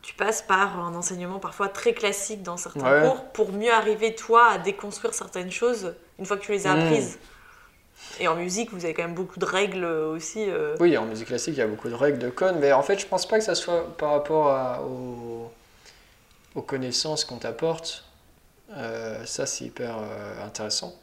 tu 0.00 0.14
passes 0.14 0.40
par 0.40 0.80
un 0.80 0.94
enseignement 0.94 1.38
parfois 1.38 1.68
très 1.68 1.92
classique 1.92 2.42
dans 2.42 2.56
certains 2.56 3.02
Ouais. 3.02 3.08
cours 3.08 3.24
pour 3.32 3.52
mieux 3.52 3.72
arriver, 3.72 4.14
toi, 4.14 4.46
à 4.48 4.58
déconstruire 4.58 5.12
certaines 5.14 5.52
choses 5.52 5.94
une 6.18 6.26
fois 6.26 6.36
que 6.36 6.42
tu 6.42 6.52
les 6.52 6.66
as 6.66 6.74
Hmm. 6.74 6.78
apprises. 6.80 7.18
Et 8.20 8.28
en 8.28 8.36
musique, 8.36 8.70
vous 8.72 8.84
avez 8.84 8.94
quand 8.94 9.02
même 9.02 9.14
beaucoup 9.14 9.38
de 9.38 9.44
règles 9.44 9.84
aussi. 9.84 10.48
euh, 10.48 10.76
Oui, 10.80 10.96
en 10.96 11.04
musique 11.06 11.28
classique, 11.28 11.54
il 11.54 11.58
y 11.58 11.62
a 11.62 11.66
beaucoup 11.66 11.88
de 11.88 11.94
règles, 11.94 12.18
de 12.18 12.30
codes, 12.30 12.56
mais 12.60 12.72
en 12.72 12.82
fait, 12.82 12.98
je 12.98 13.06
pense 13.06 13.26
pas 13.26 13.38
que 13.38 13.44
ça 13.44 13.54
soit 13.54 13.96
par 13.96 14.12
rapport 14.12 14.50
à- 14.50 14.82
aux, 14.82 15.50
aux 16.54 16.62
connaissances 16.62 17.24
qu'on 17.24 17.38
t'apporte. 17.38 18.04
Euh, 18.76 19.24
ça, 19.26 19.46
c'est 19.46 19.66
hyper 19.66 19.96
euh, 19.98 20.44
intéressant. 20.46 20.94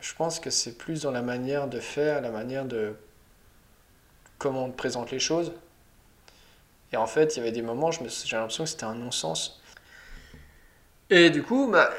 Je 0.00 0.14
pense 0.14 0.40
que 0.40 0.50
c'est 0.50 0.76
plus 0.76 1.02
dans 1.02 1.10
la 1.10 1.22
manière 1.22 1.66
de 1.68 1.80
faire, 1.80 2.20
la 2.20 2.30
manière 2.30 2.64
de 2.64 2.94
comment 4.38 4.64
on 4.64 4.70
te 4.70 4.76
présente 4.76 5.10
les 5.10 5.18
choses. 5.20 5.52
Et 6.92 6.96
en 6.96 7.06
fait, 7.06 7.36
il 7.36 7.38
y 7.38 7.42
avait 7.42 7.52
des 7.52 7.62
moments, 7.62 7.90
j'ai 7.90 8.00
l'impression 8.36 8.64
que 8.64 8.70
c'était 8.70 8.84
un 8.84 8.94
non-sens. 8.94 9.60
Et 11.10 11.30
du 11.30 11.42
coup, 11.42 11.68
bah, 11.70 11.90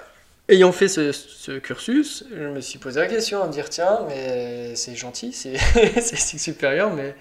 ayant 0.51 0.71
fait 0.71 0.87
ce, 0.87 1.11
ce 1.11 1.57
cursus, 1.57 2.25
je 2.29 2.47
me 2.47 2.61
suis 2.61 2.77
posé 2.77 2.99
la 2.99 3.07
question 3.07 3.41
à 3.41 3.47
me 3.47 3.51
dire 3.51 3.69
tiens, 3.69 4.01
mais 4.07 4.75
c'est 4.75 4.95
gentil, 4.95 5.33
c'est 5.33 6.37
supérieur, 6.37 6.93
mais 6.93 7.15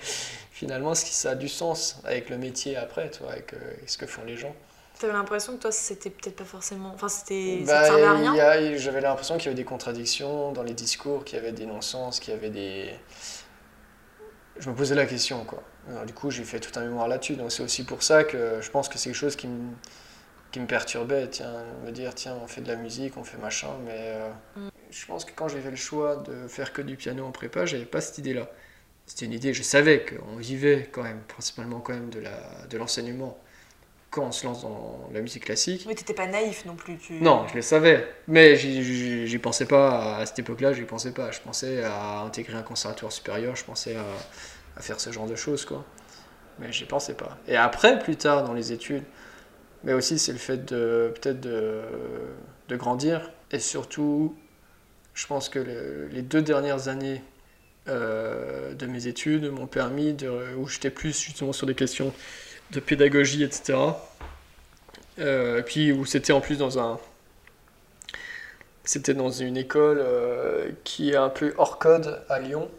finalement, 0.53 0.93
est-ce 0.93 1.05
que 1.05 1.11
ça 1.11 1.31
a 1.31 1.35
du 1.35 1.49
sens 1.49 2.01
avec 2.05 2.29
le 2.29 2.37
métier 2.37 2.77
après, 2.77 3.11
toi, 3.11 3.33
avec 3.33 3.55
euh, 3.55 3.57
ce 3.87 3.97
que 3.97 4.07
font 4.07 4.23
les 4.27 4.37
gens? 4.37 4.55
T'avais 4.99 5.15
l'impression 5.15 5.57
que 5.57 5.63
toi, 5.63 5.73
c'était 5.73 6.11
peut-être 6.11 6.37
pas 6.37 6.45
forcément. 6.45 6.93
Enfin, 6.95 7.09
c'était. 7.09 7.63
Bah, 7.65 7.81
à 7.81 8.15
rien? 8.15 8.77
J'avais 8.77 9.01
l'impression 9.01 9.39
qu'il 9.39 9.47
y 9.47 9.49
avait 9.49 9.57
des 9.57 9.65
contradictions 9.65 10.53
dans 10.53 10.63
les 10.63 10.75
discours, 10.75 11.25
qu'il 11.25 11.39
y 11.39 11.41
avait 11.41 11.53
des 11.53 11.65
non-sens, 11.65 12.21
qu'il 12.21 12.35
y 12.35 12.37
avait 12.37 12.51
des. 12.51 12.91
Je 14.59 14.69
me 14.69 14.75
posais 14.75 14.95
la 14.95 15.07
question, 15.07 15.43
quoi. 15.45 15.63
Alors, 15.89 16.05
du 16.05 16.13
coup, 16.13 16.31
j'ai 16.31 16.45
fait 16.45 16.61
tout 16.61 16.79
un 16.79 16.83
mémoire 16.83 17.09
là-dessus, 17.09 17.37
donc 17.37 17.51
c'est 17.51 17.63
aussi 17.63 17.85
pour 17.85 18.03
ça 18.03 18.25
que 18.25 18.61
je 18.61 18.71
pense 18.71 18.91
que 18.91 18.99
c'est 18.99 19.09
quelque 19.09 19.19
chose 19.19 19.37
qui 19.37 19.47
me, 19.47 19.71
qui 20.53 20.61
me 20.61 20.67
perturbait, 20.67 21.29
tiens, 21.29 21.65
me 21.85 21.91
dire, 21.93 22.15
tiens, 22.15 22.37
on 22.43 22.47
fait 22.47 22.61
de 22.61 22.69
la 22.69 22.77
musique, 22.77 23.17
on 23.17 23.25
fait 23.25 23.39
machin, 23.39 23.69
mais 23.85 23.93
euh, 23.97 24.31
Mm. 24.57 24.69
je 24.91 25.07
pense 25.07 25.25
que 25.25 25.31
quand 25.35 25.49
j'ai 25.49 25.61
fait 25.61 25.71
le 25.71 25.77
choix 25.77 26.17
de 26.17 26.49
faire 26.49 26.73
que 26.73 26.83
du 26.83 26.97
piano 26.97 27.25
en 27.25 27.31
prépa, 27.31 27.67
j'avais 27.67 27.85
pas 27.85 28.01
cette 28.01 28.19
idée-là. 28.19 28.49
C'était 29.07 29.27
une 29.27 29.33
idée, 29.33 29.53
je 29.55 29.63
savais 29.63 30.05
qu'on 30.05 30.37
vivait 30.37 30.89
quand 30.93 31.03
même, 31.03 31.21
principalement 31.29 31.81
quand 31.81 31.93
même 31.95 32.11
de 32.11 32.21
la- 32.21 32.67
de 32.69 32.79
l'enseignement 32.79 33.39
quand 34.11 34.25
on 34.25 34.33
se 34.33 34.45
lance 34.45 34.63
dans 34.63 35.09
la 35.13 35.21
musique 35.21 35.45
classique. 35.45 35.85
Oui, 35.87 35.95
t'étais 35.95 36.15
pas 36.15 36.27
naïf 36.27 36.65
non 36.65 36.75
plus. 36.75 36.97
Tu... 36.99 37.15
Non, 37.21 37.47
je 37.49 37.55
le 37.55 37.63
savais. 37.63 38.09
Mais 38.27 38.57
j'y- 38.57 39.39
pensais 39.39 39.67
pas 39.67 40.17
à 40.17 40.27
cette 40.27 40.41
époque-là, 40.41 40.73
j'y 40.73 40.83
pensais 40.83 41.13
pas. 41.13 41.31
Je 41.31 41.41
pensais 41.41 41.83
à 41.85 42.21
intégrer 42.23 42.57
un 42.59 42.63
conservatoire 42.63 43.13
supérieur, 43.13 43.55
je 43.55 43.65
pensais 43.65 43.95
à, 43.97 44.05
à 44.77 44.81
faire 44.83 44.99
ce 45.01 45.11
genre 45.13 45.27
de 45.27 45.37
choses, 45.37 45.65
quoi. 45.65 45.85
Mais 46.59 46.73
j'y 46.73 46.85
pensais 46.87 47.15
pas. 47.15 47.39
Et 47.47 47.57
après, 47.57 47.99
plus 48.01 48.17
tard, 48.17 48.45
dans 48.45 48.53
les 48.53 48.73
études, 48.73 49.05
mais 49.85 49.93
aussi 49.93 50.19
c'est 50.19 50.33
le 50.33 50.39
fait 50.39 50.65
de 50.65 51.13
peut-être 51.21 51.41
de, 51.41 51.83
grandir. 52.77 53.33
Et 53.51 53.59
surtout, 53.59 54.37
je 55.15 55.27
pense 55.27 55.49
que 55.49 55.59
le- 55.59 56.07
les 56.09 56.23
deux 56.23 56.43
dernières 56.43 56.89
années 56.89 57.23
euh, 57.89 58.75
de 58.75 58.87
mes 58.87 59.07
études 59.09 59.51
m'ont 59.51 59.67
permis 59.67 60.13
de. 60.13 60.55
où 60.57 60.69
j'étais 60.69 60.91
plus 60.91 61.19
justement 61.19 61.53
sur 61.53 61.67
des 61.67 61.75
questions 61.75 62.13
de 62.73 62.81
pédagogie, 62.81 63.43
etc. 63.43 63.79
Euh, 65.19 65.63
puis 65.63 65.93
où 65.93 66.05
c'était 66.07 66.33
en 66.33 66.41
plus 66.41 66.59
dans 66.59 66.79
un. 66.79 66.99
C'était 68.85 69.15
dans 69.15 69.31
une 69.31 69.57
école 69.57 69.99
euh, 70.01 70.71
qui 70.85 71.11
est 71.11 71.17
un 71.17 71.29
peu 71.29 71.55
hors 71.59 71.79
code 71.79 72.23
à 72.29 72.39
Lyon. 72.41 72.71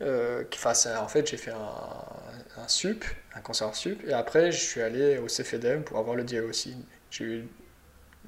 Enfin, 0.00 0.72
en 1.00 1.08
fait, 1.08 1.28
j'ai 1.28 1.36
fait 1.36 1.52
un 1.52 2.68
sup, 2.68 3.04
un 3.38 3.42
concert 3.42 3.74
sup, 3.74 4.02
et 4.06 4.12
après, 4.12 4.52
je 4.52 4.58
suis 4.60 4.80
allé 4.82 5.18
au 5.18 5.26
CFEDEM 5.28 5.84
pour 5.84 5.98
avoir 5.98 6.16
le 6.16 6.24
DE 6.24 6.42
aussi. 6.42 6.76
J'ai 7.10 7.24
eu 7.24 7.48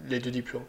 les 0.09 0.20
deux 0.20 0.31
diplômes. 0.33 0.66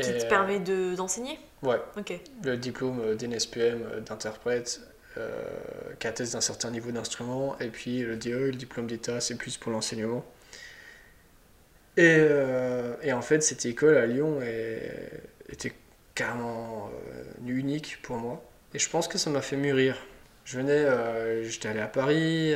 Qui 0.00 0.16
te 0.16 0.24
euh, 0.24 0.26
permet 0.26 0.58
de- 0.60 0.94
d'enseigner? 0.96 1.38
Ouais, 1.62 1.80
Ok. 1.96 2.12
le 2.44 2.56
diplôme 2.56 3.16
d'NSPM 3.16 4.00
d'interprète 4.06 4.80
euh, 5.16 5.42
qui 5.98 6.06
atteste 6.06 6.32
d'un 6.34 6.40
certain 6.40 6.70
niveau 6.70 6.90
d'instrument, 6.92 7.58
et 7.58 7.68
puis 7.68 8.00
le 8.02 8.16
DE, 8.16 8.46
le 8.46 8.52
diplôme 8.52 8.86
d'État, 8.86 9.20
c'est 9.20 9.36
plus 9.36 9.56
pour 9.56 9.72
l'enseignement. 9.72 10.24
Et, 11.96 12.02
euh, 12.18 12.94
et 13.02 13.12
en 13.12 13.22
fait, 13.22 13.40
cette 13.42 13.66
école 13.66 13.96
à 13.96 14.06
Lyon 14.06 14.40
est- 14.42 15.10
était 15.48 15.72
carrément 16.14 16.90
euh, 17.12 17.24
unique 17.46 17.98
pour 18.02 18.16
moi. 18.18 18.42
Et 18.74 18.78
je 18.78 18.88
pense 18.88 19.08
que 19.08 19.18
ça 19.18 19.30
m'a 19.30 19.40
fait 19.42 19.56
mûrir. 19.56 19.96
Je 20.48 20.56
venais, 20.56 20.72
euh, 20.72 21.44
j'étais 21.44 21.68
allé 21.68 21.80
à 21.80 21.88
Paris, 21.88 22.54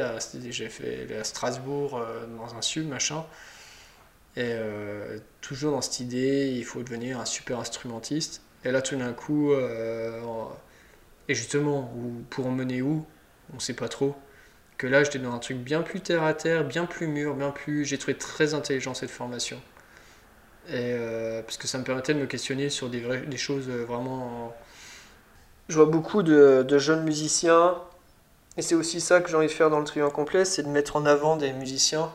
j'ai 0.49 0.71
fait 0.71 1.15
à 1.15 1.25
Strasbourg 1.25 1.99
euh, 1.99 2.25
dans 2.39 2.55
un 2.55 2.63
sub, 2.63 2.89
machin. 2.89 3.23
Et 4.35 4.49
euh, 4.55 5.19
toujours 5.43 5.73
dans 5.73 5.83
cette 5.83 6.01
idée, 6.01 6.55
il 6.57 6.65
faut 6.65 6.83
devenir 6.83 7.21
un 7.21 7.27
super 7.27 7.59
instrumentiste. 7.59 8.41
Et 8.65 8.71
là, 8.71 8.81
tout 8.81 8.97
d'un 8.97 9.13
coup, 9.13 9.53
et 11.29 11.35
justement, 11.35 11.93
où- 11.97 12.23
pour 12.31 12.47
en 12.47 12.51
mener 12.51 12.81
où, 12.81 13.05
on 13.55 13.59
sait 13.59 13.75
pas 13.75 13.89
trop. 13.89 14.17
Que 14.79 14.87
là, 14.87 15.05
j'étais 15.05 15.19
dans 15.19 15.35
un 15.35 15.39
truc 15.39 15.59
bien 15.59 15.83
plus 15.83 16.01
terre 16.01 16.23
à 16.23 16.33
terre, 16.33 16.65
bien 16.65 16.87
plus 16.87 17.09
mûr, 17.09 17.35
bien 17.35 17.51
plus. 17.51 17.85
J'ai 17.85 17.99
trouvé 17.99 18.17
très 18.17 18.55
intelligent 18.55 18.95
cette 18.95 19.11
formation. 19.11 19.61
Et 20.71 20.95
parce 21.45 21.59
que 21.59 21.69
ça 21.69 21.79
me 21.79 21.85
permettait 21.85 22.15
de 22.15 22.21
me 22.21 22.27
questionner 22.27 22.71
sur 22.71 22.89
des, 22.89 23.37
choses 23.37 23.69
vraiment. 23.69 24.57
Je 25.69 25.77
vois 25.77 25.87
beaucoup 25.87 26.23
de, 26.23 26.79
jeunes 26.79 27.05
musiciens, 27.05 27.77
et 28.57 28.63
c'est 28.63 28.75
aussi 28.75 29.01
ça 29.01 29.21
que 29.21 29.31
j'ai 29.31 29.37
envie 29.37 29.47
de 29.47 29.53
faire 29.53 29.71
dans 29.71 29.79
le 29.79 29.85
trio 29.85 30.11
complet, 30.11 30.45
c'est 30.45 30.63
de 30.63 30.69
mettre 30.69 30.97
en 30.97 31.07
avant 31.07 31.37
des 31.37 31.53
musiciens, 31.53 32.11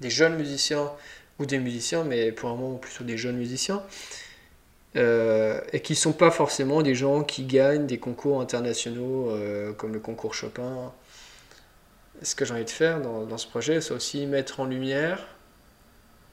des 0.00 0.10
jeunes 0.10 0.36
musiciens 0.36 0.90
ou 1.38 1.46
des 1.46 1.58
musiciens, 1.58 2.04
mais 2.04 2.32
pour 2.32 2.50
un 2.50 2.54
moment 2.54 2.76
plutôt 2.76 3.04
des 3.04 3.18
jeunes 3.18 3.36
musiciens, 3.36 3.82
euh, 4.96 5.60
et 5.72 5.80
qui 5.80 5.94
sont 5.94 6.12
pas 6.12 6.30
forcément 6.30 6.82
des 6.82 6.94
gens 6.94 7.24
qui 7.24 7.44
gagnent 7.44 7.86
des 7.86 7.98
concours 7.98 8.40
internationaux 8.40 9.30
euh, 9.30 9.72
comme 9.72 9.92
le 9.92 10.00
concours 10.00 10.34
Chopin. 10.34 10.92
Ce 12.22 12.34
que 12.34 12.44
j'ai 12.44 12.54
envie 12.54 12.64
de 12.64 12.70
faire 12.70 13.00
dans 13.00 13.38
ce 13.38 13.48
projet, 13.48 13.80
c'est 13.80 13.92
aussi 13.92 14.26
mettre 14.26 14.60
en 14.60 14.64
lumière 14.64 15.18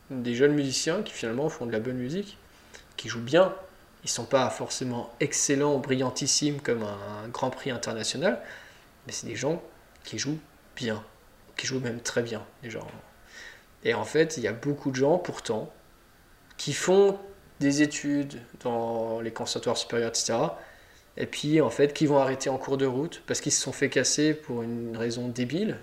des 0.10 0.36
jeunes 0.36 0.54
musiciens 0.54 1.04
qui 1.04 1.14
finalement 1.14 1.50
font 1.50 1.66
de 1.66 1.72
la 1.72 1.80
bonne 1.80 1.98
musique, 1.98 2.38
qui 2.98 3.10
jouent 3.10 3.22
bien. 3.22 3.54
Ils 4.04 4.10
sont 4.10 4.26
pas 4.26 4.50
forcément 4.50 5.10
excellents, 5.20 5.78
brillantissimes 5.78 6.62
comme 6.62 6.84
un 6.84 7.28
grand 7.30 7.50
prix 7.50 7.72
international, 7.72 8.42
mais 9.06 9.14
c'est 9.14 9.28
des 9.28 9.36
gens 9.36 9.62
qui 10.06 10.18
jouent 10.20 10.40
bien, 10.76 11.04
qui 11.58 11.68
jouent 11.68 11.82
même 11.82 12.00
très 12.02 12.22
bien, 12.22 12.46
les. 12.64 12.88
Et 13.84 13.94
en 13.94 14.06
fait, 14.06 14.38
il 14.38 14.44
y 14.44 14.48
a 14.48 14.54
beaucoup 14.54 14.92
de 14.92 14.96
gens, 14.96 15.18
pourtant, 15.18 15.72
qui 16.58 16.74
font 16.74 17.20
des 17.60 17.82
études 17.82 18.40
dans 18.62 19.22
les 19.22 19.32
conservatoires 19.32 19.78
supérieurs, 19.78 20.10
etc. 20.10 20.38
Et 21.18 21.26
puis, 21.26 21.60
en 21.62 21.70
fait, 21.70 21.94
qui 21.94 22.06
vont 22.06 22.18
arrêter 22.20 22.50
en 22.50 22.58
cours 22.58 22.78
de 22.78 22.86
route 22.86 23.22
parce 23.28 23.42
qu'ils 23.42 23.52
se 23.52 23.62
sont 23.62 23.74
fait 23.74 23.90
casser 23.90 24.34
pour 24.34 24.64
une 24.64 24.96
raison 24.96 25.28
débile. 25.28 25.78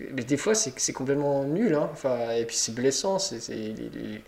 Mais 0.00 0.22
des 0.24 0.36
fois, 0.36 0.54
c'est 0.54 0.92
complètement 0.92 1.44
nul. 1.44 1.74
Hein. 1.74 1.88
Enfin, 1.92 2.30
et 2.30 2.44
puis, 2.44 2.56
c'est 2.56 2.74
blessant. 2.74 3.18
les- 3.48 4.24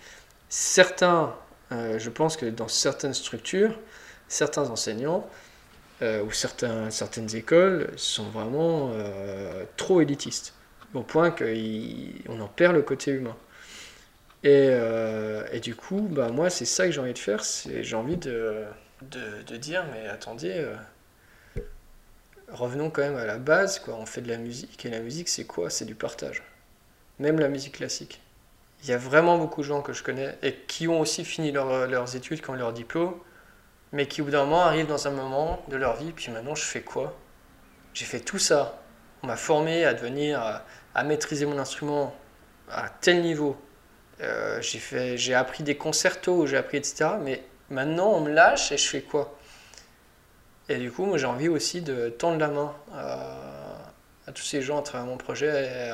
Certains, 0.48 1.35
euh, 1.72 1.98
je 1.98 2.11
pense 2.11 2.37
que 2.37 2.46
dans 2.46 2.68
certaines 2.68 3.14
structures, 3.14 3.78
certains 4.28 4.70
enseignants 4.70 5.28
euh, 6.02 6.22
ou 6.24 6.33
certaines 6.33 7.37
écoles 7.37 7.90
sont 7.96 8.28
vraiment 8.30 8.90
euh, 8.92 9.64
trop 9.76 10.00
élitistes 10.00 10.54
au 10.94 11.02
point 11.02 11.30
qu'on 11.30 12.40
en 12.40 12.48
perd 12.48 12.74
le 12.74 12.83
côté 12.83 13.12
humain. 13.12 13.37
Et, 14.42 15.61
du 15.61 15.76
coup, 15.76 16.09
bah, 16.11 16.30
moi, 16.30 16.50
c'est 16.50 16.64
ça 16.64 16.87
que 16.87 16.92
j'ai 16.92 17.00
envie 17.00 17.12
de 17.12 17.18
faire, 17.18 17.42
j'ai 17.83 17.96
envie 17.96 18.16
de, 18.16 18.64
dire, 19.59 19.85
mais 19.92 20.09
attendez, 20.09 20.66
revenons 22.48 22.90
quand 22.90 23.02
même 23.02 23.16
à 23.16 23.26
la 23.26 23.38
base. 23.38 23.83
On 23.87 24.06
fait 24.06 24.22
de 24.22 24.28
la 24.28 24.38
musique, 24.38 24.85
et 24.85 24.90
la 24.90 25.00
musique, 25.00 25.28
c'est 25.28 25.44
quoi? 25.44 25.70
C'est 25.70 25.85
du 25.85 25.94
partage. 25.94 26.42
Même 27.20 27.38
la 27.38 27.48
musique 27.48 27.76
classique. 27.76 28.20
Il 28.82 28.88
y 28.88 28.92
a 28.92 28.96
vraiment 28.98 29.36
beaucoup 29.38 29.60
de 29.60 29.66
gens 29.66 29.82
que 29.82 29.92
je 29.92 30.02
connais 30.02 30.38
et 30.42 30.54
qui 30.54 30.88
ont 30.88 31.00
aussi 31.00 31.24
fini 31.24 31.52
leur- 31.52 31.86
leurs 31.86 32.16
études, 32.16 32.40
qui 32.42 32.50
ont 32.50 32.54
leur 32.54 32.72
diplôme, 32.72 33.14
mais 33.92 34.06
qui 34.06 34.22
au 34.22 34.24
bout 34.26 34.30
d'un 34.30 34.44
moment 34.44 34.62
arrivent 34.62 34.86
dans 34.86 35.06
un 35.08 35.10
moment 35.10 35.62
de 35.68 35.76
leur 35.76 35.96
vie, 35.96 36.12
puis 36.12 36.30
maintenant 36.32 36.54
je 36.54 36.64
fais 36.64 36.80
quoi? 36.82 37.16
J'ai 37.94 38.04
fait 38.06 38.20
tout 38.20 38.38
ça. 38.38 38.80
On 39.22 39.26
m'a 39.26 39.36
formé 39.36 39.84
à 39.84 39.94
devenir, 39.94 40.40
à, 40.94 41.04
maîtriser 41.04 41.46
mon 41.46 41.58
instrument 41.58 42.14
à 42.70 42.88
tel 42.88 43.22
niveau. 43.22 43.56
Euh, 44.20 44.60
j'ai 44.62 45.34
appris 45.34 45.62
des 45.64 45.76
concertos, 45.76 46.46
j'ai 46.46 46.56
appris 46.56 46.78
etc. 46.78 47.10
Mais 47.22 47.42
maintenant 47.70 48.10
on 48.12 48.20
me 48.20 48.30
lâche 48.32 48.72
et 48.72 48.78
je 48.78 48.88
fais 48.88 49.02
quoi? 49.02 49.36
Et 50.68 50.76
du 50.78 50.90
coup, 50.92 51.04
moi 51.04 51.18
j'ai 51.18 51.26
envie 51.26 51.48
aussi 51.48 51.82
de 51.82 52.08
tendre 52.10 52.38
la 52.38 52.48
main 52.48 52.74
à, 52.94 54.32
tous 54.32 54.42
ces 54.44 54.62
gens 54.62 54.78
à 54.78 54.82
travers 54.82 55.06
mon 55.06 55.16
projet 55.16 55.90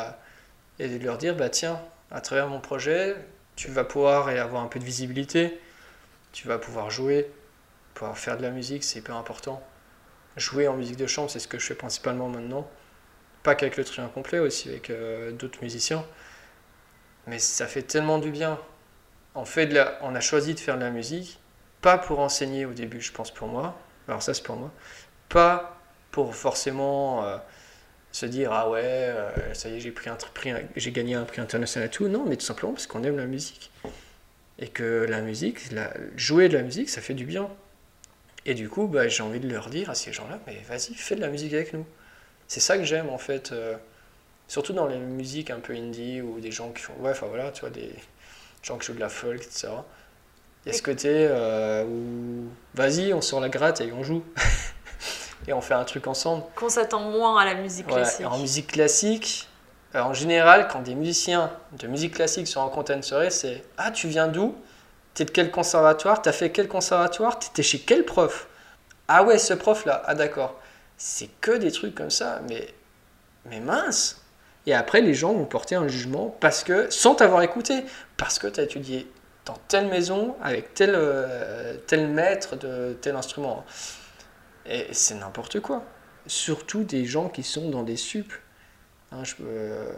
et, 0.79 0.85
et 0.85 0.99
de 0.99 1.05
leur 1.05 1.17
dire 1.19 1.35
bah 1.35 1.49
tiens, 1.49 1.81
à 2.11 2.21
travers 2.21 2.49
mon 2.49 2.61
projet, 2.61 3.17
tu 3.57 3.71
vas 3.71 3.85
pouvoir 3.85 4.29
avoir 4.29 4.63
un 4.63 4.69
peu 4.69 4.79
de 4.79 4.85
visibilité, 4.85 5.61
tu 6.33 6.47
vas 6.47 6.59
pouvoir 6.59 6.91
jouer, 6.91 7.31
pouvoir 7.95 8.17
faire 8.19 8.37
de 8.37 8.43
la 8.43 8.51
musique, 8.51 8.85
c'est 8.85 8.99
hyper 8.99 9.17
important. 9.17 9.63
Jouer 10.37 10.69
en 10.69 10.77
musique 10.77 10.97
de 10.97 11.07
chambre, 11.07 11.31
c'est 11.31 11.39
ce 11.39 11.49
que 11.49 11.59
je 11.59 11.67
fais 11.67 11.75
principalement 11.75 12.29
maintenant. 12.29 12.69
Pas 13.43 13.55
qu'avec 13.55 13.77
le 13.77 13.85
trio 13.85 14.05
incomplet, 14.05 14.39
aussi 14.39 14.69
avec 14.69 14.91
euh, 14.91 15.33
d'autres 15.33 15.63
musiciens. 15.63 16.05
Mais 17.27 17.39
ça 17.39 17.67
fait 17.67 17.83
tellement 17.83 18.19
du 18.19 18.31
bien. 18.31 18.59
On, 19.35 19.45
fait 19.45 19.67
de 19.67 19.75
la, 19.75 19.99
on 20.03 20.15
a 20.15 20.21
choisi 20.21 20.55
de 20.55 20.61
faire 20.61 20.77
de 20.77 20.83
la 20.83 20.91
musique, 20.91 21.41
pas 21.81 21.99
pour 21.99 22.21
enseigner 22.21 22.67
au 22.67 22.73
début, 22.73 23.01
je 23.01 23.13
pense 23.13 23.31
pour 23.31 23.49
moi. 23.49 23.79
Alors 24.09 24.23
ça, 24.23 24.35
c'est 24.35 24.43
pour 24.43 24.57
moi. 24.57 24.71
Pas 25.29 25.79
pour 26.11 26.35
forcément 26.35 27.25
euh, 27.25 27.39
se 28.17 28.25
dire 28.25 28.51
ah 28.51 28.71
ouais, 28.71 28.81
euh, 28.83 29.53
ça 29.53 29.69
y 29.69 29.77
est, 29.77 29.81
j'ai 29.81 29.91
pris 29.91 30.09
un 30.09 30.17
prix, 30.17 30.51
j'ai 30.75 30.91
gagné 30.91 31.15
un 31.15 31.25
prix 31.25 31.43
international 31.43 31.89
et 31.89 31.91
tout. 31.91 32.09
Non, 32.09 32.25
mais 32.27 32.37
tout 32.37 32.47
simplement 32.47 32.73
parce 32.73 32.87
qu'on 32.87 33.05
aime 33.05 33.19
la 33.19 33.27
musique 33.27 33.71
et 34.59 34.69
que 34.69 35.05
la 35.07 35.21
musique, 35.21 35.71
la- 35.71 35.93
jouer 36.17 36.49
de 36.49 36.57
la 36.57 36.63
musique, 36.63 36.89
ça 36.89 37.03
fait 37.03 37.13
du 37.13 37.27
bien. 37.27 37.51
Et 38.47 38.55
du 38.55 38.71
coup, 38.71 38.87
bah, 38.87 39.07
j'ai 39.09 39.23
envie 39.23 39.39
de 39.41 39.49
leur 39.51 39.69
dire 39.69 39.91
à 39.91 39.95
ces 39.95 40.15
gens-là, 40.15 40.39
mais 40.47 40.57
vas-y, 40.67 40.95
fais 40.95 41.15
de 41.15 41.21
la 41.21 41.29
musique 41.29 41.53
avec 41.53 41.75
nous. 41.75 41.85
C'est 42.49 42.61
ça 42.61 42.79
que 42.79 42.85
j'aime 42.85 43.11
en 43.11 43.19
fait, 43.19 43.53
euh, 43.53 43.77
surtout 44.49 44.73
dans 44.73 44.87
les 44.87 44.97
musiques 44.99 45.51
un 45.51 45.61
peu 45.61 45.75
indie 45.75 46.23
ou 46.23 46.41
des 46.41 46.53
gens 46.53 46.71
qui 46.71 46.81
font, 46.83 46.95
ouais, 47.01 47.11
enfin 47.11 47.27
voilà, 47.27 47.51
tu 47.51 47.61
vois, 47.61 47.71
des 47.71 47.91
gens 48.63 48.79
qui 48.79 48.87
jouent 48.87 48.95
de 48.95 49.01
la 49.01 49.11
folk, 49.11 49.43
etc. 49.43 49.69
Il 50.65 50.73
y 50.73 50.75
a 50.75 50.79
ce 50.79 50.83
côté 50.83 51.11
euh, 51.11 51.85
où, 51.85 52.49
vas-y, 52.75 53.13
on 53.13 53.21
sort 53.21 53.41
la 53.41 53.51
gratte 53.51 53.83
et 53.83 53.93
on 53.93 54.03
joue. 54.03 54.25
et 55.49 55.53
on 55.53 55.61
fait 55.61 55.75
un 55.75 55.85
truc 55.85 56.07
ensemble. 56.07 56.45
Qu'on 56.55 56.69
s'attend 56.69 57.01
moins 57.01 57.41
à 57.41 57.45
la 57.45 57.55
musique 57.55 57.87
Voilà. 57.89 58.03
classique. 58.05 58.21
Et 58.23 58.27
en 58.27 58.39
musique 58.39 58.67
classique, 58.73 59.49
euh, 59.95 60.01
en 60.01 60.13
général, 60.13 60.69
quand 60.69 60.81
des 60.83 60.95
musiciens 60.95 61.51
de 61.79 61.87
musique 61.87 62.15
classique 62.15 62.47
se 62.49 62.59
rencontrent 62.59 62.93
à 62.93 62.95
une 62.95 63.03
soirée, 63.03 63.31
c'est 63.31 63.63
Ah, 63.79 63.91
tu 63.91 64.09
viens 64.09 64.29
d'où? 64.29 64.55
T'es 65.15 65.25
de 65.25 65.31
quel 65.31 65.51
conservatoire? 65.51 66.21
T'as 66.21 66.33
fait 66.33 66.51
quel 66.51 66.69
conservatoire? 66.69 67.39
T'étais 67.39 67.63
chez 67.63 67.79
quel 67.79 68.05
prof? 68.05 68.49
Ah 69.09 69.23
ouais, 69.23 69.39
ce 69.39 69.55
prof-là. 69.55 70.03
Ah 70.07 70.15
d'accord. 70.15 70.55
C'est 70.99 71.29
que 71.41 71.53
des 71.53 71.71
trucs 71.73 71.95
comme 71.95 72.11
ça, 72.11 72.41
mais, 72.49 72.67
mais 73.47 73.61
mince 73.61 74.21
Et 74.67 74.75
après, 74.75 75.01
les 75.01 75.15
gens 75.15 75.33
vont 75.33 75.45
porter 75.45 75.75
un 75.77 75.87
jugement 75.89 76.35
parce 76.41 76.65
que, 76.65 76.91
sans 76.91 77.15
t'avoir 77.15 77.43
écouté, 77.43 77.85
parce 78.17 78.39
que 78.39 78.47
t'as 78.49 78.63
étudié 78.65 79.09
dans 79.45 79.57
telle 79.69 79.87
maison, 79.87 80.35
avec 80.43 80.75
tel, 80.75 80.91
euh, 80.95 81.77
tel 81.87 82.09
maître 82.09 82.57
de 82.57 82.97
tel 83.01 83.15
instrument. 83.15 83.65
Et 84.69 84.87
c'est 84.93 85.15
n'importe 85.15 85.61
quoi 85.61 85.85
surtout 86.27 86.85
des 86.85 87.05
gens 87.05 87.29
qui 87.29 87.43
sont 87.43 87.71
dans 87.71 87.83
des 87.83 87.97
sup. 87.97 88.33
Hein, 89.13 89.23
euh, 89.41 89.93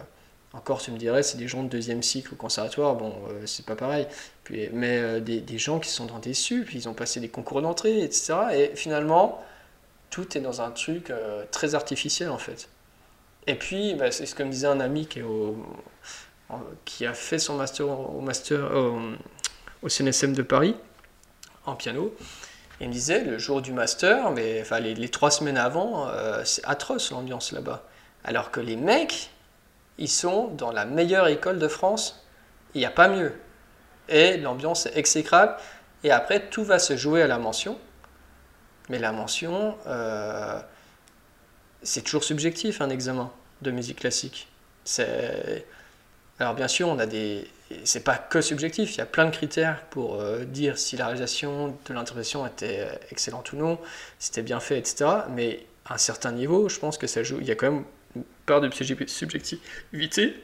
encore, 0.52 0.80
tu 0.80 0.90
me 0.90 0.98
dirais, 0.98 1.22
c'est 1.22 1.38
des 1.38 1.48
gens 1.48 1.62
de 1.62 1.68
deuxième 1.68 2.02
cycle 2.02 2.34
au 2.34 2.36
conservatoire, 2.36 2.94
bon, 2.94 3.14
euh, 3.30 3.46
c'est 3.46 3.66
pas 3.66 3.76
pareil. 3.76 4.06
Mais 4.50 4.98
euh, 4.98 5.20
des, 5.20 5.58
gens 5.58 5.78
qui 5.78 5.90
sont 5.90 6.06
dans 6.06 6.18
des 6.18 6.34
sup, 6.34 6.72
ils 6.74 6.88
ont 6.88 6.94
passé 6.94 7.20
des 7.20 7.28
concours 7.28 7.62
d'entrée, 7.62 8.02
etc. 8.02 8.34
Et 8.54 8.70
finalement, 8.74 9.44
tout 10.10 10.36
est 10.36 10.40
dans 10.40 10.62
un 10.62 10.70
truc 10.70 11.12
très 11.50 11.74
artificiel, 11.74 12.30
en 12.30 12.38
fait. 12.38 12.68
Et 13.46 13.54
puis, 13.54 13.94
bah, 13.94 14.10
c'est 14.10 14.26
ce 14.26 14.34
que 14.34 14.42
me 14.42 14.50
disait 14.50 14.66
un 14.66 14.80
ami 14.80 15.06
qui, 15.06 15.20
a 17.06 17.14
fait 17.14 17.38
son 17.38 17.56
master 17.56 17.86
au 19.82 19.88
CNSM 19.88 20.32
de 20.32 20.42
Paris, 20.42 20.76
en 21.66 21.74
piano. 21.74 22.14
Il 22.80 22.88
me 22.88 22.92
disait, 22.92 23.24
le 23.24 23.38
jour 23.38 23.60
du 23.60 23.72
master, 23.72 24.30
mais 24.30 24.60
enfin, 24.60 24.78
les, 24.78 25.08
trois 25.08 25.30
semaines 25.30 25.58
avant, 25.58 26.08
euh, 26.08 26.42
c'est 26.44 26.64
atroce 26.64 27.10
l'ambiance 27.10 27.52
là-bas. 27.52 27.84
Alors 28.24 28.50
que 28.50 28.60
les 28.60 28.76
mecs, 28.76 29.30
ils 29.98 30.08
sont 30.08 30.48
dans 30.48 30.70
la 30.70 30.84
meilleure 30.84 31.26
école 31.28 31.58
de 31.58 31.68
France, 31.68 32.24
il 32.74 32.78
n'y 32.78 32.86
a 32.86 32.90
pas 32.90 33.08
mieux. 33.08 33.34
Et 34.08 34.36
l'ambiance 34.36 34.86
est 34.86 34.96
exécrable. 34.96 35.56
Et 36.04 36.12
après, 36.12 36.48
tout 36.48 36.64
va 36.64 36.78
se 36.78 36.96
jouer 36.96 37.22
à 37.22 37.26
la 37.26 37.38
mention. 37.38 37.78
Mais 38.88 38.98
la 38.98 39.12
mention, 39.12 39.76
euh, 39.86 40.60
c'est 41.82 42.02
toujours 42.02 42.24
subjectif 42.24 42.80
un 42.80 42.90
examen 42.90 43.32
de 43.62 43.70
musique 43.70 43.98
classique. 44.00 44.48
C'est 44.84 45.66
alors 46.40 46.54
bien 46.54 46.68
sûr, 46.68 46.88
on 46.88 46.98
a 46.98 47.06
des 47.06 47.48
c'est 47.84 48.04
pas 48.04 48.16
que 48.16 48.40
subjectif, 48.40 48.94
il 48.94 48.98
y 48.98 49.00
a 49.00 49.06
plein 49.06 49.26
de 49.26 49.30
critères 49.30 49.82
pour 49.90 50.14
euh, 50.20 50.44
dire 50.44 50.78
si 50.78 50.96
la 50.96 51.06
réalisation 51.06 51.76
de 51.86 51.94
l'interprétation 51.94 52.46
était 52.46 52.80
euh, 52.80 52.94
excellente 53.10 53.52
ou 53.52 53.56
non, 53.56 53.78
si 54.18 54.28
c'était 54.28 54.42
bien 54.42 54.60
fait, 54.60 54.78
etc. 54.78 55.10
Mais 55.30 55.66
à 55.86 55.94
un 55.94 55.98
certain 55.98 56.32
niveau, 56.32 56.68
je 56.68 56.78
pense 56.78 56.98
que 56.98 57.06
ça 57.06 57.22
joue. 57.22 57.38
Il 57.40 57.46
y 57.46 57.50
a 57.50 57.54
quand 57.54 57.70
même 57.70 57.84
une 58.16 58.24
part 58.46 58.60
de 58.60 58.68
subje- 58.70 59.06
subjectivité. 59.08 60.34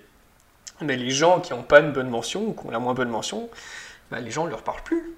Mais 0.80 0.96
les 0.96 1.10
gens 1.10 1.40
qui 1.40 1.52
n'ont 1.52 1.62
pas 1.62 1.80
une 1.80 1.92
bonne 1.92 2.08
mention 2.08 2.48
ou 2.48 2.52
qui 2.52 2.66
ont 2.66 2.70
la 2.70 2.78
moins 2.80 2.94
bonne 2.94 3.08
mention, 3.08 3.48
bah, 4.10 4.20
les 4.20 4.30
gens 4.30 4.44
ne 4.44 4.50
leur 4.50 4.62
parlent 4.62 4.82
plus. 4.82 5.14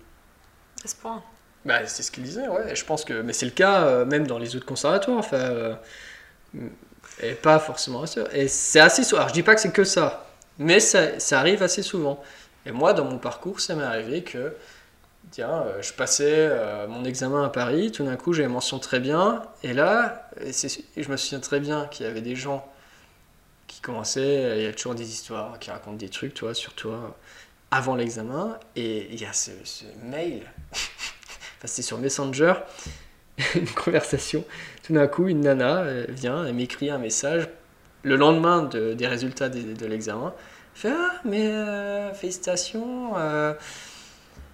À 0.84 0.88
ce 0.88 0.94
point. 0.96 1.22
Bah, 1.64 1.86
c'est 1.86 2.02
ce 2.02 2.10
qu'il 2.12 2.22
disait, 2.22 2.46
ouais. 2.48 2.72
Et 2.72 2.76
je 2.76 2.84
pense 2.84 3.04
que, 3.04 3.22
mais 3.22 3.32
c'est 3.32 3.46
le 3.46 3.52
cas 3.52 3.82
euh, 3.84 4.04
même 4.04 4.26
dans 4.26 4.38
les 4.38 4.54
autres 4.54 4.66
conservatoires, 4.66 5.18
enfin, 5.18 5.36
euh, 5.38 5.74
et 7.20 7.32
pas 7.32 7.58
forcément 7.58 8.04
ça. 8.06 8.24
Et 8.32 8.48
c'est 8.48 8.80
assez. 8.80 9.02
Alors 9.14 9.28
je 9.28 9.34
dis 9.34 9.42
pas 9.42 9.54
que 9.54 9.60
c'est 9.60 9.72
que 9.72 9.84
ça, 9.84 10.26
mais 10.58 10.80
ça, 10.80 11.10
arrive 11.32 11.62
assez 11.62 11.82
souvent. 11.82 12.22
Et 12.64 12.72
moi, 12.72 12.92
dans 12.92 13.04
mon 13.04 13.18
parcours, 13.18 13.60
ça 13.60 13.74
m'est 13.74 13.82
arrivé 13.82 14.22
que, 14.22 14.56
tiens, 15.30 15.62
euh, 15.66 15.82
je 15.82 15.92
passais 15.92 16.48
euh, 16.50 16.88
mon 16.88 17.04
examen 17.04 17.44
à 17.44 17.48
Paris, 17.48 17.92
tout 17.92 18.04
d'un 18.04 18.16
coup, 18.16 18.32
j'avais 18.32 18.48
mention 18.48 18.78
très 18.78 19.00
bien, 19.00 19.42
et 19.62 19.72
là, 19.72 20.30
je 20.40 21.08
me 21.10 21.16
souviens 21.16 21.40
très 21.40 21.60
bien 21.60 21.86
qu'il 21.86 22.06
y 22.06 22.08
avait 22.08 22.22
des 22.22 22.36
gens 22.36 22.66
qui 23.66 23.80
commençaient, 23.80 24.58
il 24.58 24.64
y 24.64 24.66
a 24.66 24.72
toujours 24.72 24.94
des 24.94 25.10
histoires 25.10 25.58
qui 25.58 25.70
racontent 25.70 25.96
des 25.96 26.08
trucs, 26.08 26.34
tu 26.34 26.44
vois, 26.44 26.54
sur 26.54 26.74
toi, 26.74 27.16
avant 27.70 27.94
l'examen, 27.94 28.58
et 28.74 29.08
il 29.12 29.20
y 29.20 29.26
a 29.26 29.32
ce, 29.32 29.50
ce 29.64 29.84
mail 30.02 30.42
enfin, 30.72 31.66
c'était 31.66 31.82
sur 31.82 31.98
Messenger, 31.98 32.54
une 33.54 33.68
conversation. 33.68 34.44
Tout 34.82 34.92
d'un 34.92 35.06
coup, 35.06 35.28
une 35.28 35.40
nana 35.40 35.80
euh, 35.80 36.06
vient 36.08 36.46
et 36.46 36.52
m'écrit 36.52 36.90
un 36.90 36.98
message 36.98 37.48
le 38.06 38.16
lendemain 38.16 38.62
de- 38.62 38.94
des 38.94 39.06
résultats 39.06 39.48
de, 39.48 39.74
de 39.74 39.86
l'examen. 39.86 40.32
Elle 40.74 40.80
Fait 40.80 40.92
Ah, 40.96 41.12
mais 41.24 41.46
euh, 41.48 42.12
félicitations. 42.14 43.12
euh, 43.16 43.52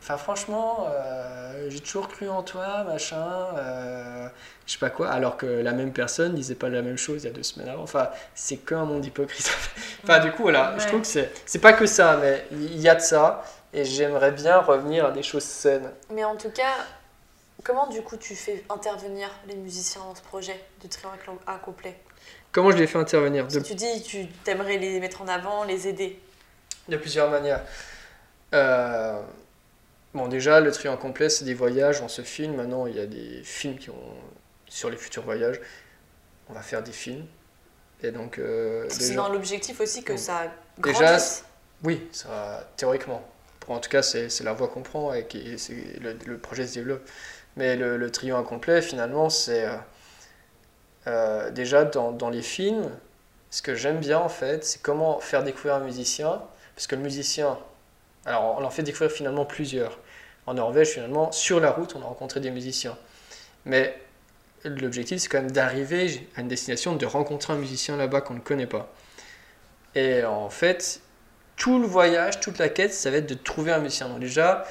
Enfin, 0.01 0.17
franchement, 0.17 0.89
euh, 0.91 1.67
j'ai 1.71 1.79
toujours 1.79 2.09
cru 2.09 2.29
en 2.29 2.43
toi, 2.43 2.83
machin. 2.83 3.25
euh, 3.57 4.27
je 4.67 4.73
sais 4.73 4.79
pas 4.81 4.91
quoi. 4.91 5.09
Alors 5.11 5.37
que 5.37 5.47
la 5.47 5.71
même 5.73 5.93
personne 5.93 6.35
disait 6.35 6.57
pas 6.57 6.69
la 6.69 6.83
même 6.83 6.97
chose 6.97 7.23
il 7.23 7.27
y 7.27 7.31
a 7.31 7.33
deux 7.33 7.45
semaines 7.45 7.69
avant. 7.69 7.85
Enfin, 7.85 8.09
c'est 8.35 8.57
qu'un 8.57 8.85
monde 8.85 9.05
hypocrite. 9.07 9.49
enfin, 10.03 10.19
du 10.19 10.33
coup, 10.33 10.43
voilà. 10.43 10.75
Je 10.79 10.89
trouve 10.89 11.03
que 11.03 11.07
c'est 11.07 11.31
c'est 11.47 11.61
pas 11.61 11.73
que 11.73 11.87
ça, 11.87 12.19
mais 12.21 12.45
il 12.51 12.81
y 12.81 12.89
a 12.89 12.97
de 12.97 13.01
ça. 13.01 13.45
Et 13.73 13.85
j'aimerais 13.85 14.33
bien 14.33 14.59
revenir 14.59 15.07
à 15.07 15.13
des 15.13 15.23
choses 15.23 15.45
saines. 15.45 15.89
Mais 16.11 16.25
en 16.25 16.35
tout 16.37 16.51
cas, 16.51 16.75
comment 17.63 17.87
du 17.87 18.03
coup 18.03 18.17
tu 18.17 18.35
fais 18.35 18.65
intervenir 18.71 19.29
les 19.47 19.55
musiciens 19.57 20.01
dans 20.03 20.15
ce 20.17 20.23
projet 20.23 20.59
de 20.83 20.89
trio 20.89 21.09
à 21.47 21.59
complet 21.59 21.97
Comment 22.53 22.71
je 22.71 22.77
les 22.77 22.87
fais 22.87 22.99
intervenir 22.99 23.49
de, 23.49 23.61
tu 23.61 23.75
dis 23.75 24.03
tu 24.03 24.27
t'aimerais 24.45 24.77
les 24.77 25.01
mettre 25.01 25.23
en 25.23 25.29
avant, 25.29 25.65
les 25.65 25.89
aider. 25.89 26.19
de 26.89 26.97
plusieurs 26.99 27.31
manières. 27.31 27.63
Euh, 28.55 29.19
bon, 30.13 30.29
déjà, 30.29 30.61
le 30.61 30.71
en 30.89 30.97
complet, 30.99 31.31
c'est 31.31 31.45
des 31.47 31.55
voyages, 31.55 32.03
on 32.03 32.09
se 32.09 32.23
filme. 32.23 32.57
Maintenant, 32.57 32.87
il 32.87 32.97
y 32.97 33.01
a 33.01 33.07
des 33.07 33.43
films 33.43 33.79
qui 33.79 33.89
ont 33.91 34.15
sur 34.69 34.91
les 34.91 34.97
futurs 34.99 35.23
voyages. 35.23 35.61
On 36.51 36.53
va 36.53 36.61
faire 36.61 36.83
des 36.83 36.93
films. 36.93 37.25
Et 38.03 38.11
donc, 38.11 38.39
euh, 38.39 38.85
c'est 38.91 38.99
déjà- 38.99 39.15
dans 39.15 39.29
l'objectif 39.31 39.81
aussi 39.81 40.03
que 40.03 40.17
ça 40.17 40.53
Déjà, 40.79 41.05
grandisse. 41.07 41.45
oui, 41.85 42.07
ça 42.13 42.69
théoriquement. 42.77 43.27
Pour, 43.61 43.75
en 43.77 43.79
tout 43.81 43.89
cas, 43.89 44.03
c'est 44.03 44.29
la 44.43 44.53
voie 44.53 44.69
qu'on 44.69 44.83
prend 44.83 45.15
et 45.15 45.27
qui, 45.27 45.57
le, 46.01 46.19
le 46.27 46.39
projet 46.39 46.67
se 46.67 46.75
développe. 46.75 47.09
Mais 47.57 47.77
le, 47.77 47.97
le 47.97 48.11
trio 48.11 48.37
incomplet, 48.37 48.83
finalement, 48.83 49.31
c'est 49.31 49.67
euh, 49.67 49.77
euh, 51.07 51.51
déjà 51.51 51.85
dans, 51.85 52.31
les 52.31 52.43
films, 52.43 52.91
ce 53.51 53.63
que 53.63 53.75
j'aime 53.75 53.99
bien 53.99 54.19
en 54.19 54.29
fait, 54.29 54.65
c'est 54.65 54.81
comment 54.83 55.21
faire 55.21 55.43
découvrir 55.43 55.75
un 55.75 55.81
musicien. 55.81 56.43
Parce 56.75 56.87
que 56.87 56.97
le 56.97 57.03
musicien, 57.03 57.59
alors 58.25 58.57
on 58.59 58.65
en 58.65 58.71
fait 58.71 58.83
découvrir 58.83 59.11
finalement 59.11 59.45
plusieurs. 59.45 59.99
En 60.47 60.55
Norvège, 60.55 60.89
finalement, 60.89 61.31
sur 61.31 61.61
la 61.61 61.71
route, 61.71 61.95
on 61.95 62.03
a 62.03 62.07
rencontré 62.07 62.41
des 62.41 62.51
musiciens. 62.51 62.97
Mais 63.65 63.97
l'objectif, 64.65 65.21
c'est 65.21 65.29
quand 65.29 65.41
même 65.41 65.53
d'arriver 65.53 66.29
à 66.37 66.41
une 66.41 66.49
destination, 66.49 66.97
de 66.97 67.07
rencontrer 67.07 67.53
un 67.53 67.57
musicien 67.57 67.97
là-bas 67.97 68.23
qu'on 68.23 68.35
ne 68.35 68.41
connaît 68.41 68.67
pas. 68.67 68.93
Et 69.95 70.25
en 70.25 70.51
fait, 70.51 71.01
tout 71.57 71.79
le 71.79 71.87
voyage, 71.87 72.41
toute 72.41 72.59
la 72.59 72.69
quête, 72.69 72.93
ça 72.93 73.11
va 73.11 73.19
être 73.19 73.29
de 73.29 73.35
trouver 73.35 73.73
un 73.73 73.79
musicien. 73.79 74.09
Donc 74.09 74.21
déjà, 74.21 74.65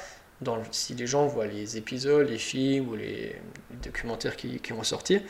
si 0.70 0.94
les 0.94 1.06
gens 1.06 1.26
voient 1.26 1.46
les 1.46 1.76
épisodes, 1.76 2.28
les 2.28 2.38
films 2.38 2.88
ou 2.88 2.96
les 2.96 3.36
documentaires 3.82 4.36
qui, 4.36 4.58
qui 4.60 4.72
vont 4.72 4.82
sortir, 4.82 5.22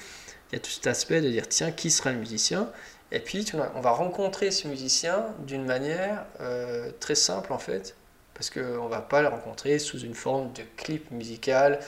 il 0.52 0.56
y 0.56 0.58
a 0.58 0.60
tout 0.60 0.70
cet 0.70 0.86
aspect 0.86 1.20
de 1.22 1.30
dire, 1.30 1.48
tiens, 1.48 1.72
qui 1.72 1.90
sera 1.90 2.12
le 2.12 2.18
musicien? 2.18 2.68
Et 3.10 3.20
puis, 3.20 3.44
on 3.74 3.80
va 3.80 3.90
rencontrer 3.90 4.50
ce 4.50 4.68
musicien 4.68 5.26
d'une 5.40 5.64
manière 5.64 6.24
euh, 6.40 6.90
très 7.00 7.14
simple, 7.14 7.52
en 7.52 7.58
fait, 7.58 7.96
parce 8.34 8.50
qu'on 8.50 8.84
ne 8.84 8.88
va 8.88 9.00
pas 9.00 9.22
le 9.22 9.28
rencontrer 9.28 9.78
sous 9.78 10.00
une 10.00 10.14
forme 10.14 10.52
de 10.52 10.62
clip 10.76 11.10
musical 11.10 11.80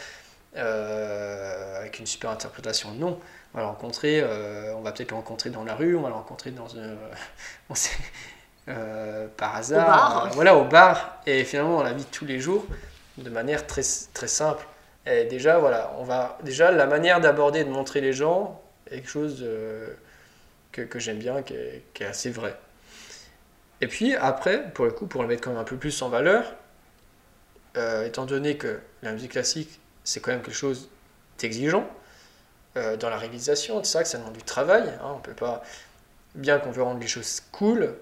euh, 0.56 1.78
avec 1.80 1.98
une 1.98 2.06
super 2.06 2.30
interprétation. 2.30 2.92
Non, 2.92 3.18
on 3.52 3.58
va 3.58 3.64
le 3.64 3.68
rencontrer, 3.68 4.20
euh, 4.22 4.74
on 4.76 4.80
va 4.80 4.92
peut-être 4.92 5.10
le 5.10 5.16
rencontrer 5.16 5.50
dans 5.50 5.64
la 5.64 5.74
rue, 5.74 5.96
on 5.96 6.02
va 6.02 6.08
le 6.08 6.14
rencontrer 6.14 6.50
dans 6.50 6.68
une... 6.68 6.96
on 7.70 7.74
sait, 7.74 7.96
par 9.36 9.56
hasard, 9.56 9.86
bar. 9.86 10.26
euh, 10.26 10.28
voilà, 10.32 10.56
au 10.56 10.64
bar, 10.64 11.20
et 11.26 11.44
finalement 11.44 11.78
dans 11.78 11.82
la 11.82 11.92
de 11.92 12.02
tous 12.02 12.24
les 12.24 12.40
jours, 12.40 12.64
de 13.18 13.30
manière 13.30 13.66
très, 13.66 13.82
très 14.12 14.28
simple. 14.28 14.66
Déjà, 15.06 15.58
voilà, 15.58 15.94
on 15.98 16.04
va, 16.04 16.38
déjà, 16.44 16.70
la 16.70 16.86
manière 16.86 17.20
d'aborder 17.20 17.60
et 17.60 17.64
de 17.64 17.70
montrer 17.70 18.00
les 18.00 18.14
gens 18.14 18.62
est 18.86 18.96
quelque 18.96 19.08
chose 19.08 19.40
euh, 19.42 19.92
que, 20.72 20.98
j'aime 20.98 21.18
bien, 21.18 21.42
qui 21.42 21.54
est, 21.54 22.04
assez 22.04 22.30
vrai. 22.30 22.56
Et 23.80 23.86
puis 23.86 24.14
après, 24.14 24.70
pour 24.72 24.86
le 24.86 24.92
coup, 24.92 25.06
pour 25.06 25.22
le 25.22 25.28
mettre 25.28 25.42
quand 25.42 25.50
même 25.50 25.58
un 25.60 25.64
peu 25.64 25.76
plus 25.76 26.00
en 26.00 26.08
valeur, 26.08 26.54
euh, 27.76 28.06
étant 28.06 28.24
donné 28.24 28.56
que 28.56 28.80
la 29.02 29.12
musique 29.12 29.32
classique, 29.32 29.80
c'est 30.04 30.20
quand 30.20 30.30
même 30.30 30.42
quelque 30.42 30.54
chose 30.54 30.88
d'exigeant 31.38 31.86
euh, 32.76 32.96
dans 32.96 33.10
la 33.10 33.18
réalisation, 33.18 33.82
c'est 33.84 33.92
ça 33.92 34.02
que 34.02 34.08
ça 34.08 34.18
demande 34.18 34.32
du 34.32 34.42
travail. 34.42 34.88
hein, 35.02 35.12
on 35.16 35.18
peut 35.18 35.34
pas, 35.34 35.62
bien 36.34 36.58
qu'on 36.58 36.70
veut 36.70 36.82
rendre 36.82 37.00
les 37.00 37.06
choses 37.06 37.42
cool, 37.52 37.94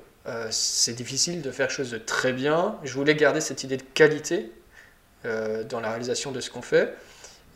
c'est 0.50 0.92
difficile 0.94 1.42
de 1.42 1.50
faire 1.50 1.66
quelque 1.66 1.76
chose 1.76 1.90
de 1.90 1.98
très 1.98 2.32
bien. 2.32 2.78
Je 2.84 2.94
voulais 2.94 3.16
garder 3.16 3.40
cette 3.40 3.64
idée 3.64 3.76
de 3.76 3.82
qualité 3.82 4.52
euh, 5.26 5.64
dans 5.64 5.80
la 5.80 5.88
réalisation 5.90 6.32
de 6.32 6.40
ce 6.40 6.50
qu'on 6.50 6.62
fait. 6.62 6.94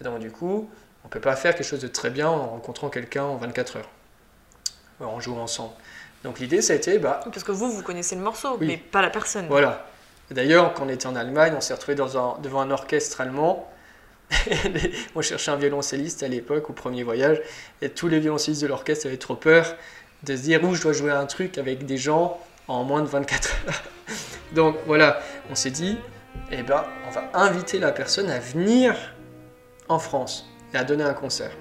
Et 0.01 0.05
donc 0.05 0.19
du 0.19 0.31
coup, 0.31 0.69
on 1.05 1.09
peut 1.09 1.21
pas 1.21 1.37
faire 1.37 1.55
quelque 1.55 1.67
chose 1.67 1.81
de 1.81 1.89
très 1.89 2.11
bien 2.11 2.29
en 2.29 2.47
rencontrant 2.49 2.89
quelqu'un 2.89 3.25
en 3.25 3.37
24 3.37 3.77
heures, 3.77 3.89
en 5.01 5.21
jouant 5.21 5.43
ensemble. 5.43 5.73
Donc 6.25 6.41
l'idée, 6.41 6.62
ça 6.62 6.73
a 6.73 6.77
été, 6.77 6.99
bah, 6.99 7.21
Parce 7.25 7.45
que 7.45 7.53
vous, 7.53 7.71
vous 7.71 7.83
connaissez 7.83 8.17
le 8.17 8.23
morceau, 8.23 8.57
Oui. 8.61 8.67
mais 8.67 8.77
pas 8.77 9.03
la 9.03 9.11
personne. 9.11 9.47
voilà. 9.49 9.87
D'ailleurs, 10.31 10.75
quand 10.75 10.85
on 10.87 10.89
était 10.89 11.07
en 11.07 11.14
Allemagne, 11.14 11.55
on 11.57 11.61
s'est 11.61 11.75
retrouvé 11.75 11.95
devant 11.95 12.61
un 12.61 12.71
orchestre 12.73 13.21
allemand. 13.21 13.71
on 15.14 15.23
cherchait 15.23 15.53
un 15.53 15.57
violoncelliste 15.57 16.25
à 16.25 16.29
l'époque, 16.29 16.69
au 16.69 16.73
premier 16.73 17.05
voyage, 17.05 17.41
et 17.81 17.91
tous 17.91 18.09
les 18.09 18.19
violoncellistes 18.19 18.62
de 18.62 18.67
l'orchestre 18.67 19.07
avaient 19.07 19.19
trop 19.19 19.37
peur 19.37 19.77
de 20.25 20.35
se 20.35 20.43
dire 20.43 20.64
où 20.64 20.75
je 20.75 20.83
dois 20.83 20.93
jouer 20.93 21.12
un 21.12 21.27
truc 21.27 21.59
avec 21.59 21.87
des 21.87 21.97
gens 21.97 22.41
en 22.67 22.83
moins 22.83 23.03
de 23.03 23.07
24 23.07 23.49
heures. 23.69 23.83
Donc 24.53 24.77
voilà, 24.87 25.21
on 25.49 25.55
s'est 25.55 25.71
dit, 25.71 25.97
eh 26.51 26.62
ben, 26.62 26.84
on 27.07 27.11
va 27.11 27.28
inviter 27.34 27.78
la 27.78 27.93
personne 27.93 28.30
à 28.30 28.39
venir 28.39 28.95
en 29.89 29.99
France 29.99 30.47
et 30.72 30.76
à 30.76 30.84
donner 30.84 31.05
un 31.05 31.14
concert. 31.14 31.53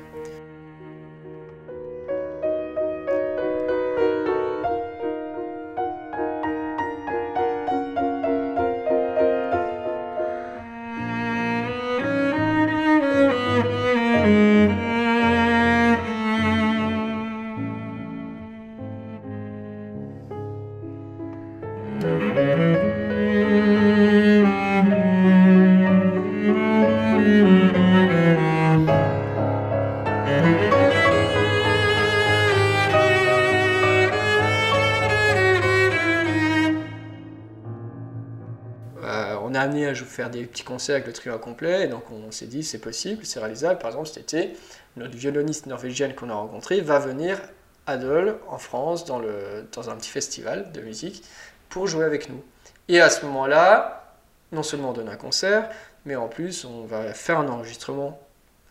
Des 40.30 40.46
petits 40.46 40.64
concerts 40.64 40.96
avec 40.96 41.08
le 41.08 41.14
trio 41.14 41.34
incomplet, 41.34 41.86
et 41.86 41.88
donc 41.88 42.04
on 42.12 42.32
s'est 42.32 42.48
dit 42.48 42.64
c'est 42.64 42.80
possible, 42.80 43.26
c'est 43.26 43.40
réalisable. 43.40 43.80
Par 43.80 43.90
exemple, 43.92 44.08
cet 44.08 44.18
été, 44.18 44.54
notre 44.98 45.16
violoniste 45.16 45.66
norvégienne 45.66 46.16
qu'on 46.16 46.30
a 46.30 46.34
rencontré 46.34 46.82
va 46.82 47.00
venir 47.00 47.40
à 47.88 47.98
Dole, 47.98 48.38
en 48.48 48.58
France, 48.58 49.06
dans, 49.06 49.20
le, 49.20 49.68
dans 49.74 49.90
un 49.90 49.96
petit 49.96 50.10
festival 50.10 50.72
de 50.72 50.82
musique, 50.82 51.24
pour 51.70 51.88
jouer 51.88 52.06
avec 52.06 52.30
nous. 52.30 52.44
Et 52.88 53.00
à 53.00 53.10
ce 53.10 53.26
moment-là, 53.26 54.16
non 54.52 54.64
seulement 54.64 54.92
on 54.92 54.94
donne 54.94 55.10
un 55.10 55.16
concert, 55.16 55.70
mais 56.06 56.16
en 56.16 56.28
plus 56.28 56.66
on 56.66 56.86
va 56.86 57.14
faire 57.14 57.40
un 57.40 57.48
enregistrement 57.48 58.20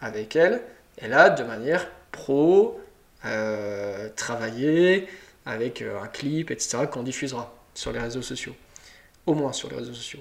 avec 0.00 0.36
elle, 0.36 0.62
et 0.98 1.08
là 1.08 1.30
de 1.30 1.44
manière 1.44 1.86
pro, 2.12 2.80
euh, 3.24 4.08
travaillée, 4.16 5.08
avec 5.46 5.82
euh, 5.82 6.00
un 6.00 6.06
clip, 6.06 6.50
etc., 6.50 6.86
qu'on 6.90 7.02
diffusera 7.02 7.54
sur 7.74 7.92
les 7.92 8.00
réseaux 8.00 8.22
sociaux 8.22 8.54
au 9.26 9.34
moins 9.34 9.52
sur 9.52 9.70
les 9.70 9.76
réseaux 9.76 9.94
sociaux. 9.94 10.20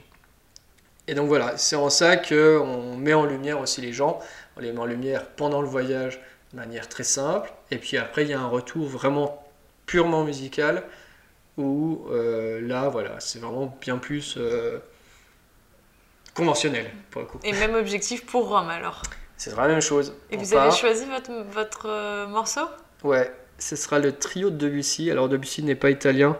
Et 1.07 1.15
donc 1.15 1.27
voilà, 1.27 1.57
c'est 1.57 1.75
en 1.75 1.89
ça 1.89 2.15
qu'on 2.15 2.95
met 2.95 3.13
en 3.13 3.25
lumière 3.25 3.59
aussi 3.59 3.81
les 3.81 3.91
gens, 3.91 4.19
on 4.55 4.61
les 4.61 4.71
met 4.71 4.79
en 4.79 4.85
lumière 4.85 5.25
pendant 5.25 5.61
le 5.61 5.67
voyage 5.67 6.21
de 6.51 6.57
manière 6.57 6.87
très 6.87 7.03
simple, 7.03 7.51
et 7.71 7.77
puis 7.77 7.97
après 7.97 8.23
il 8.23 8.29
y 8.29 8.33
a 8.33 8.39
un 8.39 8.47
retour 8.47 8.87
vraiment 8.87 9.45
purement 9.85 10.23
musical, 10.23 10.83
où 11.57 12.05
euh, 12.09 12.65
là 12.65 12.87
voilà, 12.87 13.19
c'est 13.19 13.39
vraiment 13.39 13.77
bien 13.81 13.97
plus 13.97 14.35
euh, 14.37 14.79
conventionnel 16.33 16.89
pour 17.11 17.21
le 17.21 17.27
coup. 17.27 17.39
Et 17.43 17.51
même 17.51 17.75
objectif 17.75 18.25
pour 18.25 18.47
Rome 18.47 18.69
alors. 18.69 19.01
C'est 19.35 19.49
vraiment 19.49 19.67
la 19.67 19.73
même 19.73 19.81
chose. 19.81 20.13
Et 20.31 20.37
On 20.37 20.39
vous 20.39 20.53
avez 20.53 20.71
choisi 20.71 21.05
votre, 21.05 21.31
votre 21.51 21.89
euh, 21.89 22.27
morceau? 22.27 22.61
Ouais, 23.03 23.29
ce 23.57 23.75
sera 23.75 23.99
le 23.99 24.13
trio 24.13 24.49
de 24.49 24.55
Debussy. 24.55 25.11
Alors 25.11 25.27
Debussy 25.27 25.63
n'est 25.63 25.75
pas 25.75 25.89
italien, 25.89 26.37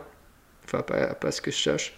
enfin 0.64 0.84
pas, 0.84 1.16
pas 1.16 1.32
ce 1.32 1.42
que 1.42 1.52
je 1.52 1.58
cherche, 1.58 1.96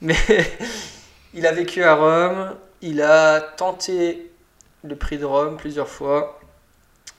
mais 0.00 0.16
il 1.34 1.46
a 1.46 1.52
vécu 1.52 1.82
à 1.82 1.94
Rome, 1.94 2.54
il 2.80 3.02
a 3.02 3.40
tenté 3.40 4.30
le 4.84 4.96
prix 4.96 5.18
de 5.18 5.24
Rome 5.24 5.56
plusieurs 5.56 5.88
fois, 5.88 6.40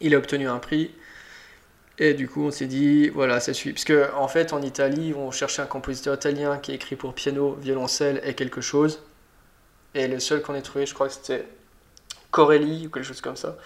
il 0.01 0.15
a 0.15 0.17
obtenu 0.17 0.47
un 0.47 0.59
prix, 0.59 0.91
et 1.97 2.13
du 2.13 2.27
coup 2.29 2.43
on 2.43 2.51
s'est 2.51 2.67
dit, 2.67 3.09
voilà, 3.09 3.39
ça 3.39 3.53
suffit. 3.53 3.73
Parce 3.73 3.83
que 3.85 4.13
en 4.15 4.27
fait 4.27 4.53
en 4.53 4.61
Italie, 4.61 5.11
vont 5.11 5.31
chercher 5.31 5.61
un 5.61 5.65
compositeur 5.65 6.15
italien 6.15 6.57
qui 6.57 6.71
écrit 6.71 6.95
pour 6.95 7.13
piano, 7.13 7.53
violoncelle 7.61 8.21
et 8.23 8.33
quelque 8.35 8.61
chose, 8.61 9.03
et 9.93 10.07
le 10.07 10.19
seul 10.19 10.41
qu'on 10.41 10.55
ait 10.55 10.61
trouvé, 10.61 10.85
je 10.85 10.93
crois 10.93 11.07
que 11.07 11.13
c'était 11.13 11.45
Corelli 12.31 12.87
ou 12.87 12.89
quelque 12.89 13.05
chose 13.05 13.21
comme 13.21 13.35
ça. 13.35 13.57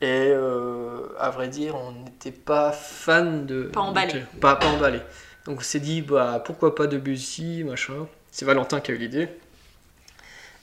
Et 0.00 0.28
euh, 0.30 1.06
à 1.18 1.30
vrai 1.30 1.48
dire, 1.48 1.76
on 1.76 1.92
n'était 1.92 2.32
pas 2.32 2.72
fan 2.72 3.46
de. 3.46 3.62
Pas 3.64 3.80
emballé. 3.80 4.12
de- 4.14 4.40
pas, 4.40 4.56
pas 4.56 4.66
emballé. 4.66 5.00
Donc 5.46 5.58
on 5.60 5.62
s'est 5.62 5.80
dit, 5.80 6.02
bah 6.02 6.42
pourquoi 6.44 6.74
pas 6.74 6.86
Debussy, 6.86 7.62
machin. 7.64 8.06
C'est 8.30 8.44
Valentin 8.44 8.80
qui 8.80 8.90
a 8.90 8.94
eu 8.94 8.98
l'idée. 8.98 9.28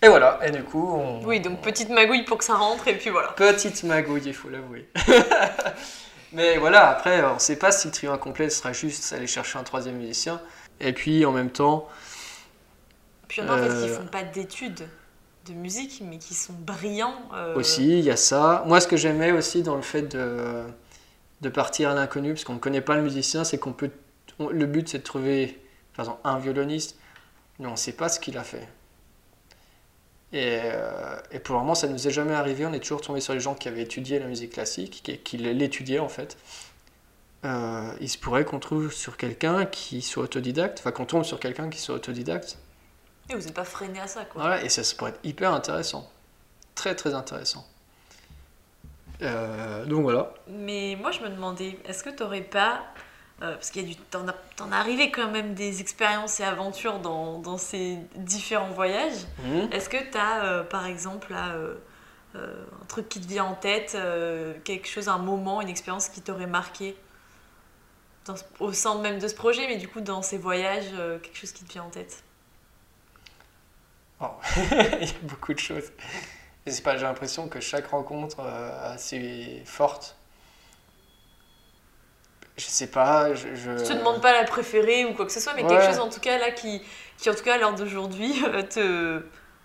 Et 0.03 0.07
voilà, 0.07 0.39
et 0.43 0.51
du 0.51 0.63
coup, 0.63 0.91
on. 0.95 1.23
Oui, 1.25 1.39
donc 1.41 1.61
petite 1.61 1.89
magouille 1.89 2.23
pour 2.25 2.37
que 2.39 2.43
ça 2.43 2.55
rentre, 2.55 2.87
et 2.87 2.97
puis 2.97 3.09
voilà. 3.11 3.29
Petite 3.33 3.83
magouille, 3.83 4.23
il 4.25 4.33
faut 4.33 4.49
l'avouer. 4.49 4.89
Mais 6.33 6.57
voilà, 6.57 6.89
après, 6.89 7.23
on 7.23 7.35
ne 7.35 7.39
sait 7.39 7.57
pas 7.57 7.71
si 7.71 7.87
le 7.87 7.93
trio 7.93 8.11
incomplet 8.11 8.49
sera 8.49 8.71
juste 8.73 9.11
aller 9.13 9.27
chercher 9.27 9.59
un 9.59 9.63
troisième 9.63 9.97
musicien. 9.97 10.41
Et 10.79 10.93
puis 10.93 11.25
en 11.25 11.31
même 11.31 11.49
temps, 11.51 11.87
Puis 13.27 13.41
il 13.41 13.45
y 13.45 13.49
en 13.49 13.53
a 13.53 13.55
en 13.55 13.57
fait 13.57 13.67
qui 13.69 13.91
Euh. 13.91 13.97
font 13.97 14.07
pas 14.07 14.23
d'études 14.23 14.87
de 15.47 15.53
musique, 15.53 16.01
mais 16.05 16.17
qui 16.17 16.33
sont 16.33 16.53
brillants. 16.53 17.21
euh, 17.35 17.53
Aussi, 17.55 17.99
il 17.99 18.05
y 18.05 18.09
a 18.11 18.15
ça. 18.15 18.63
Moi, 18.65 18.79
ce 18.79 18.87
que 18.87 18.97
j'aimais 18.97 19.31
aussi 19.31 19.61
dans 19.61 19.75
le 19.75 19.81
fait 19.81 20.03
de, 20.03 20.63
de 21.41 21.49
partir 21.49 21.89
à 21.89 21.93
l'inconnu, 21.93 22.33
parce 22.33 22.43
qu'on 22.45 22.53
ne 22.53 22.59
connaît 22.59 22.81
pas 22.81 22.95
le 22.95 23.01
musicien, 23.03 23.43
c'est 23.43 23.57
qu'on 23.57 23.73
peut. 23.73 23.91
le 24.39 24.65
but, 24.65 24.87
c'est 24.89 24.99
de 24.99 25.03
trouver, 25.03 25.59
par 25.95 26.05
exemple, 26.05 26.21
un 26.23 26.37
violoniste, 26.39 26.97
mais 27.59 27.67
on 27.67 27.71
ne 27.71 27.75
sait 27.75 27.93
pas 27.93 28.07
ce 28.09 28.19
qu'il 28.19 28.37
a 28.37 28.43
fait. 28.43 28.67
Et, 30.33 30.59
euh, 30.63 31.17
et 31.31 31.39
pour 31.39 31.55
le 31.55 31.61
moment, 31.61 31.75
ça 31.75 31.87
ne 31.87 31.93
nous 31.93 32.07
est 32.07 32.11
jamais 32.11 32.33
arrivé. 32.33 32.65
On 32.65 32.73
est 32.73 32.79
toujours 32.79 33.01
tombé 33.01 33.19
sur 33.19 33.33
les 33.33 33.39
gens 33.39 33.53
qui 33.53 33.67
avaient 33.67 33.81
étudié 33.81 34.19
la 34.19 34.27
musique 34.27 34.53
classique, 34.53 35.01
qui, 35.03 35.17
qui 35.17 35.37
l'étudiaient 35.37 35.99
en 35.99 36.09
fait. 36.09 36.37
Euh, 37.43 37.91
il 37.99 38.09
se 38.09 38.17
pourrait 38.17 38.45
qu'on 38.45 38.59
trouve 38.59 38.93
sur 38.93 39.17
quelqu'un 39.17 39.65
qui 39.65 40.01
soit 40.01 40.23
autodidacte, 40.23 40.79
enfin 40.79 40.91
qu'on 40.91 41.05
tombe 41.05 41.23
sur 41.23 41.39
quelqu'un 41.39 41.69
qui 41.69 41.79
soit 41.79 41.95
autodidacte. 41.95 42.57
Et 43.29 43.35
vous 43.35 43.41
n'êtes 43.41 43.53
pas 43.53 43.63
freiné 43.63 43.99
à 43.99 44.07
ça, 44.07 44.25
quoi. 44.25 44.41
Voilà, 44.41 44.63
et 44.63 44.69
ça, 44.69 44.83
ça 44.83 44.95
pourrait 44.95 45.11
être 45.11 45.19
hyper 45.23 45.51
intéressant. 45.51 46.09
Très 46.75 46.95
très 46.95 47.13
intéressant. 47.13 47.65
Euh, 49.21 49.85
donc 49.85 50.03
voilà. 50.03 50.33
Mais 50.47 50.97
moi, 50.99 51.11
je 51.11 51.21
me 51.21 51.29
demandais, 51.29 51.77
est-ce 51.85 52.03
que 52.03 52.09
t'aurais 52.09 52.41
pas 52.41 52.83
euh, 53.41 53.55
parce 53.55 53.71
qu'il 53.71 53.81
y 53.81 53.85
a 53.85 53.95
du, 53.95 53.95
t'en, 53.95 54.25
as, 54.27 54.75
arrivé 54.75 55.11
quand 55.11 55.29
même 55.29 55.53
des 55.53 55.81
expériences 55.81 56.39
et 56.39 56.43
aventures 56.43 56.99
dans, 56.99 57.39
dans 57.39 57.57
ces 57.57 57.97
différents 58.15 58.71
voyages. 58.71 59.25
Mhm. 59.43 59.69
Est-ce 59.71 59.89
que 59.89 59.97
tu 59.97 60.17
as, 60.17 60.63
par 60.63 60.85
exemple, 60.85 61.31
là, 61.31 61.49
euh, 61.55 61.75
euh, 62.35 62.63
un 62.81 62.85
truc 62.85 63.09
qui 63.09 63.19
te 63.19 63.27
vient 63.27 63.43
en 63.43 63.55
tête, 63.55 63.93
euh, 63.95 64.53
quelque 64.63 64.87
chose, 64.87 65.09
un 65.09 65.17
moment, 65.17 65.61
une 65.61 65.67
expérience 65.67 66.07
qui 66.07 66.21
t'aurait 66.21 66.47
marqué 66.47 66.95
dans 68.25 68.35
au 68.59 68.71
sein 68.71 68.99
même 68.99 69.19
de 69.19 69.27
ce 69.27 69.35
projet, 69.35 69.67
mais 69.67 69.77
du 69.77 69.87
coup 69.87 69.99
dans 69.99 70.21
ces 70.21 70.37
voyages, 70.37 70.91
euh, 70.93 71.19
quelque 71.19 71.37
chose 71.37 71.51
qui 71.51 71.65
te 71.65 71.73
vient 71.73 71.83
en 71.83 71.89
tête? 71.89 72.23
Oh. 74.21 74.27
Il 75.01 75.07
y 75.07 75.11
a 75.11 75.19
beaucoup 75.23 75.53
de 75.53 75.59
choses. 75.59 75.91
Pas, 76.83 76.95
j'ai 76.95 77.03
l'impression 77.03 77.49
que 77.49 77.59
chaque 77.59 77.87
rencontre 77.87 78.39
euh, 78.39 78.93
assez 78.93 79.61
forte. 79.65 80.15
Je 82.63 82.69
sais 82.69 82.87
pas, 82.87 83.33
je. 83.33 83.47
je... 83.55 83.77
Je 83.77 83.83
te 83.91 83.93
demande 83.97 84.21
pas 84.21 84.33
la 84.33 84.43
préférée 84.43 85.05
ou 85.05 85.13
quoi 85.13 85.25
que 85.25 85.31
ce 85.31 85.39
soit, 85.39 85.53
mais 85.55 85.63
Ouais. 85.63 85.69
quelque 85.69 85.85
chose 85.85 85.99
en 85.99 86.09
tout 86.09 86.19
cas 86.19 86.37
là 86.37 86.51
qui, 86.51 86.81
qui 87.17 87.29
en 87.29 87.33
tout 87.33 87.43
cas 87.43 87.55
à 87.55 87.57
l'heure 87.57 87.73
d'aujourd'hui 87.73 88.33
euh, 88.47 88.61
te, 88.63 89.21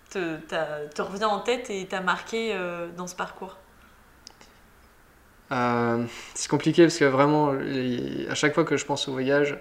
te, 0.09 0.87
te 0.93 1.01
revient 1.01 1.25
en 1.25 1.39
tête 1.39 1.69
et 1.69 1.85
t'a 1.85 2.01
marqué 2.01 2.53
euh, 2.53 2.87
dans 2.97 3.07
ce 3.07 3.15
parcours? 3.15 3.57
Euh, 5.51 6.03
c'est 6.33 6.49
compliqué 6.49 6.83
parce 6.83 6.97
que 6.97 7.05
vraiment, 7.05 7.51
les- 7.53 8.27
à 8.29 8.35
chaque 8.35 8.53
fois 8.53 8.65
que 8.65 8.75
je 8.75 8.85
pense 8.85 9.07
au 9.07 9.13
voyage, 9.13 9.57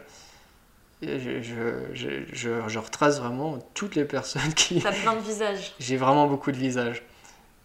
je, 1.02 1.42
je, 1.42 1.62
je, 1.92 2.08
je- 2.32 2.68
je 2.68 2.78
retrace 2.78 3.20
vraiment 3.20 3.58
toutes 3.74 3.94
les 3.94 4.04
personnes 4.04 4.52
qui. 4.56 4.80
T'as 4.80 4.92
plein 4.92 5.14
de 5.14 5.20
visages. 5.20 5.74
J'ai 5.78 5.96
vraiment 5.96 6.26
beaucoup 6.26 6.50
de 6.52 6.56
visages. 6.56 7.02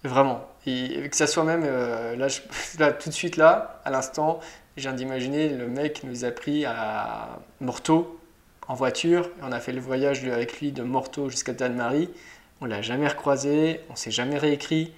Vraiment. 0.03 0.47
Et 0.65 1.07
que 1.09 1.15
ça 1.15 1.27
soit 1.27 1.43
même, 1.43 1.63
euh, 1.65 2.15
là, 2.15 2.27
je- 2.27 2.41
là, 2.79 2.91
tout 2.91 3.09
de 3.09 3.13
suite 3.13 3.37
là, 3.37 3.81
à 3.85 3.89
l'instant, 3.91 4.39
je 4.81 4.87
viens 4.87 4.93
d'imaginer 4.97 5.49
le 5.49 5.67
mec 5.67 6.03
nous 6.03 6.25
a 6.25 6.31
pris 6.31 6.65
à 6.65 7.37
Morteau 7.59 8.19
en 8.67 8.73
voiture. 8.73 9.29
On 9.43 9.51
a 9.51 9.59
fait 9.59 9.73
le 9.73 9.79
voyage 9.79 10.25
avec 10.25 10.59
lui 10.59 10.71
de 10.71 10.81
Morteau 10.81 11.29
jusqu'à 11.29 11.53
Danemarie. 11.53 12.09
On 12.61 12.65
l'a 12.65 12.81
jamais 12.81 13.07
recroisé, 13.07 13.81
on 13.91 13.95
s'est 13.95 14.09
jamais 14.09 14.39
réécrit. 14.39 14.91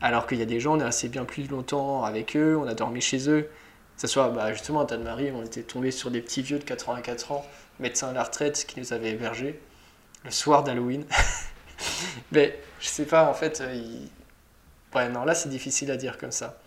Alors 0.00 0.28
qu'il 0.28 0.38
y 0.38 0.42
a 0.42 0.46
des 0.46 0.60
gens, 0.60 0.76
on 0.76 0.80
est 0.80 0.84
resté 0.84 1.08
bien 1.08 1.24
plus 1.24 1.48
longtemps 1.48 2.04
avec 2.04 2.36
eux, 2.36 2.56
on 2.56 2.68
a 2.68 2.74
dormi 2.74 3.00
chez 3.00 3.28
eux. 3.28 3.50
Que 3.96 4.00
ce 4.02 4.06
soit 4.06 4.28
bah, 4.28 4.52
justement 4.52 4.82
à 4.82 4.84
Danemarie, 4.84 5.32
on 5.34 5.42
était 5.44 5.62
tombé 5.64 5.90
sur 5.90 6.12
des 6.12 6.20
petits 6.20 6.42
vieux 6.42 6.60
de 6.60 6.64
84 6.64 7.32
ans, 7.32 7.44
médecins 7.80 8.10
à 8.10 8.12
la 8.12 8.22
retraite, 8.22 8.64
qui 8.64 8.78
nous 8.78 8.92
avaient 8.92 9.10
hébergés 9.10 9.58
le 10.24 10.30
soir 10.30 10.62
d'Halloween. 10.62 11.04
Mais 12.30 12.60
je 12.78 12.86
sais 12.86 13.06
pas, 13.06 13.28
en 13.28 13.34
fait, 13.34 13.60
euh, 13.60 13.74
il- 13.74 14.08
ouais, 14.94 15.08
non, 15.08 15.24
là 15.24 15.34
c'est 15.34 15.48
difficile 15.48 15.90
à 15.90 15.96
dire 15.96 16.16
comme 16.16 16.30
ça. 16.30 16.60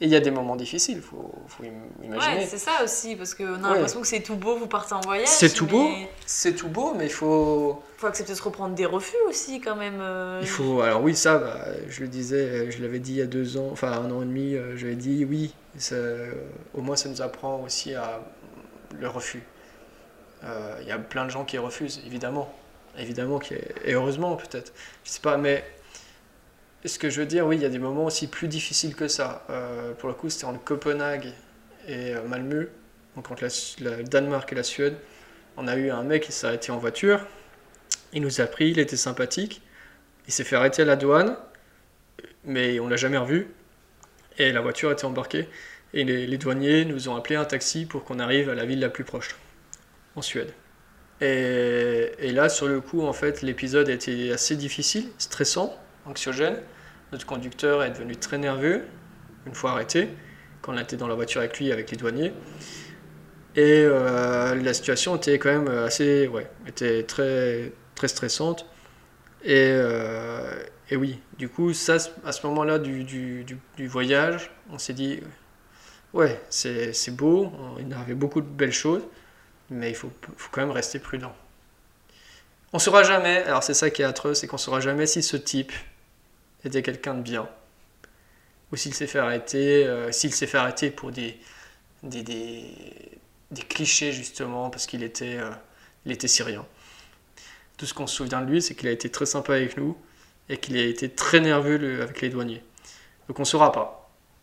Et 0.00 0.06
il 0.06 0.10
y 0.10 0.16
a 0.16 0.20
des 0.20 0.32
moments 0.32 0.56
difficiles, 0.56 1.00
faut, 1.00 1.32
faut 1.46 1.62
im- 1.62 2.04
imaginer. 2.04 2.38
Ouais, 2.38 2.46
c'est 2.46 2.58
ça 2.58 2.82
aussi, 2.82 3.14
parce 3.14 3.32
qu'on 3.32 3.44
a 3.44 3.68
Ouais. 3.68 3.74
l'impression 3.74 4.00
que 4.00 4.06
c'est 4.08 4.20
tout 4.22 4.34
beau, 4.34 4.56
vous 4.56 4.66
partez 4.66 4.92
en 4.92 5.00
voyage. 5.00 5.28
C'est 5.28 5.54
tout 5.54 5.66
beau. 5.66 5.84
mais 5.88 6.08
c'est 6.26 6.54
tout 6.54 6.68
beau, 6.68 6.94
mais 6.94 7.04
il 7.06 7.12
faut, 7.12 7.80
Faut 7.98 8.08
accepter 8.08 8.32
de 8.32 8.36
se 8.36 8.42
reprendre 8.42 8.74
des 8.74 8.86
refus 8.86 9.16
aussi 9.28 9.60
quand 9.60 9.76
même. 9.76 10.00
euh, 10.00 10.40
il 10.42 10.48
faut. 10.48 10.80
Alors 10.80 11.00
oui, 11.00 11.14
ça, 11.14 11.38
bah, 11.38 11.58
je 11.88 12.00
le 12.00 12.08
disais, 12.08 12.36
euh, 12.40 12.70
je 12.72 12.82
l'avais 12.82 12.98
dit 12.98 13.12
il 13.12 13.18
y 13.18 13.22
a 13.22 13.26
deux 13.26 13.56
ans, 13.56 13.68
enfin 13.70 13.92
un 13.92 14.10
an 14.10 14.20
et 14.22 14.26
demi, 14.26 14.56
euh, 14.56 14.76
je 14.76 14.88
l'ai 14.88 14.96
dit, 14.96 15.24
oui, 15.24 15.54
ça, 15.78 15.94
au 16.74 16.80
moins 16.80 16.96
ça 16.96 17.08
nous 17.08 17.22
apprend 17.22 17.62
aussi 17.64 17.94
à 17.94 18.20
le 18.98 19.08
refus. 19.08 19.44
Euh, 20.44 20.76
Il 20.82 20.88
y 20.88 20.92
a 20.92 20.98
plein 20.98 21.24
de 21.24 21.30
gens 21.30 21.44
qui 21.44 21.56
refusent, 21.56 22.02
évidemment, 22.04 22.52
évidemment, 22.98 23.38
qui 23.38 23.54
et 23.84 23.92
heureusement 23.94 24.34
peut-être, 24.36 24.72
je 25.04 25.10
sais 25.10 25.20
pas, 25.20 25.36
mais 25.36 25.64
ce 26.88 26.98
que 26.98 27.10
je 27.10 27.20
veux 27.20 27.26
dire, 27.26 27.46
oui, 27.46 27.56
il 27.56 27.62
y 27.62 27.66
a 27.66 27.70
des 27.70 27.78
moments 27.78 28.04
aussi 28.04 28.26
plus 28.26 28.48
difficiles 28.48 28.94
que 28.94 29.08
ça. 29.08 29.46
Euh, 29.50 29.92
pour 29.94 30.08
le 30.08 30.14
coup, 30.14 30.28
c'était 30.28 30.44
entre 30.44 30.62
Copenhague 30.62 31.32
et 31.88 32.14
euh, 32.14 32.22
Malmö, 32.26 32.68
donc 33.16 33.30
entre 33.30 33.46
la 33.80 34.02
Danemark 34.02 34.52
et 34.52 34.54
la 34.54 34.62
Suède. 34.62 34.96
On 35.56 35.66
a 35.66 35.76
eu 35.76 35.90
un 35.90 36.02
mec 36.02 36.24
qui 36.24 36.32
s'est 36.32 36.46
arrêté 36.46 36.72
en 36.72 36.78
voiture, 36.78 37.26
il 38.12 38.22
nous 38.22 38.40
a 38.40 38.46
pris, 38.46 38.70
il 38.70 38.78
était 38.78 38.96
sympathique, 38.96 39.62
il 40.26 40.32
s'est 40.32 40.44
fait 40.44 40.56
arrêter 40.56 40.82
à 40.82 40.84
la 40.84 40.96
douane, 40.96 41.36
mais 42.44 42.80
on 42.80 42.88
l'a 42.88 42.96
jamais 42.96 43.18
revu, 43.18 43.48
et 44.38 44.52
la 44.52 44.60
voiture 44.60 44.90
était 44.90 45.04
embarquée, 45.04 45.48
et 45.92 46.04
les, 46.04 46.26
les 46.26 46.38
douaniers 46.38 46.84
nous 46.84 47.08
ont 47.08 47.16
appelé 47.16 47.36
un 47.36 47.44
taxi 47.44 47.86
pour 47.86 48.04
qu'on 48.04 48.18
arrive 48.18 48.50
à 48.50 48.54
la 48.54 48.64
ville 48.64 48.80
la 48.80 48.88
plus 48.88 49.04
proche, 49.04 49.36
en 50.16 50.22
Suède. 50.22 50.52
Et, 51.20 52.10
et 52.18 52.32
là, 52.32 52.48
sur 52.48 52.66
le 52.66 52.80
coup, 52.80 53.02
en 53.02 53.12
fait, 53.12 53.42
l'épisode 53.42 53.88
a 53.88 53.92
été 53.92 54.32
assez 54.32 54.56
difficile, 54.56 55.08
stressant, 55.18 55.78
anxiogène. 56.04 56.58
Notre 57.14 57.26
conducteur 57.26 57.84
est 57.84 57.90
devenu 57.90 58.16
très 58.16 58.38
nerveux, 58.38 58.82
une 59.46 59.54
fois 59.54 59.70
arrêté, 59.70 60.08
quand 60.62 60.74
on 60.74 60.78
était 60.78 60.96
dans 60.96 61.06
la 61.06 61.14
voiture 61.14 61.40
avec 61.40 61.60
lui, 61.60 61.70
avec 61.70 61.92
les 61.92 61.96
douaniers. 61.96 62.32
Et 63.54 63.84
euh, 63.86 64.56
la 64.56 64.74
situation 64.74 65.14
était 65.14 65.38
quand 65.38 65.50
même 65.50 65.68
assez, 65.68 66.26
ouais, 66.26 66.50
était 66.66 67.04
très, 67.04 67.70
très 67.94 68.08
stressante. 68.08 68.66
Et, 69.44 69.52
euh, 69.54 70.60
et 70.90 70.96
oui, 70.96 71.20
du 71.38 71.48
coup, 71.48 71.72
ça, 71.72 71.98
à 72.24 72.32
ce 72.32 72.44
moment-là 72.48 72.80
du, 72.80 73.04
du, 73.04 73.86
voyage, 73.86 74.50
on 74.72 74.78
s'est 74.78 74.92
dit, 74.92 75.20
ouais, 76.14 76.42
c'est 76.50 77.14
beau, 77.14 77.52
il 77.78 77.88
y 77.88 77.94
avait 77.94 78.14
beaucoup 78.14 78.40
de 78.40 78.48
belles 78.48 78.72
choses, 78.72 79.04
mais 79.70 79.88
il 79.90 79.94
faut, 79.94 80.10
faut 80.36 80.48
quand 80.50 80.62
même 80.62 80.72
rester 80.72 80.98
prudent. 80.98 81.32
On 82.72 82.80
saura 82.80 83.04
jamais, 83.04 83.44
alors 83.44 83.62
c'est 83.62 83.72
ça 83.72 83.88
qui 83.90 84.02
est 84.02 84.04
atroce, 84.04 84.40
c'est 84.40 84.48
qu'on 84.48 84.58
saura 84.58 84.80
jamais 84.80 85.06
si 85.06 85.22
ce 85.22 85.36
type 85.36 85.72
était 86.66 86.82
quelqu'un 86.82 87.14
de 87.14 87.22
bien, 87.22 87.48
ou 88.72 88.76
s'il 88.76 88.94
s'est 88.94 89.06
fait 89.06 89.18
arrêter, 89.18 89.86
euh, 89.86 90.10
s'il 90.12 90.34
s'est 90.34 90.46
fait 90.46 90.58
arrêter 90.58 90.90
pour 90.90 91.10
des, 91.12 91.38
des, 92.02 92.22
des, 92.22 92.64
des 93.50 93.62
clichés 93.62 94.12
justement, 94.12 94.70
parce 94.70 94.86
qu'il 94.86 95.02
était, 95.02 95.36
euh, 95.38 95.50
il 96.06 96.12
était 96.12 96.28
syrien. 96.28 96.64
Tout 97.76 97.86
ce 97.86 97.94
qu'on 97.94 98.06
se 98.06 98.16
souvient 98.16 98.40
de 98.40 98.50
lui, 98.50 98.62
c'est 98.62 98.74
qu'il 98.74 98.88
a 98.88 98.92
été 98.92 99.10
très 99.10 99.26
sympa 99.26 99.54
avec 99.54 99.76
nous 99.76 99.96
et 100.48 100.56
qu'il 100.58 100.76
a 100.76 100.82
été 100.82 101.08
très 101.08 101.40
nerveux 101.40 102.02
avec 102.02 102.20
les 102.20 102.28
douaniers. 102.28 102.62
Donc 103.28 103.40
on 103.40 103.44
saura 103.44 103.72
pas. 103.72 104.00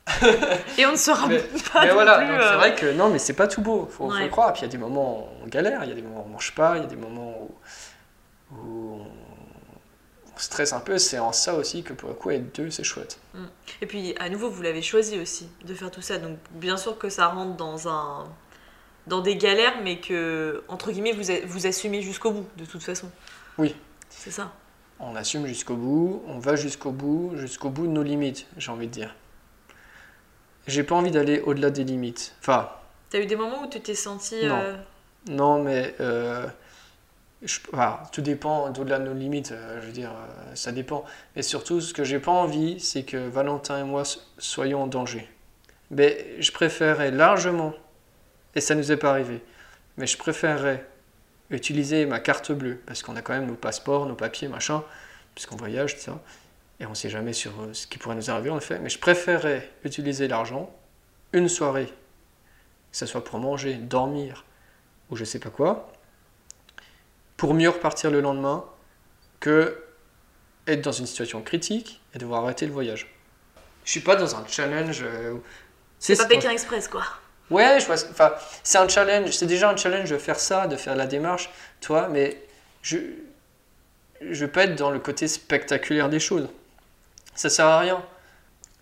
Et 0.80 0.86
on 0.88 0.94
ne 0.94 0.98
saura 0.98 1.28
Mais- 1.28 1.38
pas 1.74 1.82
mais 1.82 1.88
non 1.90 1.94
voilà, 1.94 2.18
plus, 2.18 2.28
donc 2.28 2.40
euh, 2.40 2.50
c'est 2.50 2.56
vrai 2.56 2.76
que 2.76 2.92
non, 2.92 3.10
mais 3.10 3.20
c'est 3.20 3.34
pas 3.36 3.48
tout 3.48 3.62
beau, 3.62 3.88
faut, 3.90 4.10
faut 4.10 4.18
le 4.18 4.28
croire. 4.30 4.52
Puis 4.52 4.62
il 4.62 4.66
y 4.66 4.68
a 4.68 4.72
des 4.72 4.80
moments 4.80 5.20
où 5.40 5.44
on 5.44 5.48
galère, 5.48 5.84
il 5.84 5.90
y 5.90 5.92
a 5.92 5.96
des 5.96 6.02
moments 6.02 6.24
où 6.24 6.26
on 6.26 6.30
mange 6.34 6.54
pas, 6.56 6.78
il 6.78 6.82
y 6.82 6.86
a 6.86 6.90
des 6.90 6.96
moments 6.96 7.38
où, 7.40 8.56
où 8.56 9.02
on 9.02 9.06
stresse 10.44 10.74
un 10.74 10.80
peu. 10.80 10.98
C'est 10.98 11.20
en 11.20 11.32
ça 11.32 11.56
aussi 11.56 11.84
que 11.84 11.94
pour 11.94 12.10
le 12.10 12.16
coup, 12.16 12.32
être 12.32 12.56
deux, 12.56 12.70
c'est 12.70 12.84
chouette. 12.84 13.20
Et 13.82 13.86
puis, 13.86 14.16
à 14.20 14.30
nouveau, 14.30 14.50
vous 14.50 14.62
l'avez 14.62 14.82
choisi 14.82 15.20
aussi 15.20 15.50
de 15.66 15.74
faire 15.74 15.92
tout 15.92 16.02
ça. 16.02 16.18
Donc, 16.18 16.38
bien 16.52 16.78
sûr 16.78 16.98
que 16.98 17.10
ça 17.10 17.28
rentre 17.28 17.56
dans 17.58 17.88
un 17.90 18.26
dans 19.08 19.22
des 19.22 19.36
galères, 19.36 19.82
mais 19.84 20.00
que, 20.00 20.64
entre 20.68 20.92
guillemets, 20.92 21.12
vous, 21.14 21.24
vous 21.48 21.66
assumez 21.66 22.02
jusqu'au 22.04 22.32
bout, 22.32 22.46
de 22.58 22.66
toute 22.66 22.84
façon. 22.84 23.10
Oui. 23.58 23.76
C'est 24.10 24.30
ça. 24.30 24.52
On 25.00 25.16
assume 25.16 25.48
jusqu'au 25.48 25.76
bout, 25.76 26.22
on 26.28 26.38
va 26.38 26.56
jusqu'au 26.56 26.92
bout, 26.92 27.32
jusqu'au 27.36 27.70
bout 27.70 27.88
de 27.88 27.92
nos 27.92 28.04
limites, 28.04 28.46
j'ai 28.58 28.72
envie 28.72 28.86
de 28.86 28.92
dire. 28.92 29.16
J'ai 30.68 30.84
pas 30.84 30.94
envie 30.96 31.10
d'aller 31.10 31.40
au-delà 31.42 31.72
des 31.72 31.84
limites. 31.84 32.36
Enfin, 32.42 32.70
T'as 33.10 33.20
eu 33.20 33.26
des 33.26 33.36
moments 33.36 33.64
où 33.64 33.68
tu 33.68 33.82
t'es 33.82 33.96
senti. 33.96 34.46
Non. 34.46 34.56
euh, 34.62 34.76
Non, 35.30 35.64
mais 35.64 35.96
euh, 36.00 36.46
tout 38.12 38.22
dépend 38.22 38.70
d'au-delà 38.70 39.00
de 39.00 39.06
nos 39.06 39.14
limites. 39.14 39.52
euh, 39.52 39.82
je 39.82 39.88
veux 39.88 39.92
dire, 39.92 40.12
euh, 40.12 40.56
ça 40.56 40.72
dépend. 40.72 41.04
Mais 41.36 41.42
surtout, 41.42 41.82
ce 41.82 41.94
que 41.94 42.04
j'ai 42.04 42.20
pas 42.20 42.32
envie, 42.32 42.80
c'est 42.80 43.04
que 43.04 43.18
Valentin 43.18 43.80
et 43.80 43.84
moi 43.84 44.06
so- 44.06 44.20
soyons 44.38 44.84
en 44.84 44.88
danger. 44.88 45.28
Mais 45.90 46.36
je 46.40 46.52
préférerais 46.52 47.12
largement, 47.12 47.74
et 48.56 48.62
ça 48.62 48.76
nous 48.76 48.92
est 48.92 48.98
pas 48.98 49.10
arrivé, 49.10 49.44
mais 49.98 50.08
je 50.08 50.18
préférerais 50.18 50.86
utiliser 51.50 52.06
ma 52.06 52.20
carte 52.20 52.52
bleue, 52.52 52.82
parce 52.86 53.04
qu'on 53.04 53.16
a 53.16 53.22
quand 53.22 53.34
même 53.34 53.48
nos 53.48 53.56
passeports, 53.56 54.06
nos 54.06 54.16
papiers, 54.16 54.48
machin, 54.48 54.84
puisqu'on 55.36 55.58
voyage, 55.58 55.98
ça, 55.98 56.20
et 56.80 56.86
on 56.86 56.94
sait 56.94 57.10
jamais 57.10 57.34
sur 57.34 57.52
euh, 57.62 57.74
ce 57.74 57.88
qui 57.88 57.98
pourrait 57.98 58.16
nous 58.16 58.30
arriver, 58.30 58.50
en 58.50 58.58
effet. 58.58 58.80
Mais 58.80 58.90
je 58.90 59.00
préférerais 59.00 59.70
utiliser 59.84 60.28
l'argent 60.28 60.72
une 61.34 61.50
soirée, 61.50 61.88
que 61.88 62.98
ce 62.98 63.06
soit 63.06 63.24
pour 63.24 63.40
manger, 63.40 63.74
dormir, 63.76 64.46
ou 65.10 65.16
je 65.18 65.26
sais 65.26 65.40
pas 65.40 65.50
quoi, 65.50 65.92
pour 67.42 67.56
mieux 67.56 67.70
repartir 67.70 68.12
le 68.12 68.22
lendemain 68.22 68.64
que 69.40 69.84
être 70.68 70.82
dans 70.82 70.92
une 70.92 71.08
situation 71.08 71.42
critique 71.42 72.00
et 72.14 72.20
devoir 72.20 72.44
arrêter 72.44 72.68
le 72.68 72.72
voyage. 72.72 73.12
Je 73.84 73.90
suis 73.90 74.00
pas 74.00 74.16
dans 74.16 74.36
un 74.36 74.46
challenge. 74.48 75.02
euh, 75.02 75.34
C'est 75.98 76.16
pas 76.16 76.28
Pékin 76.28 76.52
Express, 76.52 76.88
quoi. 76.88 77.02
Ouais, 77.50 77.80
je 77.80 77.88
vois. 77.88 77.96
Enfin, 78.12 78.34
c'est 78.62 78.78
un 78.78 78.88
challenge. 78.88 79.32
C'est 79.32 79.48
déjà 79.48 79.72
un 79.72 79.76
challenge 79.76 80.12
de 80.12 80.20
faire 80.20 80.40
ça, 80.40 80.68
de 80.68 80.76
faire 80.76 80.96
la 80.96 81.08
démarche, 81.08 81.50
toi. 81.80 82.10
Mais 82.10 82.46
je, 82.84 82.98
je 84.22 84.46
veux 84.46 84.52
pas 84.52 84.66
être 84.66 84.76
dans 84.76 84.92
le 84.92 85.00
côté 85.00 85.28
spectaculaire 85.28 86.10
des 86.10 86.20
choses. 86.20 86.48
Ça 87.34 87.50
sert 87.50 87.66
à 87.66 87.80
rien. 87.80 88.06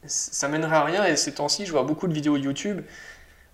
Ça 0.05 0.49
mènerait 0.49 0.76
à 0.76 0.84
rien. 0.84 1.05
Et 1.05 1.16
ces 1.16 1.34
temps-ci, 1.34 1.66
je 1.66 1.72
vois 1.72 1.84
beaucoup 1.84 2.10
de 2.10 2.14
vidéos 2.14 2.36
YouTube 2.36 2.82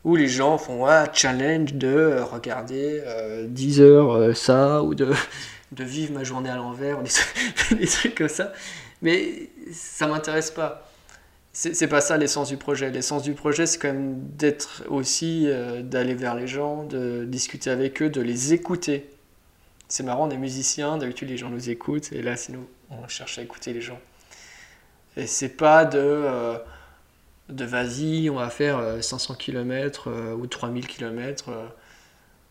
où 0.05 0.15
les 0.15 0.27
gens 0.27 0.57
font 0.57 0.85
un 0.85 1.11
challenge 1.11 1.73
de 1.73 2.19
regarder 2.21 3.01
euh, 3.05 3.47
10 3.47 3.81
heures 3.81 4.11
euh, 4.11 4.33
ça 4.33 4.83
ou 4.83 4.93
de, 4.93 5.11
de 5.71 5.83
vivre 5.83 6.13
ma 6.13 6.23
journée 6.23 6.49
à 6.49 6.55
l'envers, 6.55 7.01
des, 7.01 7.75
des 7.75 7.87
trucs 7.87 8.15
comme 8.15 8.29
ça. 8.29 8.53
Mais 9.01 9.49
ça 9.73 10.07
m'intéresse 10.07 10.51
pas. 10.51 10.87
c'est 11.53 11.87
pas 11.87 12.01
ça 12.01 12.17
l'essence 12.17 12.49
du 12.49 12.57
projet. 12.57 12.91
L'essence 12.91 13.23
du 13.23 13.33
projet, 13.33 13.65
c'est 13.65 13.79
quand 13.79 13.91
même 13.91 14.15
d'être 14.37 14.83
aussi, 14.89 15.45
euh, 15.47 15.81
d'aller 15.81 16.13
vers 16.13 16.35
les 16.35 16.47
gens, 16.47 16.83
de 16.83 17.25
discuter 17.25 17.71
avec 17.71 18.01
eux, 18.03 18.09
de 18.09 18.21
les 18.21 18.53
écouter. 18.53 19.09
C'est 19.87 20.03
marrant, 20.03 20.27
on 20.27 20.31
est 20.31 20.37
musiciens, 20.37 20.97
d'habitude 20.97 21.29
les 21.29 21.37
gens 21.37 21.49
nous 21.49 21.69
écoutent, 21.69 22.11
et 22.11 22.21
là, 22.21 22.35
c'est 22.35 22.53
nous, 22.53 22.67
on 22.89 23.07
cherche 23.07 23.39
à 23.39 23.41
écouter 23.41 23.73
les 23.73 23.81
gens. 23.81 23.99
Et 25.17 25.27
c'est 25.27 25.49
pas 25.49 25.85
de, 25.85 25.99
euh, 25.99 26.57
de 27.49 27.65
vas-y, 27.65 28.29
on 28.29 28.35
va 28.35 28.49
faire 28.49 28.77
euh, 28.77 29.01
500 29.01 29.35
km 29.35 30.09
ou 30.37 30.47
3000 30.47 30.87
km 30.87 31.51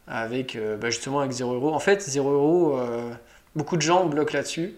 avec 0.07 0.57
euh, 0.57 0.77
bah, 0.77 0.91
justement 0.91 1.21
avec 1.21 1.33
0 1.33 1.55
euros. 1.55 1.75
En 1.75 1.79
fait, 1.79 2.01
0 2.01 2.31
euros, 2.31 2.79
euh, 2.79 3.13
beaucoup 3.55 3.77
de 3.77 3.83
gens 3.83 4.07
bloquent 4.07 4.35
là-dessus, 4.35 4.75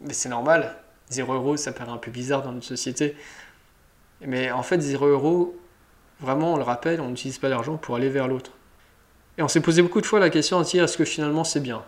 mais 0.00 0.12
c'est 0.12 0.28
normal. 0.28 0.76
0 1.10 1.32
euros, 1.34 1.56
ça 1.56 1.72
paraît 1.72 1.90
un 1.90 1.98
peu 1.98 2.10
bizarre 2.10 2.42
dans 2.42 2.52
notre 2.52 2.66
société. 2.66 3.16
Mais 4.20 4.50
en 4.50 4.62
fait, 4.62 4.80
0 4.80 5.06
euros, 5.06 5.56
vraiment, 6.20 6.54
on 6.54 6.56
le 6.56 6.62
rappelle, 6.62 7.00
on 7.00 7.08
n'utilise 7.08 7.38
pas 7.38 7.48
l'argent 7.48 7.76
pour 7.76 7.96
aller 7.96 8.08
vers 8.08 8.28
l'autre. 8.28 8.52
Et 9.38 9.42
on 9.42 9.48
s'est 9.48 9.60
posé 9.60 9.82
beaucoup 9.82 10.00
de 10.00 10.06
fois 10.06 10.20
la 10.20 10.30
question 10.30 10.62
est-ce 10.62 10.96
que 10.96 11.04
finalement 11.04 11.42
c'est 11.42 11.60
bien? 11.60 11.82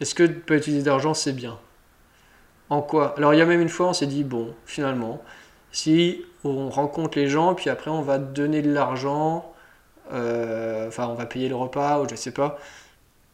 Est-ce 0.00 0.14
que 0.14 0.22
de 0.22 0.34
pas 0.34 0.56
utiliser 0.56 0.82
d'argent 0.82 1.14
c'est 1.14 1.32
bien? 1.32 1.58
En 2.68 2.82
quoi? 2.82 3.14
Alors 3.16 3.34
il 3.34 3.38
y 3.38 3.40
a 3.40 3.46
même 3.46 3.60
une 3.60 3.68
fois, 3.68 3.88
on 3.88 3.92
s'est 3.92 4.06
dit 4.06 4.22
bon, 4.22 4.54
finalement, 4.66 5.22
si 5.74 6.24
on 6.44 6.70
rencontre 6.70 7.18
les 7.18 7.26
gens, 7.26 7.54
puis 7.54 7.68
après 7.68 7.90
on 7.90 8.00
va 8.00 8.18
donner 8.18 8.62
de 8.62 8.72
l'argent, 8.72 9.52
euh, 10.12 10.86
enfin 10.86 11.08
on 11.08 11.14
va 11.14 11.26
payer 11.26 11.48
le 11.48 11.56
repas 11.56 12.00
ou 12.00 12.08
je 12.08 12.14
sais 12.14 12.30
pas, 12.30 12.60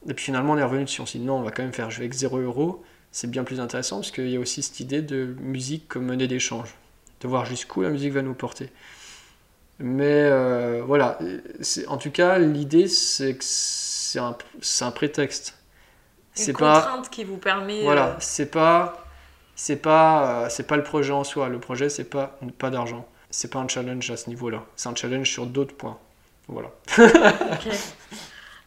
et 0.08 0.14
puis 0.14 0.24
finalement 0.24 0.54
on 0.54 0.56
est 0.56 0.62
revenu 0.62 0.84
dessus, 0.84 1.02
on 1.02 1.06
s'est 1.06 1.18
dit 1.18 1.24
non, 1.24 1.36
on 1.36 1.42
va 1.42 1.50
quand 1.50 1.62
même 1.62 1.74
faire 1.74 1.90
jouer 1.90 2.04
avec 2.04 2.14
0 2.14 2.38
euros, 2.38 2.82
c'est 3.12 3.30
bien 3.30 3.44
plus 3.44 3.60
intéressant 3.60 3.96
parce 3.96 4.10
qu'il 4.10 4.30
y 4.30 4.36
a 4.36 4.40
aussi 4.40 4.62
cette 4.62 4.80
idée 4.80 5.02
de 5.02 5.36
musique 5.40 5.86
comme 5.86 6.06
monnaie 6.06 6.28
d'échange, 6.28 6.74
de 7.20 7.28
voir 7.28 7.44
jusqu'où 7.44 7.82
la 7.82 7.90
musique 7.90 8.14
va 8.14 8.22
nous 8.22 8.34
porter. 8.34 8.70
Mais 9.78 10.04
euh, 10.06 10.82
voilà, 10.86 11.18
en 11.88 11.98
tout 11.98 12.10
cas, 12.10 12.38
l'idée 12.38 12.88
c'est 12.88 13.34
que 13.34 13.44
c'est 13.44 14.18
un, 14.18 14.34
un 14.80 14.90
prétexte. 14.92 15.58
Une 16.38 16.42
C'est 16.42 16.52
pas, 16.54 16.80
contrainte 16.80 17.10
qui 17.10 17.24
vous 17.24 17.36
permet. 17.36 17.82
voilà, 17.82 18.08
euh, 18.08 18.14
c'est 18.18 18.50
pas, 18.50 19.09
c'est 19.62 19.76
pas, 19.76 20.44
euh, 20.44 20.46
c'est 20.48 20.66
pas 20.66 20.76
le 20.78 20.82
projet 20.82 21.12
en 21.12 21.22
soi. 21.22 21.50
Le 21.50 21.60
projet 21.60 21.90
c'est 21.90 22.04
pas, 22.08 22.38
pas 22.56 22.70
d'argent. 22.70 23.06
C'est 23.28 23.50
pas 23.52 23.58
un 23.58 23.68
challenge 23.68 24.10
à 24.10 24.16
ce 24.16 24.30
niveau-là. 24.30 24.64
C'est 24.74 24.88
un 24.88 24.94
challenge 24.94 25.30
sur 25.30 25.44
d'autres 25.44 25.74
points. 25.74 25.98
Voilà. 26.48 26.70
ok. 26.98 27.68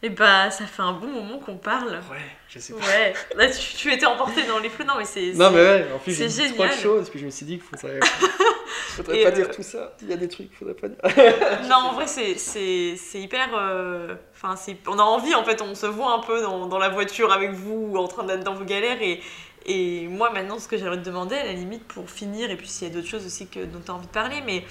Et 0.04 0.10
bah, 0.10 0.50
ça 0.50 0.66
fait 0.66 0.82
un 0.82 0.92
bon 0.92 1.08
moment 1.08 1.38
qu'on 1.38 1.56
parle. 1.56 1.94
Ouais, 2.10 2.18
je 2.48 2.58
sais 2.60 2.74
Ouais, 2.74 3.14
là 3.36 3.50
tu, 3.50 3.74
tu 3.74 3.92
étais 3.92 4.06
emporté 4.06 4.44
dans 4.46 4.58
les 4.60 4.68
flots. 4.68 4.84
Non, 4.84 4.94
mais 4.98 5.04
c'est. 5.04 5.32
Non 5.32 5.50
mais 5.50 5.56
ouais, 5.62 5.86
en 5.92 5.98
plus 5.98 6.12
c'est 6.14 6.28
j'ai 6.28 6.48
dit 6.48 6.54
génial. 6.54 6.72
choses, 6.74 7.10
puis 7.10 7.18
je 7.18 7.24
me 7.24 7.30
suis 7.30 7.46
dit 7.46 7.58
qu'il 7.58 7.62
faudrait, 7.78 7.98
faudrait 8.90 9.18
Et, 9.18 9.22
pas 9.24 9.30
euh, 9.30 9.32
dire 9.32 9.50
tout 9.50 9.62
ça. 9.64 9.96
Il 10.02 10.10
y 10.10 10.12
a 10.12 10.16
des 10.16 10.28
trucs 10.28 10.48
qu'il 10.48 10.56
faudrait 10.58 10.74
pas 10.74 10.88
dire. 10.88 10.98
Non, 11.68 11.76
en 11.76 11.92
vrai, 11.94 12.06
c'est, 12.06 12.36
c'est, 12.38 12.94
c'est 12.96 13.20
hyper. 13.20 13.48
euh, 13.56 14.14
Enfin, 14.34 14.56
c'est, 14.56 14.76
on 14.86 14.98
a 14.98 15.02
envie, 15.02 15.34
en 15.34 15.42
fait, 15.44 15.60
on 15.62 15.74
se 15.74 15.86
voit 15.86 16.12
un 16.12 16.18
peu 16.20 16.40
dans, 16.42 16.66
dans 16.66 16.78
la 16.78 16.90
voiture 16.90 17.32
avec 17.32 17.52
vous, 17.52 17.96
en 17.96 18.06
train 18.06 18.24
d'être 18.24 18.44
dans 18.44 18.54
vos 18.54 18.64
galères. 18.64 19.00
Et, 19.00 19.20
et 19.66 20.06
moi, 20.08 20.30
maintenant, 20.30 20.58
ce 20.58 20.68
que 20.68 20.76
j'aimerais 20.76 20.98
te 20.98 21.04
demander, 21.04 21.36
à 21.36 21.44
la 21.44 21.52
limite, 21.52 21.84
pour 21.84 22.08
finir, 22.10 22.50
et 22.50 22.56
puis 22.56 22.68
s'il 22.68 22.88
y 22.88 22.90
a 22.90 22.94
d'autres 22.94 23.08
choses 23.08 23.24
aussi 23.26 23.46
que, 23.46 23.64
dont 23.64 23.80
tu 23.84 23.90
as 23.90 23.94
envie 23.94 24.06
de 24.06 24.12
parler, 24.12 24.40
mais 24.44 24.64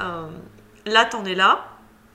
euh, 0.00 0.28
là, 0.86 1.04
t'en 1.04 1.24
es 1.24 1.34
là. 1.34 1.66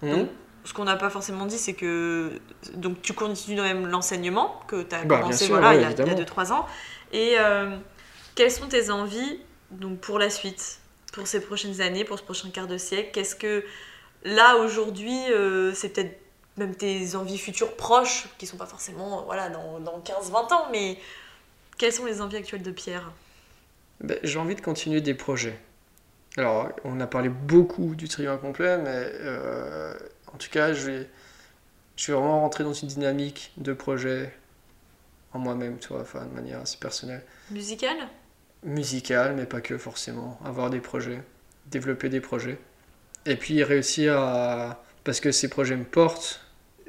Mhm. 0.02 0.28
Ce 0.66 0.74
qu'on 0.74 0.86
n'a 0.86 0.96
pas 0.96 1.10
forcément 1.10 1.46
dit, 1.46 1.58
c'est 1.58 1.74
que 1.74 2.40
donc 2.76 3.02
tu 3.02 3.12
continues 3.14 3.58
quand 3.58 3.64
même 3.64 3.86
l'enseignement 3.88 4.62
que 4.68 4.82
tu 4.84 4.96
as 4.96 5.04
Bah, 5.04 5.20
commencé 5.20 5.46
sûr, 5.46 5.56
voilà, 5.56 5.72
ouais, 5.72 5.76
il 5.76 5.82
y 5.82 5.86
a- 5.86 5.90
il 5.92 5.98
y 5.98 6.02
a 6.02 6.06
évidemment. 6.06 6.22
2-3 6.22 6.52
ans. 6.54 6.66
Et 7.12 7.36
euh, 7.38 7.76
quelles 8.36 8.52
sont 8.52 8.68
tes 8.68 8.90
envies 8.90 9.40
donc, 9.72 10.00
pour 10.00 10.20
la 10.20 10.30
suite, 10.30 10.80
pour 11.12 11.28
ces 11.28 11.42
prochaines 11.42 11.82
années, 11.82 12.06
pour 12.06 12.18
ce 12.18 12.24
prochain 12.24 12.50
quart 12.50 12.68
de 12.68 12.78
siècle? 12.78 13.10
Qu'est-ce 13.14 13.36
que 13.36 13.66
là, 14.24 14.56
aujourd'hui, 14.58 15.20
euh, 15.32 15.74
c'est 15.74 15.90
peut-être 15.90 16.18
même 16.56 16.76
tes 16.76 17.16
envies 17.16 17.38
futures 17.38 17.76
proches, 17.76 18.28
qui 18.38 18.46
sont 18.48 18.58
pas 18.58 18.66
forcément 18.68 19.24
voilà, 19.24 19.50
dans, 19.50 19.80
dans 19.80 20.00
15-20 20.00 20.54
ans, 20.54 20.68
mais 20.72 20.98
quelles 21.84 21.92
sont 21.92 22.06
les 22.06 22.22
envies 22.22 22.38
actuelles 22.38 22.64
de 22.64 22.72
Pierre? 22.72 23.12
Ben, 24.00 24.18
j'ai 24.24 24.40
envie 24.40 24.56
de 24.56 24.62
continuer 24.62 25.02
des 25.02 25.14
projets. 25.14 25.60
Alors, 26.38 26.70
on 26.86 26.98
a 27.02 27.08
parlé 27.08 27.28
beaucoup 27.28 27.94
du 27.96 28.08
trio 28.08 28.32
incomplet, 28.32 28.78
mais 28.78 28.88
euh, 28.88 29.94
en 30.34 30.38
tout 30.38 30.50
cas, 30.50 30.72
je 30.72 30.90
vais, 30.90 31.10
je 31.98 32.08
vais 32.08 32.18
vraiment 32.18 32.40
rentrer 32.40 32.64
dans 32.64 32.72
une 32.72 32.88
dynamique 32.88 33.52
de 33.58 33.74
projet 33.74 34.34
en 35.34 35.40
moi-même, 35.40 35.78
tu 35.78 35.90
vois, 35.90 36.00
enfin, 36.00 36.24
de 36.24 36.34
manière 36.34 36.62
assez 36.62 36.78
personnelle. 36.78 37.22
Musical? 37.52 37.98
Musicale, 38.64 39.36
mais 39.36 39.46
pas 39.46 39.60
que 39.60 39.78
forcément. 39.78 40.40
Avoir 40.46 40.70
des 40.70 40.80
projets, 40.80 41.22
développer 41.66 42.08
des 42.08 42.22
projets. 42.22 42.60
Et 43.26 43.36
puis 43.36 43.62
réussir 43.62 44.18
à. 44.18 44.82
Parce 45.04 45.20
que 45.20 45.34
ces 45.34 45.50
projets 45.50 45.76
me 45.76 45.84
portent. 45.84 46.46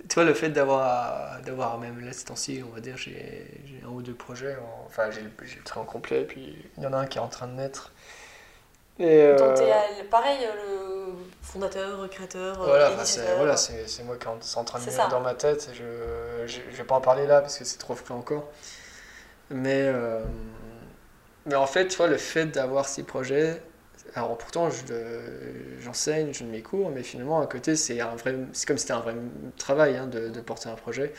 Tu 0.08 0.14
vois, 0.16 0.24
le 0.24 0.34
fait 0.34 0.50
d'avoir, 0.50 1.40
d'avoir 1.42 1.78
même 1.78 2.04
là, 2.04 2.12
ce 2.12 2.24
temps-ci, 2.26 2.62
on 2.66 2.74
va 2.74 2.80
dire, 2.80 2.96
j'ai, 2.96 3.46
j'ai 3.64 3.80
un 3.84 3.88
ou 3.88 4.02
deux 4.02 4.14
projets. 4.14 4.56
en- 4.56 4.84
Enfin, 4.86 5.10
j'ai, 5.10 5.22
j'ai 5.44 5.56
le 5.56 5.62
trio 5.64 5.82
incomplet, 5.82 6.24
puis 6.24 6.56
il 6.76 6.82
y 6.82 6.86
en 6.86 6.92
a 6.92 6.98
un 6.98 7.06
qui 7.06 7.18
est 7.18 7.20
en 7.22 7.28
train 7.28 7.46
de 7.48 7.54
naître. 7.54 7.92
Et, 8.98 9.22
euh, 9.22 9.74
pareil, 10.10 10.38
le 10.54 11.12
fondateur, 11.42 12.08
créateur, 12.10 12.60
euh, 12.62 12.70
Voilà, 12.70 12.88
enfin, 12.88 13.04
c'est, 13.04 13.34
voilà 13.36 13.56
c'est, 13.56 13.86
c'est 13.88 14.02
moi 14.04 14.16
qui 14.16 14.26
en- 14.26 14.38
c'est 14.40 14.56
en 14.58 14.64
train 14.64 14.80
de 14.80 14.90
ça. 14.90 15.08
dans 15.08 15.20
ma 15.20 15.34
tête. 15.34 15.70
Je, 15.74 16.46
je, 16.46 16.60
je 16.70 16.76
vais 16.76 16.84
pas 16.84 16.94
en 16.96 17.00
parler 17.00 17.26
là 17.26 17.40
parce 17.42 17.58
que 17.58 17.64
c'est 17.64 17.78
trop 17.78 17.94
frais 17.94 18.14
encore. 18.14 18.48
Mais, 19.50 19.82
euh, 19.88 20.20
mais 21.46 21.54
en 21.54 21.66
fait, 21.66 21.88
tu 21.88 21.96
vois, 21.96 22.06
le 22.06 22.16
fait 22.16 22.46
d'avoir 22.46 22.86
ces 22.88 23.02
projets, 23.02 23.62
alors 24.14 24.38
pourtant 24.38 24.68
j'enseigne, 25.80 26.32
je 26.32 26.40
donne 26.40 26.50
mes 26.50 26.62
cours, 26.62 26.90
mais 26.90 27.02
finalement 27.02 27.40
à 27.40 27.46
côté 27.46 27.74
c'est, 27.76 27.98
comme 27.98 28.76
si 28.76 28.82
c'était 28.82 28.92
un 28.92 29.00
vrai 29.00 29.14
travail 29.56 29.96
hein, 29.96 30.06
de, 30.06 30.40
porter 30.40 30.68
un 30.68 30.74
projet. 30.74 31.12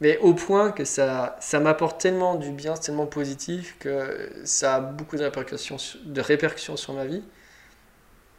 Mais 0.00 0.18
au 0.18 0.34
point 0.34 0.72
que 0.72 0.84
ça, 0.84 1.36
ça 1.40 1.60
m'apporte 1.60 2.00
tellement 2.00 2.34
du 2.34 2.50
bien, 2.50 2.74
tellement 2.74 3.06
positif 3.06 3.76
que 3.78 4.30
ça 4.44 4.76
a 4.76 4.80
beaucoup 4.80 5.16
de 5.16 5.22
répercussions, 5.22 5.76
de 6.04 6.20
répercussions 6.20 6.76
sur 6.76 6.94
ma 6.94 7.04
vie. 7.04 7.22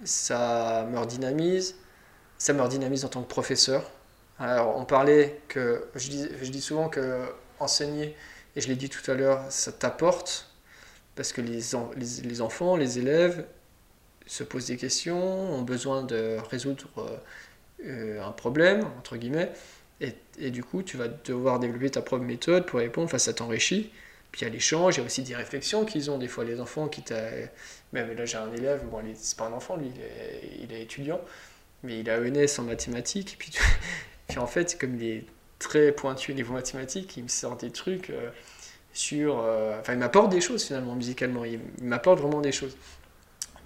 Ça 0.04 0.86
me 0.92 1.00
redynamise, 1.00 1.76
ça 2.38 2.54
me 2.54 2.62
redynamise 2.62 3.06
en 3.06 3.08
tant 3.08 3.22
que 3.24 3.30
professeur. 3.30 3.90
Alors, 4.38 4.78
on 4.78 4.84
parlait 4.84 5.40
que, 5.48 5.88
je 5.96 6.10
dis, 6.10 6.28
je 6.42 6.52
dis 6.52 6.62
souvent 6.62 6.90
que 6.90 7.22
enseigner, 7.60 8.16
et 8.58 8.62
je 8.62 8.68
l'ai 8.68 8.76
dit 8.76 8.90
tout 8.90 9.10
à 9.10 9.14
l'heure, 9.14 9.42
ça 9.50 9.72
t'apporte, 9.72 10.52
parce 11.16 11.32
que 11.32 11.40
les, 11.42 11.62
les 12.24 12.42
enfants, 12.42 12.76
les 12.76 13.00
élèves 13.00 13.46
se 14.26 14.44
posent 14.44 14.68
des 14.68 14.78
questions, 14.78 15.54
ont 15.54 15.62
besoin 15.62 16.04
de 16.04 16.38
résoudre 16.50 16.88
euh, 17.86 18.22
un 18.24 18.32
problème, 18.32 18.86
entre 18.98 19.18
guillemets, 19.18 19.52
et, 20.02 20.52
du 20.52 20.64
coup, 20.64 20.84
tu 20.84 20.98
vas 20.98 21.08
devoir 21.08 21.60
développer 21.60 21.90
ta 21.90 22.02
propre 22.02 22.26
méthode 22.26 22.66
pour 22.66 22.80
répondre, 22.80 23.06
enfin, 23.06 23.18
ça 23.18 23.34
t'enrichit. 23.34 23.92
Puis 24.32 24.42
il 24.42 24.44
y 24.44 24.48
a 24.48 24.50
l'échange, 24.50 24.96
il 24.96 25.00
y 25.00 25.04
a 25.04 25.06
aussi 25.06 25.24
des 25.24 25.36
réflexions 25.36 25.86
qu'ils 25.86 26.12
ont, 26.12 26.18
des 26.18 26.28
fois 26.28 26.44
les 26.44 26.60
enfants 26.60 26.90
qui 26.90 27.02
t'a... 27.02 27.30
Même 27.94 28.14
là 28.18 28.26
j'ai 28.26 28.38
un 28.38 28.52
élève, 28.52 28.84
bon 28.86 29.02
c'est 29.14 29.38
pas 29.38 29.46
un 29.46 29.54
enfant 29.54 29.78
lui, 29.78 29.90
il 30.62 30.74
est, 30.74 30.82
étudiant, 30.82 31.22
mais 31.84 32.02
il 32.02 32.10
a 32.10 32.20
ENS 32.20 32.60
en 32.60 32.64
mathématiques, 32.64 33.38
puis, 33.40 33.54
puis 34.28 34.38
en 34.38 34.48
fait 34.48 34.78
comme 34.78 34.96
il 34.96 35.04
est 35.06 35.26
très 35.58 35.94
pointu 35.94 36.34
au 36.34 36.36
niveau 36.36 36.54
mathématiques, 36.54 37.16
il 37.16 37.24
me 37.24 37.28
sort 37.30 37.56
des 37.56 37.72
trucs 37.72 38.10
euh, 38.10 38.30
sur... 38.92 39.40
euh, 39.40 39.80
Enfin 39.80 39.94
il 39.94 40.00
m'apporte 40.00 40.30
des 40.30 40.42
choses 40.42 40.66
finalement 40.66 40.96
musicalement, 40.96 41.46
il 41.46 41.62
m'apporte 41.82 42.20
vraiment 42.20 42.42
des 42.42 42.52
choses. 42.52 42.76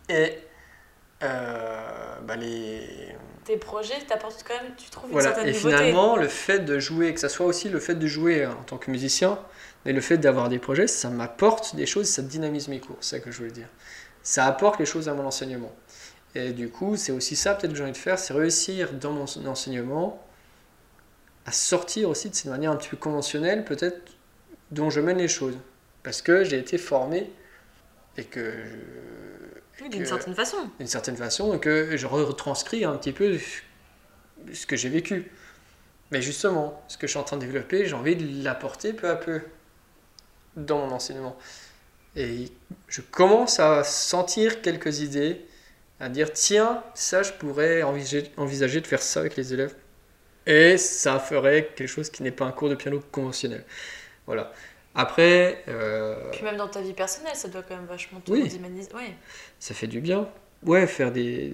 Et 0.07 0.37
euh, 1.23 2.19
bah, 2.21 2.35
les... 2.35 3.15
Tes 3.45 3.57
projets 3.57 3.99
t'apportent 4.07 4.43
quand 4.47 4.61
même, 4.61 4.73
tu 4.77 4.89
trouves 4.89 5.05
une 5.09 5.13
Voilà, 5.13 5.29
certaine 5.33 5.47
et 5.47 5.53
nouveauté. 5.57 5.75
finalement, 5.75 6.15
le 6.17 6.27
fait 6.27 6.59
de 6.59 6.79
jouer, 6.79 7.13
que 7.13 7.19
ça 7.19 7.29
soit 7.29 7.45
aussi 7.45 7.69
le 7.69 7.79
fait 7.79 7.95
de 7.95 8.07
jouer 8.07 8.45
en 8.45 8.63
tant 8.63 8.77
que 8.77 8.91
musicien, 8.91 9.39
mais 9.85 9.93
le 9.93 10.01
fait 10.01 10.17
d'avoir 10.17 10.49
des 10.49 10.59
projets, 10.59 10.87
ça 10.87 11.09
m'apporte 11.09 11.75
des 11.75 11.85
choses, 11.85 12.07
ça 12.07 12.21
dynamise 12.21 12.67
mes 12.67 12.79
cours, 12.79 12.97
c'est 13.01 13.17
ça 13.17 13.19
que 13.23 13.31
je 13.31 13.37
voulais 13.37 13.51
dire. 13.51 13.67
Ça 14.23 14.45
apporte 14.45 14.79
les 14.79 14.85
choses 14.85 15.09
à 15.09 15.13
mon 15.13 15.25
enseignement. 15.25 15.71
Et 16.35 16.51
du 16.51 16.69
coup, 16.69 16.95
c'est 16.97 17.11
aussi 17.11 17.35
ça 17.35 17.55
peut-être 17.55 17.71
que 17.71 17.77
j'ai 17.77 17.83
envie 17.83 17.93
de 17.93 17.97
faire, 17.97 18.19
c'est 18.19 18.33
réussir 18.33 18.93
dans 18.93 19.11
mon 19.13 19.25
enseignement 19.47 20.21
à 21.45 21.51
sortir 21.51 22.09
aussi 22.09 22.29
de 22.29 22.35
cette 22.35 22.51
manière 22.51 22.71
un 22.71 22.75
petit 22.75 22.89
peu 22.89 22.97
conventionnelle, 22.97 23.65
peut-être, 23.65 24.11
dont 24.71 24.89
je 24.89 24.99
mène 25.01 25.17
les 25.17 25.27
choses. 25.27 25.57
Parce 26.03 26.21
que 26.21 26.43
j'ai 26.43 26.57
été 26.59 26.77
formé 26.77 27.31
et 28.17 28.23
que 28.25 28.51
je- 28.51 29.58
Oui, 29.81 29.89
d'une 29.89 30.03
que- 30.03 30.07
certaine 30.07 30.35
façon. 30.35 30.57
d'une 30.77 30.87
certaine 30.87 31.17
façon 31.17 31.53
et 31.55 31.59
que 31.59 31.95
je 31.97 32.05
retranscris 32.07 32.83
un 32.85 32.95
petit 32.97 33.11
peu 33.13 33.37
ce 34.53 34.65
que 34.65 34.75
j'ai 34.75 34.89
vécu. 34.89 35.31
Mais 36.11 36.21
justement, 36.21 36.83
ce 36.87 36.97
que 36.97 37.05
je 37.07 37.11
suis 37.11 37.19
en 37.19 37.23
train 37.23 37.37
de 37.37 37.45
développer, 37.45 37.85
j'ai 37.85 37.93
envie 37.93 38.15
de 38.15 38.43
l'apporter 38.43 38.93
peu 38.93 39.09
à 39.09 39.15
peu 39.15 39.41
dans 40.55 40.79
mon 40.87 40.93
enseignement. 40.95 41.37
Et 42.15 42.51
je 42.87 43.01
commence 43.01 43.59
à 43.59 43.83
sentir 43.83 44.61
quelques 44.61 44.99
idées, 45.01 45.41
à 45.99 46.09
dire 46.09 46.31
tiens, 46.33 46.83
ça 46.95 47.21
je 47.23 47.31
pourrais 47.33 47.83
envisager, 47.83 48.31
envisager 48.37 48.81
de 48.81 48.87
faire 48.87 49.01
ça 49.03 49.19
avec 49.19 49.35
les 49.35 49.53
élèves. 49.53 49.75
Et 50.47 50.77
ça 50.77 51.19
ferait 51.19 51.69
quelque 51.75 51.87
chose 51.87 52.09
qui 52.09 52.23
n'est 52.23 52.31
pas 52.31 52.45
un 52.45 52.51
cours 52.51 52.69
de 52.69 52.75
piano 52.75 52.99
conventionnel. 53.11 53.63
Voilà. 54.25 54.51
Après, 54.99 55.63
euh, 55.69 56.29
Puis 56.31 56.43
même 56.43 56.57
dans 56.57 56.67
ta 56.67 56.81
vie 56.81 56.91
personnelle, 56.93 57.35
ça 57.35 57.47
doit 57.47 57.63
quand 57.63 57.75
même 57.75 57.85
vachement 57.85 58.19
te 58.19 58.31
Oui. 58.31 58.51
ça 59.59 59.73
fait 59.73 59.87
du 59.87 60.01
bien. 60.01 60.27
Ouais, 60.65 60.87
faire 60.87 61.13
des, 61.13 61.53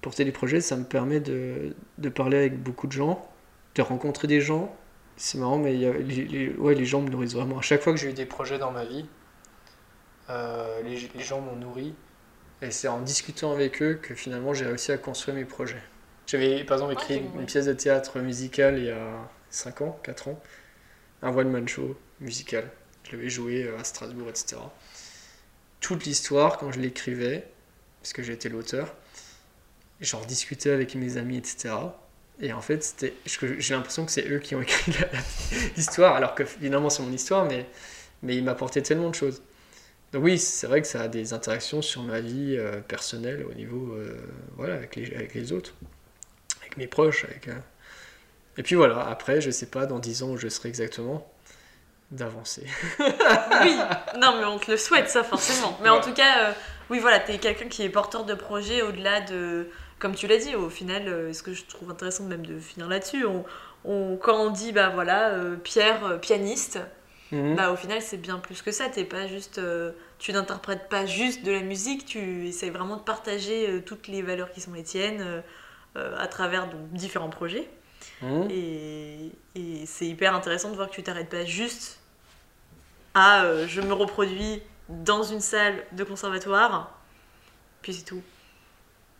porter 0.00 0.24
des 0.24 0.30
projets, 0.30 0.60
ça 0.60 0.76
me 0.76 0.84
permet 0.84 1.18
de, 1.18 1.74
de 1.98 2.08
parler 2.08 2.36
avec 2.38 2.62
beaucoup 2.62 2.86
de 2.86 2.92
gens, 2.92 3.28
de 3.74 3.82
rencontrer 3.82 4.28
des 4.28 4.40
gens. 4.40 4.72
C'est 5.16 5.38
marrant, 5.38 5.58
mais 5.58 5.74
il 5.74 5.80
y 5.80 5.86
a- 5.86 5.92
les, 5.92 6.24
les- 6.24 6.54
ouais, 6.54 6.76
les 6.76 6.84
gens 6.84 7.00
me 7.00 7.08
nourrissent 7.10 7.34
vraiment. 7.34 7.58
À 7.58 7.62
chaque 7.62 7.82
fois 7.82 7.92
que 7.92 7.98
j'ai 7.98 8.10
eu 8.10 8.12
des 8.12 8.26
projets 8.26 8.58
dans 8.58 8.70
ma 8.70 8.84
vie, 8.84 9.06
euh, 10.30 10.80
les, 10.82 11.08
les 11.14 11.22
gens 11.24 11.40
m'ont 11.40 11.56
nourri. 11.56 11.94
Et 12.62 12.70
c'est 12.70 12.88
en 12.88 13.00
discutant 13.00 13.52
avec 13.52 13.82
eux 13.82 13.94
que 14.00 14.14
finalement 14.14 14.54
j'ai 14.54 14.66
réussi 14.66 14.92
à 14.92 14.98
construire 14.98 15.36
mes 15.36 15.44
projets. 15.44 15.82
J'avais 16.26 16.64
par 16.64 16.76
exemple 16.78 16.92
écrit 16.94 17.16
une, 17.34 17.44
pièce 17.44 17.66
de 17.66 17.72
théâtre 17.72 18.20
musicale 18.20 18.78
il 18.78 18.84
y 18.86 18.90
a 18.90 19.28
5 19.50 19.82
ans, 19.82 19.98
4 20.02 20.28
ans. 20.28 20.40
Un 21.22 21.36
one-man 21.36 21.66
show 21.68 21.96
musical. 22.20 22.70
Je 23.04 23.12
l'avais 23.12 23.30
joué 23.30 23.64
euh, 23.64 23.78
à 23.78 23.84
Strasbourg, 23.84 24.28
etc. 24.28 24.56
Toute 25.80 26.04
l'histoire, 26.04 26.58
quand 26.58 26.72
je 26.72 26.80
l'écrivais, 26.80 27.46
parce 28.00 28.12
que 28.12 28.22
j'étais 28.22 28.48
l'auteur, 28.48 28.94
j'en 30.00 30.24
discutais 30.24 30.70
avec 30.70 30.94
mes 30.94 31.16
amis, 31.16 31.36
etc. 31.36 31.74
Et 32.40 32.52
en 32.52 32.60
fait, 32.60 33.06
j'ai 33.58 33.74
l'impression 33.74 34.04
que 34.04 34.12
c'est 34.12 34.28
eux 34.28 34.38
qui 34.38 34.54
ont 34.54 34.62
écrit 34.62 34.92
l'histoire, 35.76 36.16
alors 36.16 36.34
que 36.34 36.44
finalement 36.44 36.90
c'est 36.90 37.02
mon 37.02 37.12
histoire, 37.12 37.44
mais, 37.44 37.66
mais 38.22 38.36
il 38.36 38.44
m'apportait 38.44 38.82
tellement 38.82 39.10
de 39.10 39.14
choses. 39.14 39.42
Donc 40.12 40.24
oui, 40.24 40.38
c'est 40.38 40.66
vrai 40.66 40.80
que 40.80 40.86
ça 40.86 41.02
a 41.02 41.08
des 41.08 41.32
interactions 41.32 41.82
sur 41.82 42.02
ma 42.02 42.20
vie 42.20 42.56
euh, 42.56 42.80
personnelle 42.80 43.44
au 43.44 43.54
niveau, 43.54 43.94
euh, 43.94 44.16
voilà, 44.56 44.74
avec 44.74 44.96
les, 44.96 45.52
autres, 45.52 45.74
avec 46.60 46.76
mes 46.76 46.86
proches, 46.86 47.24
avec... 47.24 47.48
Et 48.56 48.62
puis 48.62 48.76
voilà, 48.76 49.06
après, 49.08 49.40
je 49.40 49.50
sais 49.50 49.66
pas 49.66 49.86
dans 49.86 49.98
10 49.98 50.22
ans 50.22 50.30
où 50.30 50.36
je 50.36 50.48
serai 50.48 50.68
exactement, 50.68 51.28
d'avancer. 52.14 52.66
Oui, 52.98 53.76
non, 54.20 54.36
mais 54.38 54.44
on 54.44 54.58
te 54.58 54.70
le 54.70 54.76
souhaite, 54.76 55.08
ça, 55.08 55.22
forcément. 55.24 55.76
Mais 55.82 55.88
en 55.88 56.00
tout 56.00 56.12
cas, 56.12 56.38
euh, 56.48 56.52
oui, 56.90 56.98
voilà, 56.98 57.18
t'es 57.20 57.38
quelqu'un 57.38 57.68
qui 57.68 57.82
est 57.82 57.88
porteur 57.88 58.24
de 58.24 58.34
projet 58.34 58.82
au-delà 58.82 59.20
de. 59.20 59.68
Comme 59.98 60.14
tu 60.14 60.26
l'as 60.26 60.36
dit, 60.38 60.54
au 60.54 60.68
final, 60.70 61.08
euh, 61.08 61.32
ce 61.32 61.42
que 61.42 61.52
je 61.54 61.64
trouve 61.64 61.90
intéressant 61.90 62.24
même 62.24 62.44
de 62.44 62.58
finir 62.58 62.88
là-dessus, 62.88 63.24
on, 63.24 63.44
on- 63.84 64.16
quand 64.16 64.36
on 64.36 64.50
dit, 64.50 64.72
bah 64.72 64.90
voilà, 64.90 65.28
euh, 65.30 65.56
Pierre, 65.56 66.20
pianiste, 66.20 66.78
Mhm. 67.32 67.56
bah 67.56 67.70
au 67.72 67.76
final, 67.76 68.00
c'est 68.02 68.18
bien 68.18 68.38
plus 68.38 68.60
que 68.62 68.70
ça. 68.70 68.88
T'es 68.88 69.04
pas 69.04 69.26
juste. 69.26 69.60
tu 70.18 70.32
n'interprètes 70.32 70.88
pas 70.88 71.04
juste 71.06 71.44
de 71.44 71.52
la 71.52 71.60
musique, 71.60 72.06
tu 72.06 72.46
essayes 72.46 72.70
vraiment 72.70 72.96
de 72.96 73.02
partager 73.02 73.82
toutes 73.84 74.08
les 74.08 74.22
valeurs 74.22 74.50
qui 74.52 74.60
sont 74.60 74.72
les 74.72 74.82
tiennes 74.84 75.42
à 75.96 76.26
travers 76.28 76.66
donc, 76.68 76.90
différents 76.92 77.30
projets. 77.30 77.68
Mhm. 78.22 78.48
Et, 78.50 79.32
et 79.56 79.86
c'est 79.86 80.06
hyper 80.06 80.34
intéressant 80.34 80.70
de 80.70 80.76
voir 80.76 80.88
que 80.90 80.94
tu 80.94 81.02
t'arrêtes 81.02 81.30
pas 81.30 81.44
juste 81.46 81.98
à 83.14 83.44
euh, 83.44 83.66
je 83.68 83.80
me 83.80 83.92
reproduis 83.92 84.62
dans 84.88 85.22
une 85.22 85.40
salle 85.40 85.84
de 85.92 86.04
conservatoire, 86.04 86.98
puis 87.82 87.94
c'est 87.94 88.04
tout. 88.04 88.22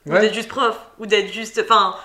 Ou 0.06 0.12
d'être 0.12 0.34
juste 0.34 0.48
prof, 0.48 0.78
ou 0.98 1.06
d'être 1.06 1.32
juste. 1.32 1.58
Enfin, 1.64 1.96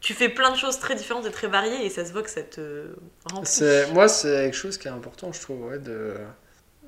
tu 0.00 0.14
fais 0.14 0.28
plein 0.28 0.52
de 0.52 0.56
choses 0.56 0.78
très 0.78 0.94
différentes 0.94 1.26
et 1.26 1.30
très 1.30 1.48
variées 1.48 1.86
et 1.86 1.90
ça 1.90 2.04
se 2.04 2.12
voit 2.12 2.22
que 2.22 2.30
ça 2.30 2.42
te 2.42 2.94
remplit. 3.24 3.92
Moi, 3.92 4.08
c'est 4.08 4.44
quelque 4.44 4.56
chose 4.56 4.78
qui 4.78 4.88
est 4.88 4.90
important, 4.90 5.32
je 5.32 5.40
trouve, 5.40 5.64
ouais, 5.66 5.78
de... 5.78 6.14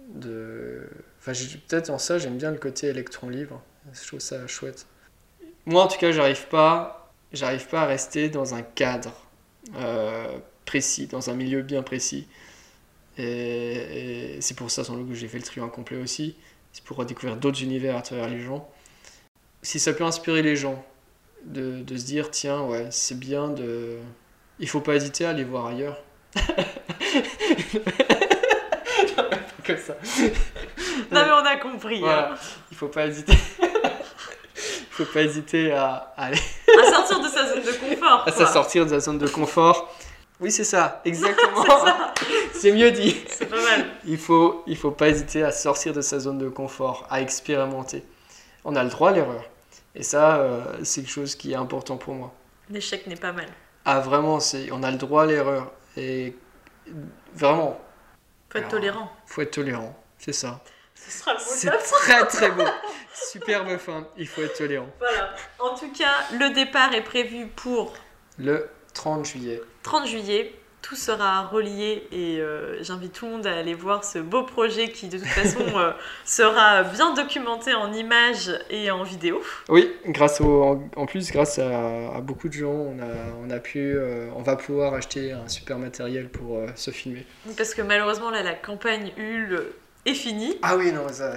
de... 0.08 0.86
Enfin, 1.18 1.32
peut-être 1.68 1.90
en 1.90 1.98
ça, 1.98 2.18
j'aime 2.18 2.36
bien 2.36 2.50
le 2.50 2.58
côté 2.58 2.88
électron-libre. 2.88 3.62
Je 3.92 4.06
trouve 4.06 4.20
ça 4.20 4.46
chouette. 4.46 4.86
Moi, 5.66 5.82
en 5.82 5.88
tout 5.88 5.98
cas, 5.98 6.12
j'arrive 6.12 6.46
pas, 6.48 7.12
j'arrive 7.32 7.66
pas 7.66 7.82
à 7.82 7.86
rester 7.86 8.28
dans 8.28 8.54
un 8.54 8.62
cadre 8.62 9.14
euh, 9.76 10.38
précis, 10.64 11.06
dans 11.06 11.30
un 11.30 11.34
milieu 11.34 11.62
bien 11.62 11.82
précis. 11.82 12.28
Et, 13.22 14.36
et 14.36 14.40
c'est 14.40 14.54
pour 14.56 14.70
ça, 14.70 14.84
sans 14.84 14.94
doute, 14.96 15.08
que 15.08 15.14
j'ai 15.14 15.28
fait 15.28 15.38
le 15.38 15.44
trio 15.44 15.64
incomplet 15.64 15.98
aussi. 15.98 16.36
C'est 16.72 16.84
pour 16.84 17.04
découvrir 17.04 17.36
d'autres 17.36 17.62
univers 17.62 17.96
à 17.96 18.02
travers 18.02 18.28
les 18.28 18.40
gens. 18.40 18.68
Si 19.62 19.78
ça 19.80 19.92
peut 19.92 20.04
inspirer 20.04 20.42
les 20.42 20.56
gens 20.56 20.82
de, 21.44 21.80
de 21.82 21.96
se 21.96 22.04
dire, 22.04 22.30
tiens, 22.30 22.62
ouais, 22.62 22.86
c'est 22.90 23.18
bien 23.18 23.48
de... 23.48 23.98
Il 24.58 24.68
faut 24.68 24.80
pas 24.80 24.94
hésiter 24.94 25.24
à 25.26 25.30
aller 25.30 25.44
voir 25.44 25.66
ailleurs. 25.66 26.02
Non, 26.36 26.42
mais 29.16 29.36
pas 29.36 29.66
comme 29.66 29.76
ça. 29.78 29.96
Non, 31.12 31.22
mais 31.24 31.32
on 31.32 31.44
a 31.44 31.56
compris. 31.56 31.96
hein. 31.96 32.00
Voilà. 32.02 32.34
Il 32.70 32.76
faut 32.76 32.86
pas 32.88 33.06
hésiter. 33.06 33.32
Il 33.62 35.06
faut 35.06 35.12
pas 35.12 35.22
hésiter 35.22 35.72
à, 35.72 36.12
à 36.16 36.26
aller 36.26 36.38
À 36.78 36.90
sortir 36.90 37.20
de 37.20 37.28
sa 37.28 37.48
zone 37.48 37.62
de 37.64 37.72
confort. 37.72 38.24
à 38.26 38.46
sortir 38.46 38.86
de 38.86 38.90
la 38.92 39.00
zone 39.00 39.18
de 39.18 39.26
confort. 39.26 39.94
Oui, 40.40 40.52
c'est 40.52 40.64
ça, 40.64 41.00
exactement. 41.04 41.64
C'est 42.61 42.72
mieux 42.72 42.90
dit. 42.90 43.16
C'est 43.28 43.46
pas 43.46 43.61
mal. 43.62 43.86
Il 44.04 44.18
faut, 44.18 44.62
il 44.66 44.76
faut 44.76 44.90
pas 44.90 45.08
hésiter 45.08 45.42
à 45.42 45.52
sortir 45.52 45.92
de 45.92 46.00
sa 46.00 46.18
zone 46.18 46.38
de 46.38 46.48
confort, 46.48 47.06
à 47.11 47.20
expérimenter. 47.20 48.04
On 48.64 48.76
a 48.76 48.82
le 48.84 48.90
droit 48.90 49.11
à 49.11 49.12
l'erreur. 49.12 49.44
Et 49.94 50.02
ça, 50.02 50.36
euh, 50.36 50.62
c'est 50.84 51.02
quelque 51.02 51.11
chose 51.11 51.34
qui 51.34 51.52
est 51.52 51.56
important 51.56 51.96
pour 51.96 52.14
moi. 52.14 52.32
L'échec 52.68 53.06
n'est 53.06 53.16
pas 53.16 53.32
mal. 53.32 53.46
Ah, 53.84 54.00
vraiment, 54.00 54.38
c'est, 54.40 54.70
on 54.72 54.82
a 54.82 54.90
le 54.90 54.98
droit 54.98 55.22
à 55.24 55.26
l'erreur. 55.26 55.72
Et 55.96 56.36
vraiment, 57.34 57.80
Faut 58.50 58.58
être 58.58 58.66
Alors, 58.66 58.70
tolérant. 58.70 59.12
faut 59.26 59.40
être 59.42 59.50
tolérant. 59.50 59.96
C'est 60.18 60.32
ça. 60.32 60.61
Ce 60.94 61.11
sera 61.11 61.32
le 61.32 61.38
mot 61.38 61.44
C'est 61.48 61.70
très 61.70 62.26
très 62.26 62.50
beau. 62.50 62.64
Superbe 63.14 63.76
fin. 63.78 64.06
Il 64.16 64.28
faut 64.28 64.42
être 64.42 64.56
tolérant. 64.58 64.88
Voilà. 64.98 65.34
En 65.58 65.74
tout 65.74 65.90
cas, 65.92 66.12
le 66.38 66.52
départ 66.54 66.94
est 66.94 67.02
prévu 67.02 67.46
pour 67.46 67.94
Le 68.38 68.68
30 68.92 69.24
juillet. 69.24 69.62
30 69.82 70.06
juillet. 70.06 70.54
Tout 70.83 70.97
sera 70.97 71.43
relié 71.47 72.07
et 72.11 72.41
euh, 72.41 72.83
j'invite 72.83 73.12
tout 73.12 73.26
le 73.26 73.33
monde 73.33 73.47
à 73.47 73.55
aller 73.55 73.74
voir 73.74 74.03
ce 74.03 74.18
beau 74.18 74.43
projet 74.45 74.89
qui 74.89 75.09
de 75.09 75.18
toute 75.18 75.26
façon 75.26 75.61
euh, 75.76 75.93
sera 76.24 76.83
bien 76.83 77.14
documenté 77.14 77.74
en 77.74 77.93
images 77.93 78.51
et 78.70 78.91
en 78.91 79.03
vidéo. 79.03 79.43
Oui, 79.68 79.93
grâce 80.07 80.41
au, 80.41 80.62
en, 80.62 80.91
en 80.97 81.07
plus, 81.07 81.31
grâce 81.31 81.59
à, 81.59 82.14
à 82.14 82.20
beaucoup 82.20 82.49
de 82.49 82.55
gens, 82.55 82.70
on 82.70 82.99
a, 82.99 83.47
on 83.47 83.51
a 83.51 83.59
pu, 83.59 83.95
euh, 83.95 84.31
on 84.37 84.43
va 84.43 84.57
pouvoir 84.57 84.95
acheter 84.95 85.33
un 85.33 85.49
super 85.49 85.78
matériel 85.78 86.28
pour 86.28 86.61
se 86.76 86.91
filmer. 86.91 87.26
Parce 87.57 87.74
que 87.74 87.83
malheureusement 87.83 88.31
là 88.31 88.43
la 88.43 88.55
campagne 88.55 89.12
Hul 89.16 89.61
est 90.07 90.14
finie. 90.14 90.57
Ah 90.62 90.76
oui, 90.76 90.93
non, 90.93 91.09
ça. 91.09 91.35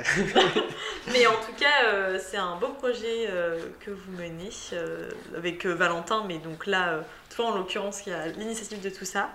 Mais 1.12 1.28
en 1.28 1.34
tout 1.34 1.54
cas 1.60 1.86
euh, 1.86 2.20
c'est 2.20 2.38
un 2.38 2.56
beau 2.56 2.70
projet 2.70 3.28
euh, 3.30 3.60
que 3.82 3.91
vous 3.91 4.12
menez 4.18 4.50
euh, 4.74 5.10
avec 5.36 5.66
Valentin. 5.66 6.24
Mais 6.28 6.38
donc 6.38 6.66
là, 6.66 7.02
toi 7.36 7.45
en 7.47 7.55
l'occurrence 7.57 8.01
qui 8.01 8.11
a 8.11 8.27
l'initiative 8.27 8.81
de 8.81 8.89
tout 8.89 9.05
ça. 9.05 9.29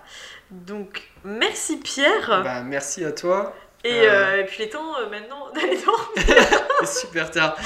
Donc 0.50 1.02
merci 1.24 1.78
Pierre. 1.78 2.42
bah, 2.42 2.62
merci 2.62 3.04
à 3.04 3.12
toi. 3.12 3.54
et, 3.84 3.92
euh, 3.92 4.10
euh, 4.10 4.40
et 4.40 4.44
puis 4.44 4.56
il 4.60 4.64
est 4.64 4.68
temps 4.70 4.96
euh, 4.98 5.08
maintenant 5.08 5.50
d'aller 5.54 5.76
dormir. 5.76 6.48
Super 6.84 7.30
tard. 7.30 7.56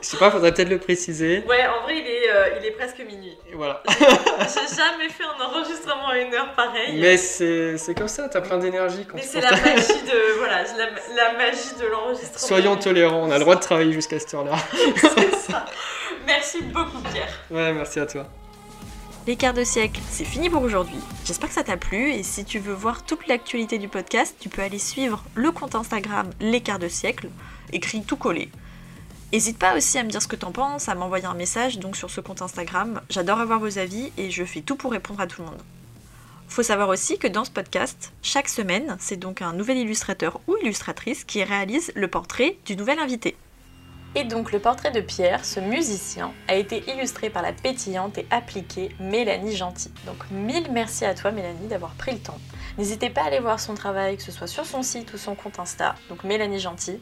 Je 0.00 0.06
sais 0.06 0.16
pas, 0.16 0.30
faudrait 0.30 0.52
peut-être 0.52 0.68
le 0.68 0.78
préciser. 0.78 1.42
Ouais, 1.48 1.66
en 1.66 1.82
vrai, 1.82 1.98
il 1.98 2.06
est, 2.06 2.58
il 2.60 2.66
est 2.66 2.70
presque 2.72 2.98
minuit. 2.98 3.36
Et 3.50 3.54
voilà. 3.54 3.82
J'ai 3.88 4.76
jamais 4.76 5.08
fait 5.08 5.24
un 5.24 5.42
enregistrement 5.44 6.08
à 6.08 6.18
une 6.18 6.34
heure 6.34 6.52
pareille. 6.54 6.98
Mais 7.00 7.16
c'est 7.16 7.94
comme 7.96 8.08
ça, 8.08 8.28
t'as 8.28 8.40
plein 8.40 8.58
d'énergie. 8.58 9.04
quand 9.06 9.16
Mais 9.16 9.22
c'est 9.22 9.40
la 9.40 9.50
magie 9.52 10.02
de 10.12 10.38
voilà, 10.38 10.62
la, 10.62 10.86
la 11.16 11.32
magie 11.38 11.74
de 11.80 11.86
l'enregistrement. 11.86 12.38
Soyons 12.46 12.76
tolérants, 12.76 13.22
on 13.26 13.30
a 13.30 13.38
le 13.38 13.44
droit 13.44 13.56
de 13.56 13.60
travailler 13.60 13.92
jusqu'à 13.92 14.18
cette 14.18 14.32
heure-là. 14.34 14.56
C'est 14.96 15.34
ça. 15.50 15.64
Merci 16.26 16.62
beaucoup 16.62 16.98
Pierre. 17.12 17.28
Ouais, 17.50 17.72
merci 17.72 17.98
à 18.00 18.06
toi. 18.06 18.26
Les 19.28 19.36
quarts 19.36 19.54
de 19.54 19.62
siècle, 19.62 20.00
c'est 20.10 20.24
fini 20.24 20.50
pour 20.50 20.62
aujourd'hui. 20.62 20.98
J'espère 21.24 21.48
que 21.48 21.54
ça 21.54 21.62
t'a 21.62 21.76
plu 21.76 22.10
et 22.10 22.24
si 22.24 22.44
tu 22.44 22.58
veux 22.58 22.72
voir 22.72 23.04
toute 23.04 23.28
l'actualité 23.28 23.78
du 23.78 23.86
podcast, 23.86 24.34
tu 24.40 24.48
peux 24.48 24.62
aller 24.62 24.80
suivre 24.80 25.22
le 25.36 25.52
compte 25.52 25.76
Instagram 25.76 26.28
Les 26.40 26.60
quarts 26.60 26.80
de 26.80 26.88
siècle, 26.88 27.28
écrit 27.72 28.02
tout 28.02 28.16
collé. 28.16 28.50
N'hésite 29.32 29.58
pas 29.58 29.76
aussi 29.76 29.96
à 29.96 30.02
me 30.02 30.10
dire 30.10 30.20
ce 30.20 30.26
que 30.26 30.34
t'en 30.34 30.50
penses, 30.50 30.88
à 30.88 30.96
m'envoyer 30.96 31.26
un 31.26 31.34
message 31.34 31.78
donc 31.78 31.94
sur 31.94 32.10
ce 32.10 32.20
compte 32.20 32.42
Instagram. 32.42 33.00
J'adore 33.10 33.38
avoir 33.38 33.60
vos 33.60 33.78
avis 33.78 34.10
et 34.18 34.32
je 34.32 34.42
fais 34.44 34.60
tout 34.60 34.74
pour 34.74 34.90
répondre 34.90 35.20
à 35.20 35.28
tout 35.28 35.42
le 35.42 35.46
monde. 35.46 35.62
Faut 36.48 36.64
savoir 36.64 36.88
aussi 36.88 37.16
que 37.16 37.28
dans 37.28 37.44
ce 37.44 37.52
podcast, 37.52 38.12
chaque 38.22 38.48
semaine, 38.48 38.96
c'est 38.98 39.16
donc 39.16 39.40
un 39.40 39.52
nouvel 39.52 39.78
illustrateur 39.78 40.40
ou 40.48 40.56
illustratrice 40.62 41.22
qui 41.22 41.44
réalise 41.44 41.92
le 41.94 42.08
portrait 42.08 42.58
du 42.66 42.74
nouvel 42.74 42.98
invité. 42.98 43.36
Et 44.14 44.24
donc 44.24 44.52
le 44.52 44.58
portrait 44.58 44.90
de 44.90 45.00
Pierre, 45.00 45.42
ce 45.42 45.58
musicien, 45.58 46.32
a 46.46 46.54
été 46.54 46.84
illustré 46.90 47.30
par 47.30 47.40
la 47.40 47.54
pétillante 47.54 48.18
et 48.18 48.26
appliquée 48.30 48.94
Mélanie 49.00 49.56
Gentil. 49.56 49.90
Donc 50.04 50.18
mille 50.30 50.70
merci 50.70 51.06
à 51.06 51.14
toi 51.14 51.30
Mélanie 51.30 51.66
d'avoir 51.66 51.92
pris 51.92 52.12
le 52.12 52.18
temps. 52.18 52.38
N'hésitez 52.76 53.08
pas 53.08 53.22
à 53.22 53.26
aller 53.26 53.40
voir 53.40 53.58
son 53.58 53.74
travail, 53.74 54.18
que 54.18 54.22
ce 54.22 54.30
soit 54.30 54.46
sur 54.46 54.66
son 54.66 54.82
site 54.82 55.14
ou 55.14 55.16
son 55.16 55.34
compte 55.34 55.58
Insta, 55.58 55.94
donc 56.10 56.24
Mélanie 56.24 56.60
Gentil. 56.60 57.00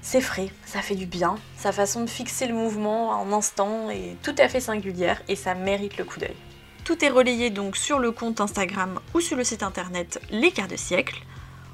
C'est 0.00 0.20
frais, 0.20 0.50
ça 0.64 0.80
fait 0.80 0.94
du 0.94 1.06
bien, 1.06 1.34
sa 1.56 1.72
façon 1.72 2.04
de 2.04 2.08
fixer 2.08 2.46
le 2.46 2.54
mouvement 2.54 3.10
en 3.10 3.32
instant 3.32 3.90
est 3.90 4.16
tout 4.22 4.34
à 4.38 4.48
fait 4.48 4.60
singulière 4.60 5.20
et 5.26 5.34
ça 5.34 5.54
mérite 5.54 5.96
le 5.96 6.04
coup 6.04 6.20
d'œil. 6.20 6.36
Tout 6.84 7.04
est 7.04 7.10
relayé 7.10 7.50
donc 7.50 7.76
sur 7.76 7.98
le 7.98 8.12
compte 8.12 8.40
Instagram 8.40 9.00
ou 9.12 9.20
sur 9.20 9.36
le 9.36 9.42
site 9.42 9.64
internet 9.64 10.20
Les 10.30 10.52
Quarts 10.52 10.68
de 10.68 10.76
Siècle. 10.76 11.20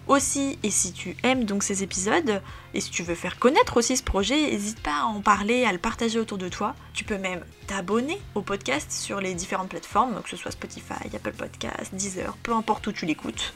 Aussi, 0.06 0.58
et 0.62 0.70
si 0.70 0.92
tu 0.92 1.16
aimes 1.22 1.44
donc 1.44 1.62
ces 1.62 1.82
épisodes, 1.82 2.42
et 2.74 2.80
si 2.80 2.90
tu 2.90 3.02
veux 3.02 3.14
faire 3.14 3.38
connaître 3.38 3.78
aussi 3.78 3.96
ce 3.96 4.02
projet, 4.02 4.50
n'hésite 4.50 4.80
pas 4.80 5.00
à 5.00 5.04
en 5.04 5.22
parler, 5.22 5.64
à 5.64 5.72
le 5.72 5.78
partager 5.78 6.18
autour 6.18 6.36
de 6.36 6.50
toi. 6.50 6.74
Tu 6.92 7.04
peux 7.04 7.16
même 7.16 7.42
t'abonner 7.66 8.20
au 8.34 8.42
podcast 8.42 8.92
sur 8.92 9.22
les 9.22 9.32
différentes 9.32 9.70
plateformes, 9.70 10.20
que 10.22 10.28
ce 10.28 10.36
soit 10.36 10.50
Spotify, 10.50 11.06
Apple 11.14 11.32
Podcast, 11.32 11.94
Deezer, 11.94 12.36
peu 12.42 12.52
importe 12.52 12.86
où 12.86 12.92
tu 12.92 13.06
l'écoutes. 13.06 13.54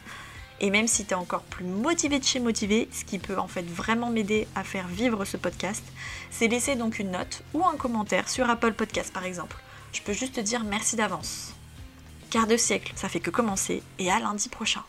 Et 0.61 0.70
même 0.70 0.88
si 0.88 1.05
tu 1.05 1.11
es 1.11 1.14
encore 1.14 1.42
plus 1.42 1.66
motivé 1.66 2.18
de 2.18 2.24
chez 2.24 2.40
motivé, 2.40 2.88
ce 2.92 3.05
qui 3.05 3.18
peut 3.18 3.38
en 3.38 3.46
fait 3.46 3.68
vraiment 3.68 4.11
m'aider 4.11 4.49
à 4.55 4.64
faire 4.64 4.88
vivre 4.88 5.26
ce 5.26 5.36
podcast, 5.36 5.84
c'est 6.30 6.49
laisser 6.49 6.76
donc 6.76 6.99
une 6.99 7.11
note 7.11 7.42
ou 7.53 7.64
un 7.64 7.76
commentaire 7.76 8.28
sur 8.28 8.49
Apple 8.49 8.72
Podcast 8.72 9.12
par 9.12 9.24
exemple. 9.24 9.57
Je 9.92 10.01
peux 10.01 10.14
juste 10.14 10.36
te 10.36 10.40
dire 10.40 10.64
merci 10.64 10.96
d'avance. 10.96 11.53
Quart 12.30 12.46
de 12.46 12.57
siècle, 12.57 12.92
ça 12.96 13.09
fait 13.09 13.20
que 13.20 13.30
commencer 13.30 13.82
et 13.99 14.11
à 14.11 14.18
lundi 14.18 14.49
prochain. 14.49 14.82